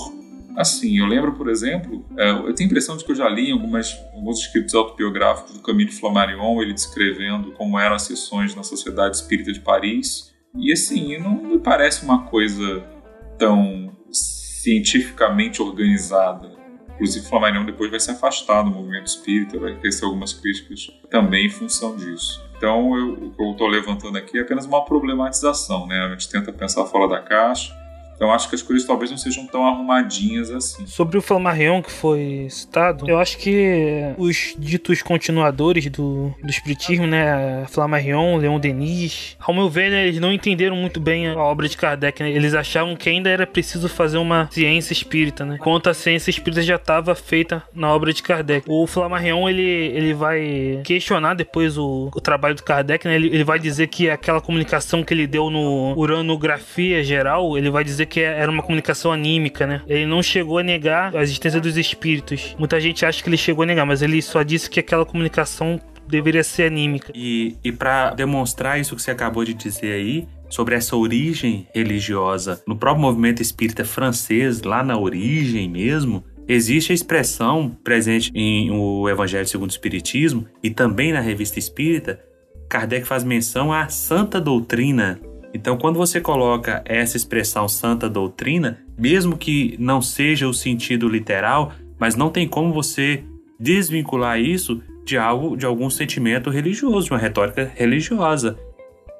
assim. 0.57 0.99
Eu 0.99 1.07
lembro, 1.07 1.33
por 1.33 1.49
exemplo, 1.49 2.05
é, 2.19 2.31
eu 2.31 2.55
tenho 2.55 2.69
a 2.69 2.71
impressão 2.71 2.97
de 2.97 3.05
que 3.05 3.13
eu 3.13 3.17
já 3.17 3.29
li 3.29 3.51
algumas, 3.51 3.97
alguns 4.15 4.41
escritos 4.41 4.75
autobiográficos 4.75 5.55
do 5.55 5.61
Camille 5.61 5.91
Flammarion, 5.91 6.63
ele 6.63 6.73
descrevendo 6.73 7.53
como 7.53 7.79
eram 7.79 7.97
as 7.97 8.03
sessões 8.03 8.55
na 8.55 8.63
Sociedade 8.63 9.17
Espírita 9.17 9.53
de 9.53 9.61
Paris. 9.61 10.33
E 10.57 10.73
assim, 10.73 11.19
não 11.19 11.43
me 11.43 11.59
parece 11.59 12.05
uma 12.05 12.25
coisa 12.25 12.85
tão 13.39 13.97
cientificamente 14.11 15.61
organizada. 15.61 16.55
Inclusive, 16.95 17.27
Flammarion 17.27 17.65
depois 17.65 17.91
vai 17.91 17.99
se 17.99 18.11
afastar 18.11 18.63
do 18.63 18.71
movimento 18.71 19.09
espírita, 19.09 19.59
vai 19.59 19.79
crescer 19.79 20.05
algumas 20.05 20.33
críticas 20.33 20.89
também 21.11 21.47
em 21.47 21.51
função 21.51 21.97
disso. 21.97 22.43
Então, 22.57 22.97
eu, 22.97 23.13
o 23.15 23.31
que 23.33 23.43
eu 23.43 23.51
estou 23.51 23.67
levantando 23.67 24.17
aqui 24.17 24.39
é 24.39 24.43
apenas 24.43 24.65
uma 24.65 24.85
problematização, 24.85 25.87
né? 25.87 25.99
A 25.99 26.11
gente 26.11 26.31
tenta 26.31 26.53
pensar 26.53 26.87
fora 26.87 27.09
da 27.09 27.21
caixa, 27.21 27.75
então 28.15 28.33
acho 28.33 28.49
que 28.49 28.55
as 28.55 28.62
coisas 28.62 28.87
talvez 28.87 29.11
não 29.11 29.19
sejam 29.19 29.47
tão 29.47 29.67
arrumadinhas 29.67 30.51
assim. 30.51 30.87
Sobre 30.87 31.19
o 31.19 31.23
Flammarion 31.23 31.83
que 31.83 31.91
foi 31.91 32.47
citado, 32.51 33.09
eu 33.09 33.19
acho 33.19 33.39
que 33.39 34.15
os 34.17 34.55
ditos 34.59 35.03
continuadores 35.03 35.87
do, 35.87 36.33
do 36.43 36.51
Espiritismo, 36.51 37.07
né, 37.07 37.65
Flammarion, 37.69 38.37
Leon 38.37 38.59
Denis, 38.59 39.37
ao 39.41 39.55
meu 39.55 39.69
ver, 39.69 39.91
né, 39.91 40.07
eles 40.07 40.21
não 40.21 40.33
entenderam 40.33 40.77
muito 40.77 41.01
bem 41.01 41.29
a 41.29 41.37
obra 41.37 41.69
de 41.69 41.77
Kardec, 41.77 42.23
né? 42.23 42.31
Eles 42.31 42.55
achavam 42.55 42.97
que 42.97 43.09
ainda 43.09 43.29
era 43.29 43.47
preciso 43.47 43.89
fazer 43.89 44.19
uma 44.19 44.49
ciência 44.51 44.93
espírita, 44.93 45.45
né? 45.45 45.57
Enquanto 45.61 45.91
a 45.91 45.95
ciência 45.95 46.31
espírita 46.31 46.62
já 46.62 46.77
estava 46.77 47.15
feita 47.15 47.62
na 47.75 47.93
obra 47.93 48.12
de 48.12 48.23
Kardec. 48.23 48.67
O 48.69 48.87
Flammarion, 48.87 49.49
ele, 49.49 49.62
ele 49.62 50.15
vai 50.15 50.81
questionar 50.85 51.35
depois 51.35 51.77
o, 51.77 52.11
o 52.15 52.21
trabalho 52.21 52.55
do 52.55 52.62
Kardec, 52.62 53.07
né? 53.07 53.17
Ele, 53.17 53.29
ele 53.29 53.45
vai 53.45 53.59
dizer 53.59 53.89
que 53.89 54.09
aquela 54.09 54.41
comunicação 54.41 55.03
que 55.03 55.12
ele 55.12 55.27
deu 55.27 55.51
no 55.51 55.95
uranografia 55.97 57.03
geral, 57.03 57.59
ele 57.59 57.71
vai 57.71 57.83
dizer 57.83 58.05
dizer 58.05 58.07
que 58.15 58.21
era 58.21 58.49
uma 58.49 58.62
comunicação 58.62 59.11
anímica, 59.11 59.67
né? 59.67 59.83
Ele 59.89 60.07
não 60.07 60.23
chegou 60.23 60.59
a 60.59 60.62
negar 60.62 61.17
a 61.17 61.21
existência 61.21 61.61
dos 61.61 61.77
espíritos. 61.77 62.55
Muita 62.57 62.81
gente 62.81 63.05
acha 63.05 63.21
que 63.21 63.29
ele 63.29 63.37
chegou 63.37 63.65
a 63.65 63.67
negar, 63.67 63.85
mas 63.85 64.03
ele 64.03 64.23
só 64.23 64.45
disse 64.45 64.71
que 64.71 64.79
aquela 64.79 65.05
comunicação 65.05 65.81
deveria 66.07 66.45
ser 66.45 66.67
anímica. 66.69 67.11
E, 67.12 67.57
e 67.65 67.73
para 67.73 68.11
demonstrar 68.11 68.79
isso 68.79 68.95
que 68.95 69.03
você 69.03 69.11
acabou 69.11 69.45
de 69.45 69.53
dizer 69.53 69.95
aí, 69.95 70.29
sobre 70.49 70.77
essa 70.77 70.95
origem 70.95 71.67
religiosa 71.75 72.62
no 72.69 72.77
próprio 72.77 73.03
movimento 73.03 73.43
espírita 73.43 73.85
francês, 73.85 74.62
lá 74.62 74.85
na 74.85 74.97
origem 74.97 75.69
mesmo, 75.69 76.23
existe 76.47 76.93
a 76.93 76.95
expressão 76.95 77.77
presente 77.83 78.31
em 78.33 78.71
o 78.71 79.09
Evangelho 79.09 79.49
segundo 79.49 79.71
o 79.71 79.73
Espiritismo 79.73 80.47
e 80.62 80.71
também 80.71 81.12
na 81.12 81.19
Revista 81.19 81.59
Espírita. 81.59 82.21
Kardec 82.69 83.05
faz 83.05 83.25
menção 83.25 83.73
à 83.73 83.89
santa 83.89 84.41
doutrina 84.41 85.19
então, 85.55 85.79
quando 85.79 85.97
você 85.97 86.21
coloca 86.21 86.83
essa 86.85 87.17
expressão 87.17 87.69
santa 87.69 88.11
doutrina, 88.11 88.81
mesmo 88.99 89.37
que 89.37 89.77
não 89.79 90.03
seja 90.03 90.49
o 90.49 90.53
sentido 90.53 91.09
literal, 91.09 91.73
mas 91.97 92.17
não 92.17 92.29
tem 92.29 92.49
como 92.49 92.73
você 92.73 93.23
desvincular 93.59 94.41
isso 94.41 94.83
de 95.05 95.17
algo, 95.17 95.57
de 95.57 95.65
algum 95.65 95.89
sentimento 95.89 96.51
religioso, 96.51 97.07
de 97.07 97.13
uma 97.13 97.19
retórica 97.21 97.71
religiosa. 97.73 98.59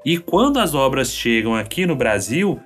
E 0.05 0.19
quando 0.19 0.59
as 0.59 0.75
obras 0.75 1.13
chegam 1.13 1.55
aqui 1.55 1.87
no 1.87 1.95
Brasil 1.95 2.59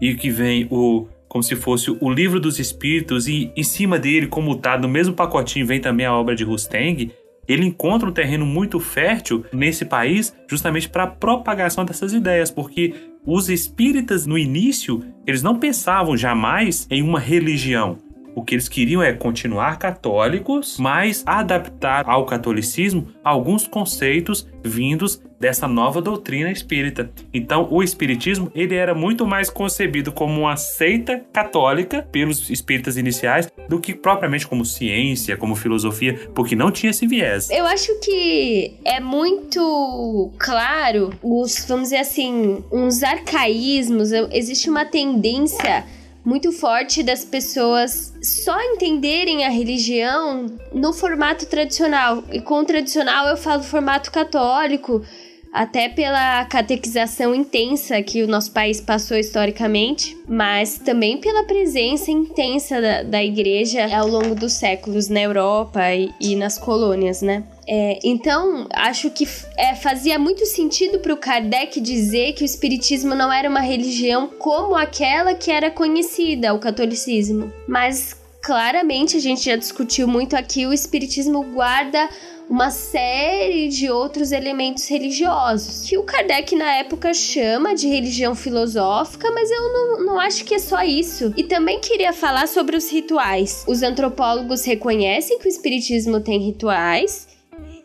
e 0.00 0.14
que 0.14 0.28
vem 0.28 0.68
o 0.70 1.08
como 1.26 1.42
se 1.42 1.56
fosse 1.56 1.90
o 1.90 2.08
livro 2.08 2.38
dos 2.38 2.60
espíritos 2.60 3.26
e 3.26 3.50
em 3.56 3.62
cima 3.64 3.98
dele, 3.98 4.28
comutado 4.28 4.82
no 4.82 4.88
mesmo 4.88 5.14
pacotinho, 5.14 5.66
vem 5.66 5.80
também 5.80 6.06
a 6.06 6.14
obra 6.14 6.36
de 6.36 6.44
Rusteng, 6.44 7.10
ele 7.48 7.64
encontra 7.64 8.08
um 8.08 8.12
terreno 8.12 8.46
muito 8.46 8.78
fértil 8.80 9.44
nesse 9.52 9.84
país 9.84 10.34
justamente 10.48 10.88
para 10.88 11.04
a 11.04 11.08
propagação 11.08 11.84
dessas 11.84 12.12
ideias, 12.12 12.50
porque 12.50 12.94
os 13.26 13.48
espíritas, 13.48 14.26
no 14.26 14.36
início, 14.36 15.02
eles 15.26 15.42
não 15.42 15.58
pensavam 15.58 16.16
jamais 16.16 16.86
em 16.90 17.02
uma 17.02 17.18
religião. 17.18 17.98
O 18.34 18.42
que 18.42 18.54
eles 18.54 18.68
queriam 18.68 19.02
é 19.02 19.12
continuar 19.12 19.78
católicos, 19.78 20.76
mas 20.78 21.22
adaptar 21.24 22.08
ao 22.08 22.26
catolicismo 22.26 23.08
alguns 23.22 23.66
conceitos 23.66 24.46
vindos 24.64 25.22
dessa 25.38 25.68
nova 25.68 26.00
doutrina 26.00 26.50
espírita. 26.50 27.10
Então, 27.32 27.68
o 27.70 27.82
espiritismo 27.82 28.50
ele 28.54 28.74
era 28.74 28.94
muito 28.94 29.26
mais 29.26 29.50
concebido 29.50 30.10
como 30.10 30.40
uma 30.40 30.56
seita 30.56 31.22
católica 31.32 32.02
pelos 32.10 32.48
espíritas 32.48 32.96
iniciais 32.96 33.52
do 33.68 33.78
que 33.78 33.94
propriamente 33.94 34.46
como 34.46 34.64
ciência, 34.64 35.36
como 35.36 35.54
filosofia, 35.54 36.28
porque 36.34 36.56
não 36.56 36.70
tinha 36.70 36.90
esse 36.90 37.06
viés. 37.06 37.50
Eu 37.50 37.66
acho 37.66 38.00
que 38.00 38.74
é 38.84 39.00
muito 39.00 40.32
claro 40.38 41.12
os, 41.22 41.64
vamos 41.68 41.84
dizer 41.84 41.98
assim, 41.98 42.64
uns 42.72 43.02
arcaísmos, 43.02 44.12
existe 44.32 44.70
uma 44.70 44.84
tendência 44.84 45.84
muito 46.24 46.50
forte 46.52 47.02
das 47.02 47.24
pessoas 47.24 48.14
só 48.22 48.58
entenderem 48.72 49.44
a 49.44 49.50
religião 49.50 50.46
no 50.72 50.92
formato 50.92 51.46
tradicional. 51.46 52.24
E 52.32 52.40
com 52.40 52.64
tradicional 52.64 53.28
eu 53.28 53.36
falo 53.36 53.62
formato 53.62 54.10
católico, 54.10 55.02
até 55.52 55.88
pela 55.88 56.44
catequização 56.46 57.32
intensa 57.32 58.02
que 58.02 58.24
o 58.24 58.26
nosso 58.26 58.50
país 58.50 58.80
passou 58.80 59.16
historicamente, 59.16 60.16
mas 60.26 60.78
também 60.78 61.18
pela 61.18 61.44
presença 61.44 62.10
intensa 62.10 62.80
da, 62.80 63.02
da 63.04 63.22
igreja 63.22 63.86
ao 63.96 64.08
longo 64.08 64.34
dos 64.34 64.54
séculos 64.54 65.08
na 65.08 65.20
Europa 65.20 65.94
e, 65.94 66.12
e 66.20 66.34
nas 66.34 66.58
colônias, 66.58 67.22
né? 67.22 67.44
É, 67.66 67.98
então, 68.04 68.66
acho 68.74 69.10
que 69.10 69.26
é, 69.56 69.74
fazia 69.74 70.18
muito 70.18 70.44
sentido 70.46 70.98
para 70.98 71.14
o 71.14 71.16
Kardec 71.16 71.80
dizer 71.80 72.34
que 72.34 72.42
o 72.42 72.44
Espiritismo 72.44 73.14
não 73.14 73.32
era 73.32 73.48
uma 73.48 73.60
religião 73.60 74.28
como 74.38 74.74
aquela 74.74 75.34
que 75.34 75.50
era 75.50 75.70
conhecida, 75.70 76.52
o 76.52 76.58
catolicismo. 76.58 77.52
Mas 77.66 78.16
claramente 78.44 79.16
a 79.16 79.20
gente 79.20 79.44
já 79.44 79.56
discutiu 79.56 80.06
muito 80.06 80.36
aqui, 80.36 80.66
o 80.66 80.72
espiritismo 80.72 81.42
guarda 81.54 82.10
uma 82.48 82.70
série 82.70 83.68
de 83.68 83.90
outros 83.90 84.30
elementos 84.30 84.86
religiosos, 84.86 85.88
que 85.88 85.96
o 85.96 86.02
Kardec 86.02 86.54
na 86.54 86.76
época 86.76 87.14
chama 87.14 87.74
de 87.74 87.88
religião 87.88 88.34
filosófica, 88.34 89.30
mas 89.30 89.50
eu 89.50 89.72
não, 89.72 90.04
não 90.04 90.20
acho 90.20 90.44
que 90.44 90.54
é 90.54 90.58
só 90.58 90.82
isso. 90.82 91.32
E 91.38 91.44
também 91.44 91.80
queria 91.80 92.12
falar 92.12 92.46
sobre 92.46 92.76
os 92.76 92.90
rituais. 92.90 93.64
Os 93.66 93.82
antropólogos 93.82 94.62
reconhecem 94.64 95.38
que 95.38 95.46
o 95.46 95.48
espiritismo 95.48 96.20
tem 96.20 96.38
rituais, 96.38 97.26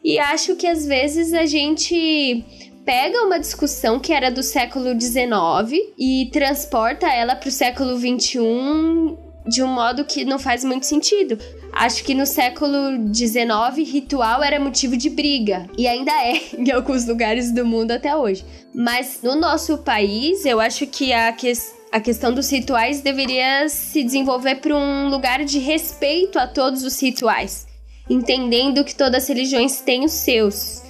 e 0.04 0.20
acho 0.20 0.56
que 0.56 0.68
às 0.68 0.86
vezes 0.86 1.34
a 1.34 1.46
gente 1.46 2.44
pega 2.86 3.24
uma 3.24 3.40
discussão 3.40 4.00
que 4.00 4.12
era 4.12 4.32
do 4.32 4.42
século 4.42 5.00
XIX 5.00 5.94
e 5.98 6.30
transporta 6.32 7.08
ela 7.08 7.36
para 7.36 7.50
o 7.50 7.52
século 7.52 7.98
XXI 7.98 9.30
de 9.48 9.64
um 9.64 9.68
modo 9.68 10.06
que 10.06 10.24
não 10.24 10.38
faz 10.38 10.64
muito 10.64 10.86
sentido. 10.86 11.38
Acho 11.72 12.04
que 12.04 12.14
no 12.14 12.26
século 12.26 13.14
XIX, 13.14 13.90
ritual 13.90 14.44
era 14.44 14.60
motivo 14.60 14.96
de 14.96 15.10
briga. 15.10 15.68
E 15.78 15.88
ainda 15.88 16.12
é 16.12 16.42
em 16.58 16.72
alguns 16.72 17.06
lugares 17.06 17.52
do 17.52 17.66
mundo 17.66 17.92
até 17.92 18.16
hoje. 18.16 18.46
Mas 18.74 19.20
no 19.24 19.36
nosso 19.36 19.80
país, 19.80 20.46
eu 20.46 20.60
acho 20.60 20.86
que 20.88 21.12
a, 21.12 21.32
que 21.32 21.52
a 21.92 22.00
questão 22.00 22.34
dos 22.34 22.50
rituais 22.52 23.02
deveria 23.02 23.68
se 23.70 24.04
desenvolver 24.04 24.56
para 24.56 24.76
um 24.76 25.10
lugar 25.10 25.44
de 25.44 25.60
respeito 25.60 26.38
a 26.38 26.48
todos 26.48 26.84
os 26.84 27.02
rituais. 27.02 27.69
Entendendo 28.10 28.84
que 28.84 28.96
todas 28.96 29.24
as 29.24 29.30
religiões 29.30 29.82
têm 29.82 30.04
os 30.04 30.12
seus. 30.12 30.82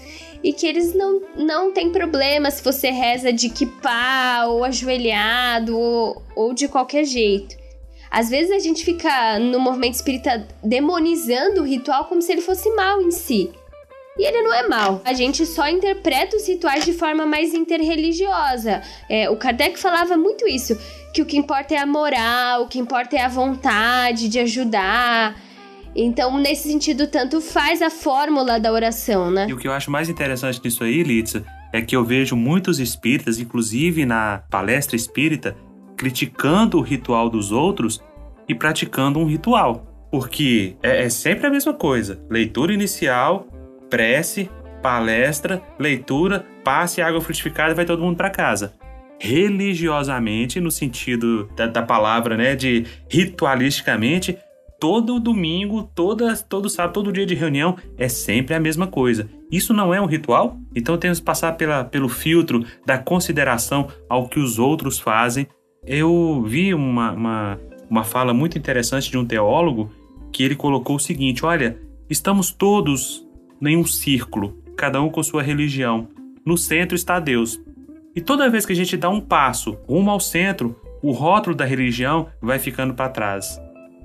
E 0.44 0.54
que 0.54 0.66
eles 0.66 0.94
não, 0.96 1.22
não 1.36 1.74
tem 1.74 1.92
problema 1.92 2.50
se 2.50 2.64
você 2.64 2.90
reza 2.92 3.34
de 3.34 3.50
kipá 3.50 4.46
ou 4.48 4.64
ajoelhado 4.64 5.78
ou, 5.78 6.24
ou 6.36 6.54
de 6.54 6.68
qualquer 6.68 7.04
jeito. 7.04 7.58
Às 8.10 8.30
vezes 8.30 8.52
a 8.52 8.60
gente 8.60 8.84
fica 8.84 9.38
no 9.38 9.60
movimento 9.60 9.96
espírita 9.96 10.48
demonizando 10.64 11.62
o 11.62 11.66
ritual 11.66 12.06
como 12.06 12.22
se 12.22 12.32
ele 12.32 12.42
fosse 12.42 12.70
mal 12.74 13.02
em 13.02 13.12
si. 13.12 13.52
E 14.18 14.26
ele 14.26 14.42
não 14.42 14.54
é 14.54 14.68
mal. 14.68 15.02
A 15.06 15.14
gente 15.14 15.46
só 15.46 15.70
interpreta 15.70 16.36
os 16.36 16.46
rituais 16.46 16.84
de 16.84 16.92
forma 16.92 17.26
mais 17.26 17.54
interreligiosa. 17.54 18.82
É, 19.08 19.30
o 19.30 19.38
Kardec 19.38 19.80
falava 19.80 20.18
muito 20.18 20.46
isso: 20.46 20.78
que 21.14 21.22
o 21.22 21.26
que 21.26 21.38
importa 21.38 21.74
é 21.74 21.78
a 21.78 21.86
moral, 21.86 22.64
o 22.64 22.68
que 22.68 22.80
importa 22.80 23.16
é 23.16 23.22
a 23.22 23.30
vontade 23.30 24.28
de 24.28 24.40
ajudar. 24.40 25.40
Então, 25.96 26.38
nesse 26.38 26.68
sentido, 26.68 27.08
tanto 27.08 27.42
faz 27.42 27.82
a 27.82 27.90
fórmula 27.90 28.60
da 28.60 28.72
oração, 28.72 29.32
né? 29.32 29.48
E 29.50 29.54
o 29.54 29.58
que 29.58 29.68
eu 29.68 29.74
acho 29.74 29.90
mais 29.90 30.10
interessante 30.10 30.62
nisso 30.64 30.84
aí, 30.84 31.04
Litsa, 31.04 31.44
é 31.74 31.82
que 31.82 31.96
eu 31.96 32.04
vejo 32.04 32.36
muitos 32.36 32.80
espíritas, 32.80 33.40
inclusive 33.40 34.06
na 34.06 34.44
palestra 34.50 34.96
espírita, 34.96 35.56
criticando 35.98 36.78
o 36.78 36.82
ritual 36.82 37.30
dos 37.30 37.52
outros 37.52 38.02
e 38.48 38.56
praticando 38.56 39.20
um 39.20 39.26
ritual. 39.26 39.86
Porque 40.12 40.76
é, 40.82 41.04
é 41.06 41.10
sempre 41.10 41.48
a 41.48 41.50
mesma 41.50 41.74
coisa: 41.74 42.20
leitura 42.30 42.74
inicial, 42.74 43.48
prece, 43.90 44.50
palestra, 44.82 45.62
leitura, 45.78 46.46
passe 46.64 47.02
água 47.02 47.22
frutificada 47.22 47.72
e 47.72 47.76
vai 47.76 47.86
todo 47.86 48.02
mundo 48.02 48.18
para 48.18 48.30
casa. 48.30 48.74
Religiosamente, 49.20 50.62
no 50.62 50.72
sentido 50.72 51.50
da, 51.56 51.68
da, 51.68 51.84
palavra, 51.84 52.38
né, 52.38 52.56
de 52.56 52.86
ritualisticamente, 53.10 54.38
todo 54.80 55.20
domingo, 55.20 55.84
toda, 55.84 56.36
todo 56.38 56.70
sábado, 56.70 56.94
todo 56.94 57.12
dia 57.12 57.26
de 57.26 57.36
reunião 57.36 57.76
é 57.98 58.08
sempre 58.08 58.56
a 58.56 58.60
mesma 58.60 58.88
coisa. 58.88 59.30
Isso 59.52 59.74
não 59.74 59.94
é 59.94 60.00
um 60.00 60.06
ritual? 60.06 60.58
Então 60.76 60.98
temos 60.98 61.20
que 61.20 61.26
passar 61.26 61.54
pela, 61.54 61.84
pelo 61.84 62.08
filtro 62.08 62.64
da 62.86 62.98
consideração 62.98 63.88
ao 64.08 64.28
que 64.28 64.40
os 64.40 64.60
outros 64.60 65.00
fazem 65.00 65.48
eu 65.86 66.44
vi 66.46 66.74
uma, 66.74 67.12
uma, 67.12 67.60
uma 67.90 68.04
fala 68.04 68.34
muito 68.34 68.58
interessante 68.58 69.10
de 69.10 69.18
um 69.18 69.26
teólogo 69.26 69.92
que 70.32 70.44
ele 70.44 70.56
colocou 70.56 70.98
o 70.98 71.00
seguinte: 71.00 71.46
olha, 71.46 71.80
estamos 72.10 72.52
todos 72.52 73.26
em 73.62 73.78
um 73.78 73.86
círculo, 73.86 74.58
cada 74.78 75.02
um 75.02 75.10
com 75.10 75.24
sua 75.24 75.42
religião. 75.42 76.08
No 76.46 76.58
centro 76.58 76.96
está 76.96 77.20
Deus. 77.20 77.60
E 78.16 78.22
toda 78.22 78.50
vez 78.50 78.66
que 78.66 78.74
a 78.74 78.76
gente 78.76 78.98
dá 78.98 79.10
um 79.10 79.22
passo 79.22 79.78
rumo 79.88 80.10
ao 80.10 80.20
centro, 80.20 80.76
o 81.02 81.12
rótulo 81.12 81.56
da 81.56 81.66
religião 81.66 82.28
vai 82.42 82.60
ficando 82.60 82.94
para 82.94 83.10
trás. 83.10 83.60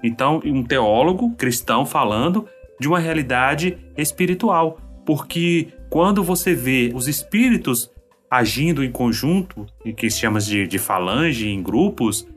Então, 0.05 0.43
um 0.45 0.63
teólogo 0.63 1.31
cristão 1.31 1.87
falando 1.87 2.47
de 2.79 2.87
uma 2.87 2.99
realidade 2.99 3.79
espiritual, 3.97 4.79
porque 5.07 5.69
quando 5.89 6.23
você 6.23 6.53
vê 6.53 6.93
os 6.95 7.09
espíritos 7.09 7.91
agindo 8.31 8.85
em 8.85 8.91
conjunto, 8.91 9.65
que 9.97 10.11
se 10.11 10.19
chama 10.19 10.41
de, 10.41 10.67
de 10.67 10.79
falange, 10.79 11.49
em 11.49 11.63
grupos, 11.63 12.29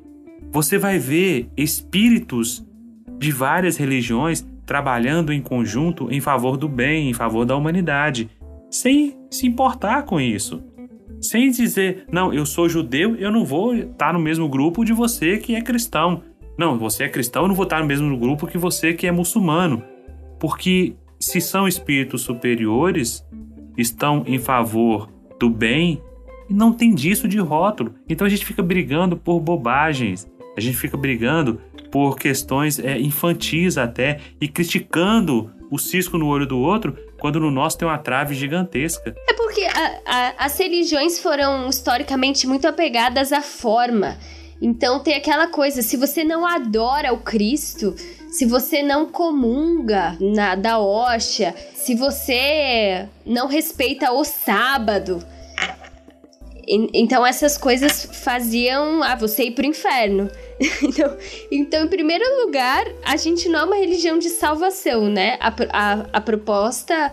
você 0.50 0.78
vai 0.78 0.98
ver 0.98 1.50
espíritos 1.58 2.66
de 3.20 3.34
várias 3.34 3.76
religiões 3.76 4.48
trabalhando 4.66 5.34
em 5.34 5.42
conjunto 5.42 6.08
em 6.10 6.22
favor 6.22 6.56
do 6.56 6.70
bem, 6.70 7.10
em 7.10 7.14
favor 7.14 7.46
da 7.46 7.56
humanidade, 7.56 8.30
sem 8.72 9.18
se 9.30 9.46
importar 9.46 10.04
com 10.04 10.22
isso. 10.22 10.64
Sem 11.20 11.52
dizer, 11.52 12.06
não, 12.10 12.34
eu 12.34 12.46
sou 12.46 12.70
judeu, 12.70 13.16
eu 13.18 13.32
não 13.32 13.44
vou 13.44 13.76
estar 13.76 14.14
no 14.14 14.20
mesmo 14.20 14.48
grupo 14.48 14.86
de 14.86 14.94
você 14.94 15.38
que 15.38 15.56
é 15.56 15.62
cristão. 15.62 16.22
Não, 16.58 16.78
você 16.78 17.04
é 17.04 17.10
cristão, 17.10 17.44
eu 17.44 17.48
não 17.48 17.56
vou 17.56 17.64
estar 17.64 17.80
no 17.80 17.86
mesmo 17.86 18.18
grupo 18.18 18.48
que 18.48 18.58
você 18.58 18.94
que 18.94 19.06
é 19.06 19.12
muçulmano. 19.12 19.84
Porque 20.40 20.96
se 21.20 21.40
são 21.40 21.68
espíritos 21.68 22.22
superiores, 22.22 23.26
estão 23.78 24.24
em 24.26 24.40
favor 24.40 25.10
do 25.40 25.50
bem 25.50 26.02
e 26.50 26.54
não 26.54 26.74
tem 26.74 26.94
disso 26.94 27.28
de 27.28 27.40
rótulo. 27.40 27.94
Então 28.10 28.26
a 28.26 28.30
gente 28.30 28.46
fica 28.46 28.64
brigando 28.64 29.16
por 29.16 29.40
bobagens, 29.40 30.28
a 30.56 30.62
gente 30.62 30.78
fica 30.78 30.98
brigando 30.98 31.62
por 31.92 32.18
questões 32.18 32.80
é, 32.80 33.00
infantis 33.00 33.78
até 33.78 34.20
e 34.42 34.48
criticando 34.48 35.52
o 35.70 35.78
cisco 35.78 36.18
no 36.18 36.28
olho 36.28 36.46
do 36.46 36.58
outro 36.58 36.96
quando 37.20 37.40
no 37.40 37.52
nosso 37.52 37.78
tem 37.78 37.88
uma 37.88 37.98
trave 37.98 38.34
gigantesca. 38.36 39.16
É 39.28 39.34
porque 39.34 39.62
a, 39.64 40.00
a, 40.06 40.46
as 40.46 40.58
religiões 40.58 41.20
foram 41.20 41.68
historicamente 41.70 42.48
muito 42.48 42.68
apegadas 42.68 43.32
à 43.32 43.42
forma. 43.42 44.18
Então 44.62 45.00
tem 45.00 45.16
aquela 45.16 45.48
coisa, 45.48 45.82
se 45.82 45.96
você 45.98 46.24
não 46.24 46.46
adora 46.46 47.14
o 47.14 47.20
Cristo, 47.20 47.96
se 48.30 48.46
você 48.46 48.82
não 48.82 49.06
comunga 49.06 50.18
na, 50.20 50.56
da 50.56 50.80
hóstia, 50.80 51.56
se 51.74 51.96
você 51.96 53.08
não 53.26 53.48
respeita 53.48 54.12
o 54.12 54.24
sábado. 54.24 55.24
Então 56.68 57.26
essas 57.26 57.58
coisas 57.58 58.04
faziam 58.12 59.02
ah, 59.02 59.16
você 59.16 59.46
ir 59.46 59.52
pro 59.52 59.66
inferno. 59.66 60.30
então, 60.84 61.18
então, 61.50 61.86
em 61.86 61.88
primeiro 61.88 62.26
lugar, 62.44 62.86
a 63.06 63.16
gente 63.16 63.48
não 63.48 63.60
é 63.60 63.64
uma 63.64 63.76
religião 63.76 64.18
de 64.18 64.30
salvação, 64.30 65.08
né? 65.08 65.38
A, 65.40 65.54
a, 65.72 66.06
a 66.14 66.22
proposta 66.22 67.12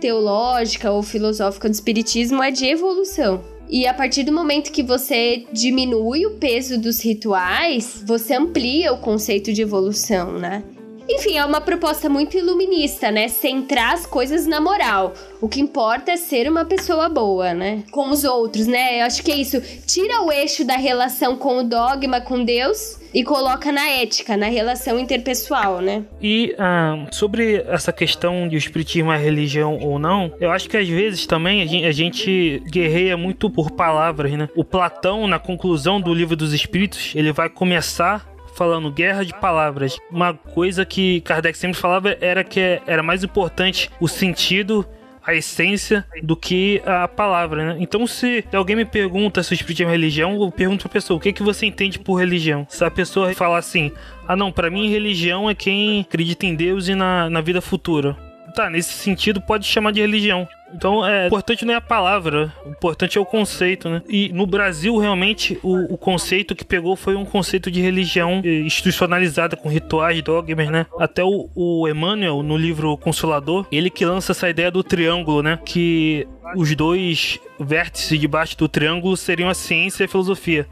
teológica 0.00 0.90
ou 0.90 1.02
filosófica 1.02 1.68
do 1.68 1.72
espiritismo 1.72 2.42
é 2.42 2.50
de 2.50 2.66
evolução. 2.66 3.44
E 3.68 3.86
a 3.86 3.94
partir 3.94 4.24
do 4.24 4.32
momento 4.32 4.70
que 4.70 4.82
você 4.82 5.44
diminui 5.52 6.26
o 6.26 6.32
peso 6.32 6.78
dos 6.78 7.00
rituais, 7.02 8.02
você 8.06 8.34
amplia 8.34 8.92
o 8.92 8.98
conceito 8.98 9.52
de 9.52 9.62
evolução, 9.62 10.38
né? 10.38 10.62
Enfim, 11.08 11.36
é 11.36 11.44
uma 11.44 11.60
proposta 11.60 12.08
muito 12.08 12.36
iluminista, 12.36 13.10
né? 13.10 13.28
Centrar 13.28 13.92
as 13.92 14.06
coisas 14.06 14.46
na 14.46 14.60
moral. 14.60 15.12
O 15.40 15.48
que 15.48 15.60
importa 15.60 16.12
é 16.12 16.16
ser 16.16 16.48
uma 16.48 16.64
pessoa 16.64 17.08
boa, 17.08 17.52
né? 17.52 17.82
Com 17.90 18.10
os 18.10 18.24
outros, 18.24 18.66
né? 18.66 19.00
Eu 19.00 19.06
acho 19.06 19.22
que 19.22 19.30
é 19.30 19.36
isso. 19.36 19.60
Tira 19.86 20.22
o 20.22 20.32
eixo 20.32 20.64
da 20.64 20.76
relação 20.76 21.36
com 21.36 21.58
o 21.58 21.62
dogma, 21.62 22.20
com 22.20 22.42
Deus, 22.42 22.98
e 23.12 23.22
coloca 23.22 23.70
na 23.70 23.86
ética, 23.88 24.36
na 24.36 24.46
relação 24.46 24.98
interpessoal, 24.98 25.80
né? 25.80 26.04
E 26.20 26.54
ah, 26.58 27.06
sobre 27.12 27.62
essa 27.68 27.92
questão 27.92 28.48
de 28.48 28.56
o 28.56 28.58
espiritismo 28.58 29.12
é 29.12 29.18
religião 29.18 29.78
ou 29.78 29.98
não, 29.98 30.32
eu 30.40 30.50
acho 30.50 30.68
que 30.68 30.76
às 30.76 30.88
vezes 30.88 31.26
também 31.26 31.62
a 31.62 31.66
gente, 31.66 31.84
a 31.86 31.92
gente 31.92 32.62
guerreia 32.70 33.16
muito 33.16 33.48
por 33.48 33.70
palavras, 33.70 34.32
né? 34.32 34.48
O 34.56 34.64
Platão, 34.64 35.28
na 35.28 35.38
conclusão 35.38 36.00
do 36.00 36.12
livro 36.12 36.34
dos 36.34 36.52
Espíritos, 36.52 37.12
ele 37.14 37.30
vai 37.30 37.48
começar 37.48 38.33
falando 38.56 38.90
guerra 38.90 39.24
de 39.24 39.32
palavras. 39.40 39.98
Uma 40.10 40.34
coisa 40.34 40.84
que 40.84 41.20
Kardec 41.22 41.56
sempre 41.56 41.78
falava 41.78 42.16
era 42.20 42.42
que 42.44 42.80
era 42.86 43.02
mais 43.02 43.22
importante 43.24 43.90
o 44.00 44.08
sentido 44.08 44.86
a 45.26 45.34
essência 45.34 46.04
do 46.22 46.36
que 46.36 46.82
a 46.84 47.08
palavra, 47.08 47.74
né? 47.74 47.76
Então, 47.80 48.06
se 48.06 48.44
alguém 48.52 48.76
me 48.76 48.84
pergunta 48.84 49.42
se 49.42 49.52
o 49.52 49.54
espiritismo 49.54 49.88
é 49.88 49.92
religião, 49.92 50.34
eu 50.40 50.50
pergunto 50.50 50.82
pra 50.82 50.92
pessoa, 50.92 51.16
o 51.16 51.20
que, 51.20 51.32
que 51.32 51.42
você 51.42 51.66
entende 51.66 51.98
por 51.98 52.16
religião? 52.16 52.66
Se 52.68 52.84
a 52.84 52.90
pessoa 52.90 53.32
falar 53.34 53.58
assim, 53.58 53.90
ah 54.28 54.36
não, 54.36 54.52
para 54.52 54.70
mim 54.70 54.90
religião 54.90 55.48
é 55.48 55.54
quem 55.54 56.02
acredita 56.02 56.44
em 56.44 56.54
Deus 56.54 56.88
e 56.88 56.94
na, 56.94 57.30
na 57.30 57.40
vida 57.40 57.62
futura. 57.62 58.14
Tá, 58.54 58.68
nesse 58.68 58.92
sentido 58.92 59.40
pode 59.40 59.66
chamar 59.66 59.92
de 59.92 60.00
religião. 60.00 60.46
Então, 60.74 61.06
é, 61.06 61.26
importante 61.26 61.64
não 61.64 61.72
é 61.72 61.76
a 61.76 61.80
palavra, 61.80 62.52
o 62.66 62.70
importante 62.70 63.16
é 63.16 63.20
o 63.20 63.24
conceito, 63.24 63.88
né? 63.88 64.02
E 64.08 64.30
no 64.32 64.46
Brasil, 64.46 64.96
realmente, 64.98 65.58
o, 65.62 65.94
o 65.94 65.96
conceito 65.96 66.54
que 66.54 66.64
pegou 66.64 66.96
foi 66.96 67.14
um 67.14 67.24
conceito 67.24 67.70
de 67.70 67.80
religião 67.80 68.42
eh, 68.44 68.60
institucionalizada 68.60 69.56
com 69.56 69.68
rituais, 69.68 70.20
dogmas, 70.22 70.68
né? 70.68 70.86
Até 70.98 71.22
o, 71.22 71.48
o 71.54 71.88
Emmanuel, 71.88 72.42
no 72.42 72.56
livro 72.56 72.96
Consolador, 72.96 73.66
ele 73.70 73.88
que 73.88 74.04
lança 74.04 74.32
essa 74.32 74.48
ideia 74.48 74.70
do 74.70 74.82
triângulo, 74.82 75.42
né? 75.42 75.58
Que 75.64 76.26
os 76.56 76.74
dois 76.74 77.38
vértices 77.58 78.18
debaixo 78.18 78.56
do 78.58 78.68
triângulo 78.68 79.16
seriam 79.16 79.48
a 79.48 79.54
ciência 79.54 80.04
e 80.04 80.06
a 80.06 80.08
filosofia. 80.08 80.66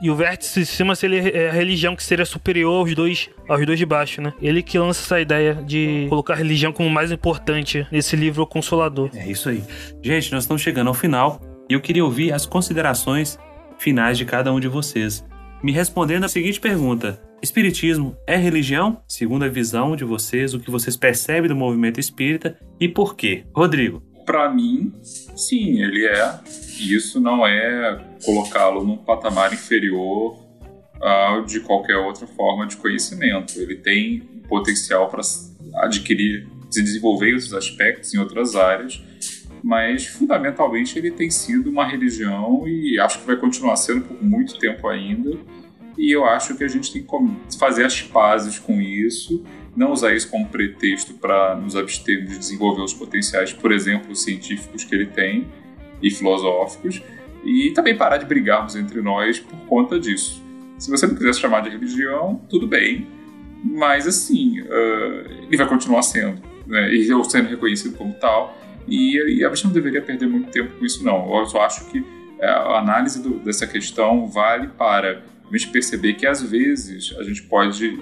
E 0.00 0.10
o 0.10 0.14
vértice 0.14 0.60
de 0.60 0.66
cima 0.66 0.94
seria 0.94 1.28
é 1.28 1.48
a 1.48 1.52
religião 1.52 1.94
que 1.96 2.02
seria 2.02 2.24
superior 2.24 2.80
aos 2.80 2.94
dois, 2.94 3.30
aos 3.48 3.64
dois 3.64 3.78
de 3.78 3.86
baixo, 3.86 4.20
né? 4.20 4.32
Ele 4.40 4.62
que 4.62 4.78
lança 4.78 5.02
essa 5.02 5.20
ideia 5.20 5.54
de 5.54 6.06
colocar 6.08 6.34
a 6.34 6.36
religião 6.36 6.72
como 6.72 6.90
mais 6.90 7.10
importante 7.12 7.86
nesse 7.90 8.16
livro 8.16 8.46
Consolador. 8.46 9.10
É 9.14 9.28
isso 9.28 9.48
aí. 9.48 9.62
Gente, 10.02 10.32
nós 10.32 10.44
estamos 10.44 10.62
chegando 10.62 10.88
ao 10.88 10.94
final 10.94 11.40
e 11.68 11.74
eu 11.74 11.80
queria 11.80 12.04
ouvir 12.04 12.32
as 12.32 12.46
considerações 12.46 13.38
finais 13.78 14.18
de 14.18 14.24
cada 14.24 14.52
um 14.52 14.60
de 14.60 14.68
vocês. 14.68 15.24
Me 15.62 15.72
respondendo 15.72 16.24
a 16.24 16.28
seguinte 16.28 16.60
pergunta: 16.60 17.20
Espiritismo 17.42 18.16
é 18.26 18.36
religião? 18.36 19.02
Segundo 19.06 19.44
a 19.44 19.48
visão 19.48 19.96
de 19.96 20.04
vocês, 20.04 20.54
o 20.54 20.60
que 20.60 20.70
vocês 20.70 20.96
percebem 20.96 21.48
do 21.48 21.56
movimento 21.56 22.00
espírita 22.00 22.58
e 22.80 22.88
por 22.88 23.14
quê? 23.14 23.44
Rodrigo. 23.54 24.02
Para 24.24 24.50
mim, 24.50 24.92
sim, 25.02 25.82
ele 25.82 26.06
é. 26.06 26.40
E 26.78 26.94
isso 26.94 27.20
não 27.20 27.46
é 27.46 28.04
colocá-lo 28.24 28.84
num 28.84 28.96
patamar 28.96 29.52
inferior 29.52 30.42
ao 31.00 31.44
de 31.44 31.60
qualquer 31.60 31.96
outra 31.96 32.26
forma 32.26 32.66
de 32.66 32.76
conhecimento. 32.76 33.58
Ele 33.60 33.76
tem 33.76 34.20
potencial 34.48 35.08
para 35.08 35.22
adquirir, 35.76 36.48
se 36.70 36.82
desenvolver 36.82 37.30
em 37.30 37.34
outros 37.34 37.54
aspectos, 37.54 38.14
em 38.14 38.18
outras 38.18 38.56
áreas, 38.56 39.02
mas 39.62 40.06
fundamentalmente 40.06 40.98
ele 40.98 41.10
tem 41.10 41.30
sido 41.30 41.70
uma 41.70 41.86
religião 41.86 42.66
e 42.66 42.98
acho 42.98 43.20
que 43.20 43.26
vai 43.26 43.36
continuar 43.36 43.76
sendo 43.76 44.02
por 44.02 44.22
muito 44.22 44.58
tempo 44.58 44.88
ainda. 44.88 45.38
E 45.96 46.14
eu 46.14 46.24
acho 46.24 46.56
que 46.56 46.64
a 46.64 46.68
gente 46.68 46.92
tem 46.92 47.02
que 47.02 47.58
fazer 47.58 47.84
as 47.84 48.02
pazes 48.02 48.58
com 48.58 48.80
isso 48.80 49.44
não 49.76 49.92
usar 49.92 50.14
isso 50.14 50.30
como 50.30 50.48
pretexto 50.48 51.14
para 51.14 51.54
nos 51.56 51.74
abstermos 51.76 52.30
de 52.30 52.38
desenvolver 52.38 52.82
os 52.82 52.94
potenciais, 52.94 53.52
por 53.52 53.72
exemplo, 53.72 54.14
científicos 54.14 54.84
que 54.84 54.94
ele 54.94 55.06
tem 55.06 55.46
e 56.02 56.10
filosóficos, 56.10 57.02
e 57.44 57.72
também 57.72 57.96
parar 57.96 58.16
de 58.16 58.24
brigarmos 58.24 58.76
entre 58.76 59.00
nós 59.02 59.38
por 59.40 59.58
conta 59.66 59.98
disso. 59.98 60.42
Se 60.78 60.90
você 60.90 61.06
não 61.06 61.14
quiser 61.14 61.34
se 61.34 61.40
chamar 61.40 61.60
de 61.60 61.70
religião, 61.70 62.40
tudo 62.48 62.66
bem, 62.66 63.06
mas 63.62 64.06
assim, 64.06 64.60
uh, 64.60 65.44
ele 65.46 65.56
vai 65.56 65.66
continuar 65.66 66.02
sendo, 66.02 66.40
né, 66.66 66.92
e 66.92 67.08
eu 67.08 67.22
sendo 67.24 67.48
reconhecido 67.48 67.96
como 67.96 68.12
tal, 68.14 68.56
e, 68.86 69.38
e, 69.38 69.44
a 69.44 69.48
gente 69.48 69.64
não 69.64 69.72
deveria 69.72 70.02
perder 70.02 70.26
muito 70.26 70.50
tempo 70.50 70.78
com 70.78 70.84
isso, 70.84 71.02
não. 71.02 71.34
Eu 71.38 71.46
só 71.46 71.62
acho 71.62 71.86
que 71.86 72.04
é, 72.38 72.46
a 72.46 72.78
análise 72.78 73.22
do, 73.22 73.38
dessa 73.38 73.66
questão 73.66 74.26
vale 74.26 74.68
para 74.68 75.22
a 75.50 75.56
gente 75.56 75.70
perceber 75.70 76.14
que 76.14 76.26
às 76.26 76.42
vezes 76.42 77.14
a 77.18 77.22
gente 77.22 77.42
pode 77.44 77.96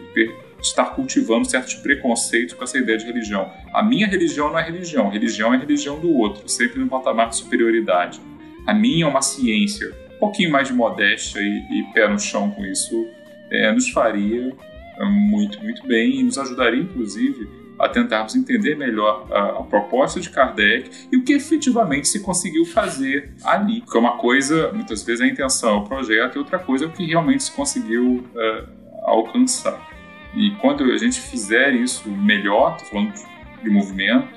estar 0.63 0.87
cultivando 0.95 1.45
certos 1.45 1.75
preconceitos 1.75 2.55
com 2.55 2.65
essa 2.65 2.79
ideia 2.79 2.97
de 2.97 3.05
religião. 3.05 3.51
A 3.73 3.83
minha 3.83 4.07
religião 4.07 4.51
não 4.51 4.59
é 4.59 4.63
religião, 4.63 5.11
religião 5.11 5.53
é 5.53 5.59
religião 5.59 5.99
do 5.99 6.11
outro, 6.11 6.49
sempre 6.49 6.81
no 6.81 6.89
patamar 6.89 7.29
de 7.29 7.37
superioridade. 7.37 8.21
A 8.67 8.73
minha 8.73 9.05
é 9.05 9.09
uma 9.09 9.23
ciência. 9.23 9.93
Um 10.17 10.19
pouquinho 10.19 10.53
mais 10.53 10.69
de 10.69 10.75
modéstia 10.75 11.41
e, 11.41 11.81
e 11.81 11.93
pé 11.93 12.09
no 12.09 12.19
chão 12.19 12.51
com 12.53 12.65
isso 12.65 13.07
é, 13.51 13.73
nos 13.73 13.91
faria 13.91 14.55
é, 14.97 15.05
muito, 15.05 15.61
muito 15.63 15.87
bem 15.87 16.21
e 16.21 16.23
nos 16.23 16.39
ajudaria, 16.39 16.81
inclusive, 16.81 17.49
a 17.79 17.89
tentarmos 17.89 18.37
entender 18.37 18.77
melhor 18.77 19.27
a, 19.33 19.59
a, 19.59 19.63
proposta 19.65 20.21
de 20.21 20.31
Kardec 20.31 20.89
e 21.11 21.17
o 21.17 21.25
que 21.25 21.33
efetivamente 21.33 22.07
se 22.07 22.21
conseguiu 22.21 22.65
fazer 22.65 23.35
ali. 23.43 23.81
Porque 23.81 23.99
uma 23.99 24.17
coisa, 24.19 24.71
muitas 24.73 25.03
vezes, 25.03 25.21
é 25.21 25.25
a 25.25 25.29
intenção, 25.29 25.71
é 25.71 25.79
o 25.79 25.85
projeto, 25.85 26.37
e 26.37 26.39
outra 26.39 26.61
coisa 26.61 26.85
é 26.85 26.89
o 26.89 26.93
que 26.93 27.05
realmente 27.05 27.43
se 27.43 27.51
conseguiu 27.51 28.25
uh, 28.35 28.69
alcançar. 29.03 29.91
E 30.35 30.51
quando 30.61 30.85
a 30.85 30.97
gente 30.97 31.20
fizer 31.20 31.74
isso 31.74 32.09
melhor, 32.09 32.76
estou 32.76 32.89
falando 32.89 33.14
de 33.62 33.70
movimento, 33.70 34.28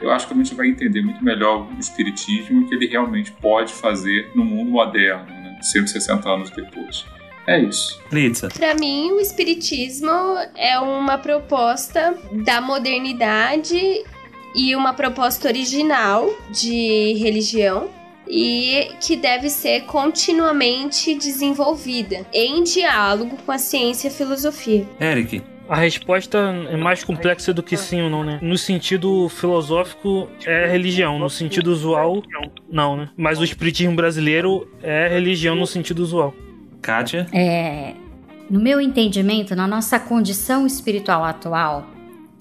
eu 0.00 0.10
acho 0.10 0.26
que 0.26 0.34
a 0.34 0.36
gente 0.36 0.54
vai 0.54 0.68
entender 0.68 1.02
muito 1.02 1.24
melhor 1.24 1.66
o 1.72 1.78
espiritismo 1.78 2.60
e 2.60 2.64
o 2.64 2.68
que 2.68 2.74
ele 2.74 2.86
realmente 2.86 3.32
pode 3.32 3.72
fazer 3.72 4.30
no 4.34 4.44
mundo 4.44 4.70
moderno, 4.70 5.26
né? 5.26 5.58
160 5.62 6.28
anos 6.28 6.50
depois. 6.50 7.06
É 7.46 7.60
isso. 7.60 8.00
Litsa. 8.10 8.48
Para 8.48 8.74
mim, 8.74 9.12
o 9.12 9.20
espiritismo 9.20 10.10
é 10.56 10.78
uma 10.80 11.16
proposta 11.16 12.18
da 12.44 12.60
modernidade 12.60 14.04
e 14.54 14.74
uma 14.74 14.92
proposta 14.92 15.46
original 15.48 16.28
de 16.50 17.14
religião 17.14 17.88
e 18.28 18.90
que 19.00 19.16
deve 19.16 19.48
ser 19.50 19.82
continuamente 19.82 21.14
desenvolvida 21.14 22.26
em 22.32 22.62
diálogo 22.62 23.36
com 23.44 23.52
a 23.52 23.58
ciência 23.58 24.08
e 24.08 24.10
a 24.10 24.14
filosofia. 24.14 24.86
Eric. 25.00 25.42
A 25.68 25.74
resposta 25.74 26.38
é 26.70 26.76
mais 26.76 27.02
complexa 27.02 27.52
do 27.52 27.60
que 27.60 27.76
sim 27.76 28.00
ou 28.00 28.08
não, 28.08 28.22
né? 28.22 28.38
No 28.40 28.56
sentido 28.56 29.28
filosófico, 29.28 30.28
é 30.44 30.68
religião. 30.70 31.18
No 31.18 31.28
sentido 31.28 31.72
usual, 31.72 32.22
não, 32.70 32.96
né? 32.96 33.10
Mas 33.16 33.40
o 33.40 33.44
espiritismo 33.44 33.96
brasileiro 33.96 34.70
é 34.80 35.08
religião 35.08 35.56
no 35.56 35.66
sentido 35.66 36.00
usual. 36.00 36.32
Kátia? 36.80 37.26
É. 37.32 37.94
No 38.48 38.60
meu 38.60 38.80
entendimento, 38.80 39.56
na 39.56 39.66
nossa 39.66 39.98
condição 39.98 40.68
espiritual 40.68 41.24
atual, 41.24 41.84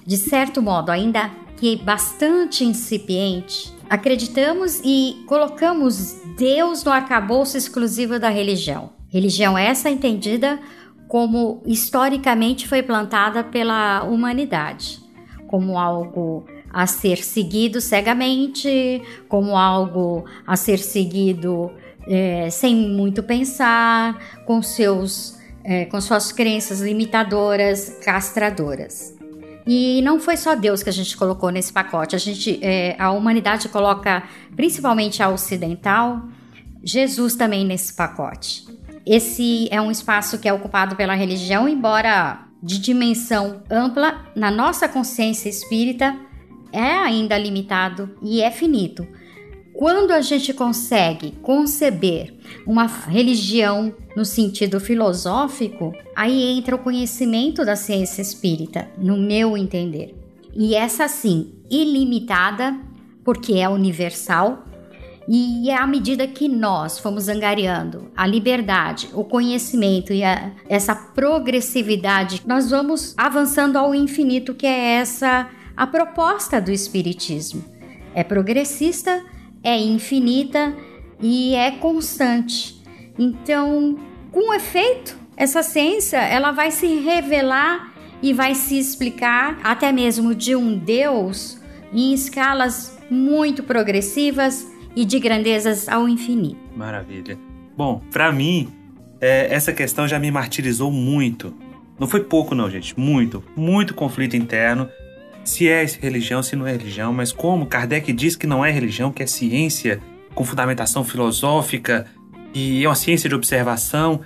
de 0.06 0.18
certo 0.18 0.62
modo, 0.62 0.92
ainda 0.92 1.32
que 1.58 1.76
bastante 1.78 2.64
incipiente, 2.64 3.74
acreditamos 3.90 4.82
e 4.84 5.24
colocamos 5.28 6.16
Deus 6.38 6.84
no 6.84 6.92
arcabouço 6.92 7.58
exclusivo 7.58 8.20
da 8.20 8.30
religião. 8.30 8.92
Religião 9.10 9.58
essa 9.58 9.90
entendida 9.90 10.60
como 11.08 11.62
historicamente 11.66 12.68
foi 12.68 12.82
plantada 12.82 13.44
pela 13.44 14.04
humanidade, 14.04 15.00
como 15.48 15.78
algo 15.78 16.46
a 16.72 16.86
ser 16.88 17.24
seguido 17.24 17.80
cegamente, 17.80 19.02
como 19.30 19.58
algo 19.58 20.26
a 20.46 20.58
ser 20.58 20.80
seguido 20.80 21.72
é, 22.08 22.50
sem 22.50 22.76
muito 22.76 23.24
pensar, 23.24 24.44
com 24.46 24.62
seus 24.62 25.36
é, 25.64 25.86
com 25.86 26.00
suas 26.00 26.32
crenças 26.32 26.80
limitadoras, 26.80 27.98
castradoras. 28.04 29.15
E 29.68 30.02
não 30.04 30.20
foi 30.20 30.38
só 30.38 30.56
Deus 30.56 30.84
que 30.84 30.90
a 30.90 30.94
gente 30.94 31.18
colocou 31.18 31.50
nesse 31.50 31.74
pacote. 31.74 32.16
A 32.16 32.20
gente, 32.20 32.60
é, 32.62 32.96
a 33.00 33.12
humanidade 33.12 33.68
coloca, 33.70 34.24
principalmente 34.56 35.24
a 35.24 35.30
ocidental, 35.30 36.22
Jesus 36.84 37.36
também 37.36 37.66
nesse 37.66 37.94
pacote. 37.94 38.66
Esse 39.06 39.68
é 39.72 39.82
um 39.82 39.92
espaço 39.92 40.38
que 40.38 40.48
é 40.48 40.54
ocupado 40.54 40.96
pela 40.96 41.16
religião, 41.16 41.68
embora 41.68 42.46
de 42.62 42.80
dimensão 42.80 43.64
ampla, 43.70 44.26
na 44.36 44.50
nossa 44.50 44.88
consciência 44.88 45.50
espírita 45.50 46.16
é 46.72 46.92
ainda 46.92 47.38
limitado 47.38 48.18
e 48.22 48.42
é 48.42 48.52
finito. 48.52 49.08
Quando 49.78 50.12
a 50.12 50.22
gente 50.22 50.54
consegue 50.54 51.32
conceber 51.42 52.34
uma 52.66 52.86
religião 52.86 53.94
no 54.16 54.24
sentido 54.24 54.80
filosófico, 54.80 55.94
aí 56.16 56.58
entra 56.58 56.76
o 56.76 56.80
conhecimento 56.80 57.66
da 57.66 57.76
ciência 57.76 58.22
espírita, 58.22 58.88
no 58.98 59.18
meu 59.18 59.58
entender. 59.58 60.16
E 60.54 60.76
essa 60.76 61.10
sim, 61.10 61.54
ilimitada, 61.70 62.80
porque 63.22 63.56
é 63.56 63.68
universal, 63.68 64.64
e 65.28 65.70
à 65.72 65.86
medida 65.86 66.26
que 66.26 66.48
nós 66.48 66.98
fomos 66.98 67.28
angariando 67.28 68.10
a 68.16 68.26
liberdade, 68.26 69.10
o 69.14 69.26
conhecimento 69.26 70.14
e 70.14 70.24
a, 70.24 70.52
essa 70.70 70.96
progressividade, 70.96 72.44
nós 72.46 72.70
vamos 72.70 73.14
avançando 73.18 73.76
ao 73.76 73.94
infinito, 73.94 74.54
que 74.54 74.68
é 74.68 75.00
essa 75.00 75.50
a 75.76 75.86
proposta 75.86 76.62
do 76.62 76.72
Espiritismo. 76.72 77.66
É 78.14 78.24
progressista 78.24 79.22
é 79.66 79.78
infinita 79.78 80.76
e 81.20 81.56
é 81.56 81.72
constante. 81.72 82.82
Então, 83.18 83.98
com 84.32 84.54
efeito, 84.54 85.18
essa 85.36 85.64
ciência 85.64 86.18
ela 86.18 86.52
vai 86.52 86.70
se 86.70 86.86
revelar 87.00 87.94
e 88.22 88.32
vai 88.32 88.54
se 88.54 88.78
explicar 88.78 89.60
até 89.64 89.92
mesmo 89.92 90.36
de 90.36 90.56
um 90.56 90.78
Deus 90.78 91.60
em 91.92 92.14
escalas 92.14 92.98
muito 93.10 93.64
progressivas 93.64 94.72
e 94.96 95.04
de 95.04 95.20
grandezas 95.20 95.90
ao 95.90 96.08
infinito. 96.08 96.58
Maravilha. 96.76 97.38
Bom, 97.76 98.02
para 98.12 98.32
mim, 98.32 98.70
é, 99.20 99.54
essa 99.54 99.74
questão 99.74 100.08
já 100.08 100.20
me 100.20 100.30
martirizou 100.32 100.92
muito. 100.92 101.54
Não 102.00 102.08
foi 102.08 102.24
pouco, 102.24 102.54
não, 102.54 102.70
gente. 102.70 102.98
Muito, 103.00 103.44
muito 103.56 103.94
conflito 103.94 104.36
interno 104.36 104.90
se 105.46 105.70
é 105.70 105.86
religião, 106.02 106.42
se 106.42 106.56
não 106.56 106.68
é 106.68 106.72
religião, 106.72 107.14
mas 107.14 107.32
como 107.32 107.66
Kardec 107.66 108.12
diz 108.12 108.36
que 108.36 108.48
não 108.48 108.66
é 108.66 108.72
religião, 108.72 109.12
que 109.12 109.24
é 109.24 109.28
ciência 109.28 110.02
com 110.34 110.44
fundamentação 110.44 111.04
filosófica 111.04 112.06
e 112.54 112.84
é 112.84 112.90
uma 112.90 112.96
ciência 112.96 113.30
de 113.30 113.36
observação. 113.36 114.22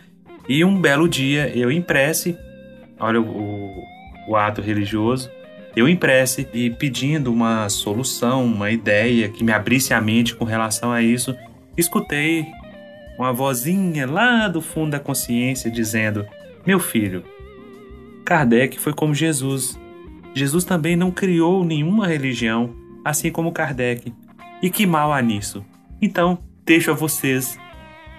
E 0.48 0.64
um 0.64 0.80
belo 0.80 1.08
dia 1.08 1.52
eu 1.56 1.72
impresse, 1.72 2.38
olha 3.00 3.22
o, 3.22 3.84
o 4.28 4.36
ato 4.36 4.62
religioso, 4.62 5.30
eu 5.76 5.88
impresse 5.88 6.48
e 6.54 6.70
pedindo 6.70 7.32
uma 7.32 7.70
solução, 7.70 8.44
uma 8.46 8.72
ideia 8.72 9.30
que 9.30 9.44
me 9.44 9.52
abrisse 9.52 9.94
a 9.94 10.02
mente 10.02 10.36
com 10.36 10.46
relação 10.46 10.92
a 10.92 11.02
isso, 11.02 11.36
escutei 11.78 12.48
uma 13.18 13.34
vozinha 13.34 14.10
lá 14.10 14.48
do 14.48 14.62
fundo 14.62 14.92
da 14.92 15.00
consciência 15.00 15.70
dizendo: 15.70 16.26
Meu 16.66 16.80
filho, 16.80 17.24
Kardec 18.26 18.80
foi 18.80 18.94
como 18.94 19.14
Jesus 19.14 19.78
Jesus 20.34 20.64
também 20.64 20.96
não 20.96 21.12
criou 21.12 21.64
nenhuma 21.66 22.08
religião, 22.08 22.76
assim 23.04 23.32
como 23.32 23.52
Kardec. 23.52 24.14
E 24.62 24.70
que 24.70 24.86
mal 24.86 25.12
há 25.12 25.22
nisso? 25.22 25.66
Então, 26.02 26.40
deixo 26.66 26.92
a 26.92 26.94
vocês 26.94 27.58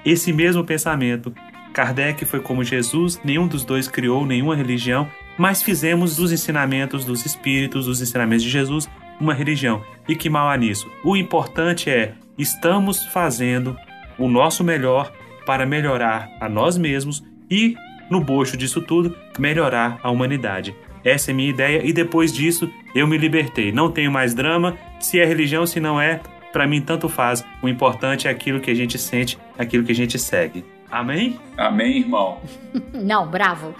esse 0.04 0.32
mesmo 0.32 0.64
pensamento. 0.64 1.32
Kardec 1.72 2.24
foi 2.24 2.40
como 2.40 2.64
Jesus, 2.64 3.20
nenhum 3.22 3.46
dos 3.46 3.64
dois 3.64 3.86
criou 3.86 4.26
nenhuma 4.26 4.56
religião, 4.56 5.08
mas 5.38 5.62
fizemos 5.62 6.16
dos 6.16 6.32
ensinamentos 6.32 7.04
dos 7.04 7.24
espíritos, 7.24 7.86
dos 7.86 8.00
ensinamentos 8.00 8.42
de 8.42 8.50
Jesus, 8.50 8.88
uma 9.20 9.34
religião. 9.34 9.82
E 10.08 10.16
que 10.16 10.28
mal 10.28 10.48
há 10.48 10.56
nisso? 10.56 10.90
O 11.04 11.16
importante 11.16 11.88
é 11.88 12.14
estamos 12.36 13.04
fazendo 13.06 13.76
o 14.18 14.28
nosso 14.28 14.64
melhor 14.64 15.12
para 15.46 15.64
melhorar 15.64 16.30
a 16.40 16.48
nós 16.48 16.76
mesmos 16.76 17.22
e, 17.50 17.76
no 18.10 18.20
bojo 18.20 18.56
disso 18.56 18.80
tudo, 18.80 19.16
melhorar 19.38 19.98
a 20.02 20.10
humanidade. 20.10 20.74
Essa 21.04 21.30
é 21.30 21.32
a 21.32 21.34
minha 21.34 21.50
ideia 21.50 21.80
e 21.84 21.92
depois 21.92 22.32
disso 22.32 22.70
eu 22.94 23.06
me 23.06 23.16
libertei. 23.16 23.72
Não 23.72 23.90
tenho 23.90 24.10
mais 24.10 24.34
drama, 24.34 24.78
se 24.98 25.18
é 25.18 25.24
religião, 25.24 25.66
se 25.66 25.80
não 25.80 26.00
é, 26.00 26.20
para 26.52 26.66
mim 26.66 26.80
tanto 26.80 27.08
faz. 27.08 27.44
O 27.62 27.68
importante 27.68 28.28
é 28.28 28.30
aquilo 28.30 28.60
que 28.60 28.70
a 28.70 28.74
gente 28.74 28.98
sente, 28.98 29.38
aquilo 29.58 29.84
que 29.84 29.92
a 29.92 29.94
gente 29.94 30.18
segue. 30.18 30.64
Amém? 30.90 31.38
Amém, 31.56 31.98
irmão. 31.98 32.40
Não, 32.92 33.28
bravo. 33.28 33.74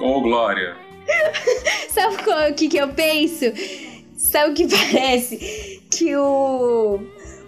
Ô, 0.00 0.16
oh, 0.16 0.20
Glória. 0.22 0.74
Sabe 1.90 2.16
o 2.50 2.54
que, 2.54 2.68
que 2.68 2.78
eu 2.78 2.88
penso? 2.88 3.44
Sabe 4.16 4.52
o 4.52 4.54
que 4.54 4.66
parece? 4.68 5.82
Que 5.90 6.16
o, 6.16 7.00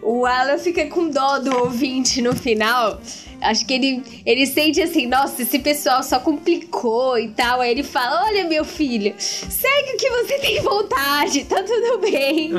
o 0.03 0.27
Alan 0.27 0.59
fica 0.59 0.87
com 0.89 1.09
dó 1.09 1.39
do 1.39 1.57
ouvinte 1.57 2.21
no 2.21 2.35
final. 2.35 3.01
Acho 3.43 3.67
que 3.67 3.75
ele, 3.75 4.03
ele 4.25 4.47
sente 4.47 4.81
assim, 4.81 5.07
nossa, 5.07 5.43
esse 5.43 5.59
pessoal 5.59 6.03
só 6.03 6.19
complicou 6.19 7.19
e 7.19 7.29
tal. 7.29 7.61
Aí 7.61 7.71
ele 7.71 7.83
fala: 7.83 8.25
Olha, 8.27 8.45
meu 8.45 8.65
filho, 8.65 9.15
segue 9.19 9.93
o 9.95 9.97
que 9.97 10.11
você 10.11 10.39
tem 10.39 10.61
vontade, 10.63 11.45
tá 11.45 11.63
tudo 11.63 11.99
bem. 11.99 12.53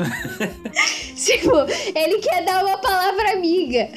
tipo, 1.16 1.52
ele 1.94 2.18
quer 2.18 2.44
dar 2.44 2.64
uma 2.64 2.78
palavra 2.78 3.32
amiga. 3.32 3.88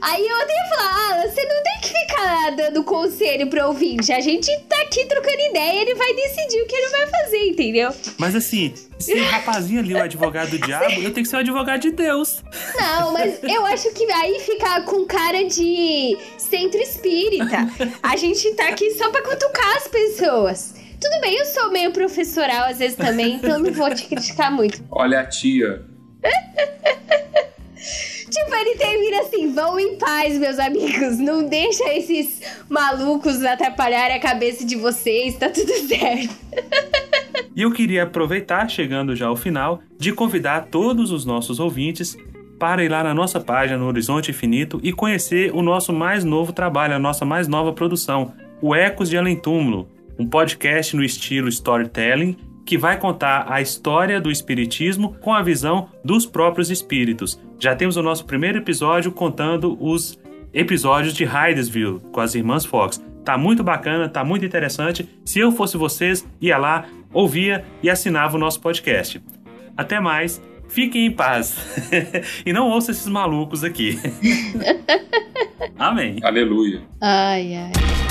Aí 0.00 0.26
eu 0.26 0.36
até 0.36 0.52
ia 0.52 0.76
falar: 0.76 0.94
Ah, 0.94 1.28
você 1.28 1.44
não 1.44 1.62
tem 1.62 1.80
que 1.82 1.88
ficar 1.88 2.50
dando 2.50 2.84
conselho 2.84 3.46
pro 3.48 3.66
ouvinte. 3.68 4.12
A 4.12 4.20
gente 4.20 4.50
tá 4.68 4.83
aqui 4.94 5.04
trocando 5.06 5.40
ideia, 5.50 5.82
ele 5.82 5.94
vai 5.96 6.14
decidir 6.14 6.62
o 6.62 6.66
que 6.66 6.76
ele 6.76 6.88
vai 6.88 7.06
fazer, 7.08 7.48
entendeu? 7.48 7.90
Mas 8.16 8.36
assim, 8.36 8.72
se 8.98 9.12
o 9.14 9.24
rapazinho 9.24 9.80
ali 9.80 9.92
é 9.92 9.96
o 9.96 10.02
advogado 10.02 10.50
do 10.50 10.58
diabo, 10.58 10.92
eu 10.94 11.12
tenho 11.12 11.14
que 11.14 11.26
ser 11.26 11.36
o 11.36 11.40
advogado 11.40 11.80
de 11.80 11.90
Deus. 11.90 12.42
Não, 12.78 13.12
mas 13.12 13.42
eu 13.42 13.66
acho 13.66 13.92
que 13.92 14.04
aí 14.12 14.38
fica 14.40 14.82
com 14.82 15.04
cara 15.04 15.44
de 15.44 16.16
centro 16.38 16.80
espírita. 16.80 17.68
A 18.02 18.16
gente 18.16 18.54
tá 18.54 18.68
aqui 18.68 18.92
só 18.92 19.10
pra 19.10 19.22
cutucar 19.22 19.76
as 19.76 19.88
pessoas. 19.88 20.74
Tudo 21.00 21.20
bem, 21.20 21.36
eu 21.36 21.44
sou 21.44 21.70
meio 21.70 21.90
professoral 21.92 22.70
às 22.70 22.78
vezes 22.78 22.96
também, 22.96 23.34
então 23.34 23.58
não 23.58 23.72
vou 23.72 23.92
te 23.92 24.06
criticar 24.06 24.50
muito. 24.52 24.82
Olha 24.90 25.20
a 25.20 25.26
tia. 25.26 25.84
Tipo, 28.34 28.52
ele 28.56 28.74
termina 28.74 29.20
assim: 29.20 29.52
vão 29.52 29.78
em 29.78 29.96
paz, 29.96 30.36
meus 30.38 30.58
amigos. 30.58 31.18
Não 31.18 31.48
deixa 31.48 31.84
esses 31.94 32.42
malucos 32.68 33.44
atrapalharem 33.44 34.16
a 34.16 34.20
cabeça 34.20 34.64
de 34.64 34.74
vocês, 34.74 35.36
tá 35.36 35.48
tudo 35.48 35.72
certo. 35.86 36.34
E 37.54 37.62
eu 37.62 37.70
queria 37.70 38.02
aproveitar, 38.02 38.68
chegando 38.68 39.14
já 39.14 39.28
ao 39.28 39.36
final, 39.36 39.80
de 39.96 40.12
convidar 40.12 40.66
todos 40.66 41.12
os 41.12 41.24
nossos 41.24 41.60
ouvintes 41.60 42.16
para 42.58 42.82
ir 42.82 42.88
lá 42.88 43.04
na 43.04 43.14
nossa 43.14 43.38
página 43.38 43.78
no 43.78 43.86
Horizonte 43.86 44.32
Infinito 44.32 44.80
e 44.82 44.92
conhecer 44.92 45.54
o 45.54 45.62
nosso 45.62 45.92
mais 45.92 46.24
novo 46.24 46.52
trabalho, 46.52 46.94
a 46.94 46.98
nossa 46.98 47.24
mais 47.24 47.46
nova 47.46 47.72
produção, 47.72 48.34
o 48.60 48.74
Ecos 48.74 49.08
de 49.08 49.16
Além 49.16 49.36
Túmulo, 49.36 49.88
um 50.18 50.26
podcast 50.26 50.96
no 50.96 51.04
estilo 51.04 51.48
storytelling 51.48 52.36
que 52.64 52.78
vai 52.78 52.98
contar 52.98 53.46
a 53.48 53.60
história 53.60 54.20
do 54.20 54.30
espiritismo 54.30 55.14
com 55.20 55.32
a 55.32 55.42
visão 55.42 55.88
dos 56.04 56.26
próprios 56.26 56.70
espíritos. 56.70 57.40
Já 57.58 57.74
temos 57.74 57.96
o 57.96 58.02
nosso 58.02 58.24
primeiro 58.24 58.58
episódio 58.58 59.12
contando 59.12 59.76
os 59.80 60.18
episódios 60.52 61.14
de 61.14 61.24
Hydesville 61.24 62.00
com 62.12 62.20
as 62.20 62.34
irmãs 62.34 62.64
Fox. 62.64 63.02
Tá 63.24 63.36
muito 63.38 63.64
bacana, 63.64 64.08
tá 64.08 64.24
muito 64.24 64.44
interessante. 64.44 65.08
Se 65.24 65.38
eu 65.38 65.50
fosse 65.50 65.76
vocês, 65.76 66.26
ia 66.40 66.58
lá, 66.58 66.86
ouvia 67.12 67.64
e 67.82 67.90
assinava 67.90 68.36
o 68.36 68.40
nosso 68.40 68.60
podcast. 68.60 69.20
Até 69.76 69.98
mais, 69.98 70.42
fiquem 70.68 71.06
em 71.06 71.10
paz 71.10 71.56
e 72.44 72.52
não 72.52 72.68
ouça 72.68 72.90
esses 72.90 73.06
malucos 73.06 73.64
aqui. 73.64 73.98
Amém. 75.78 76.18
Aleluia. 76.22 76.82
Ai, 77.00 77.54
ai. 77.54 78.03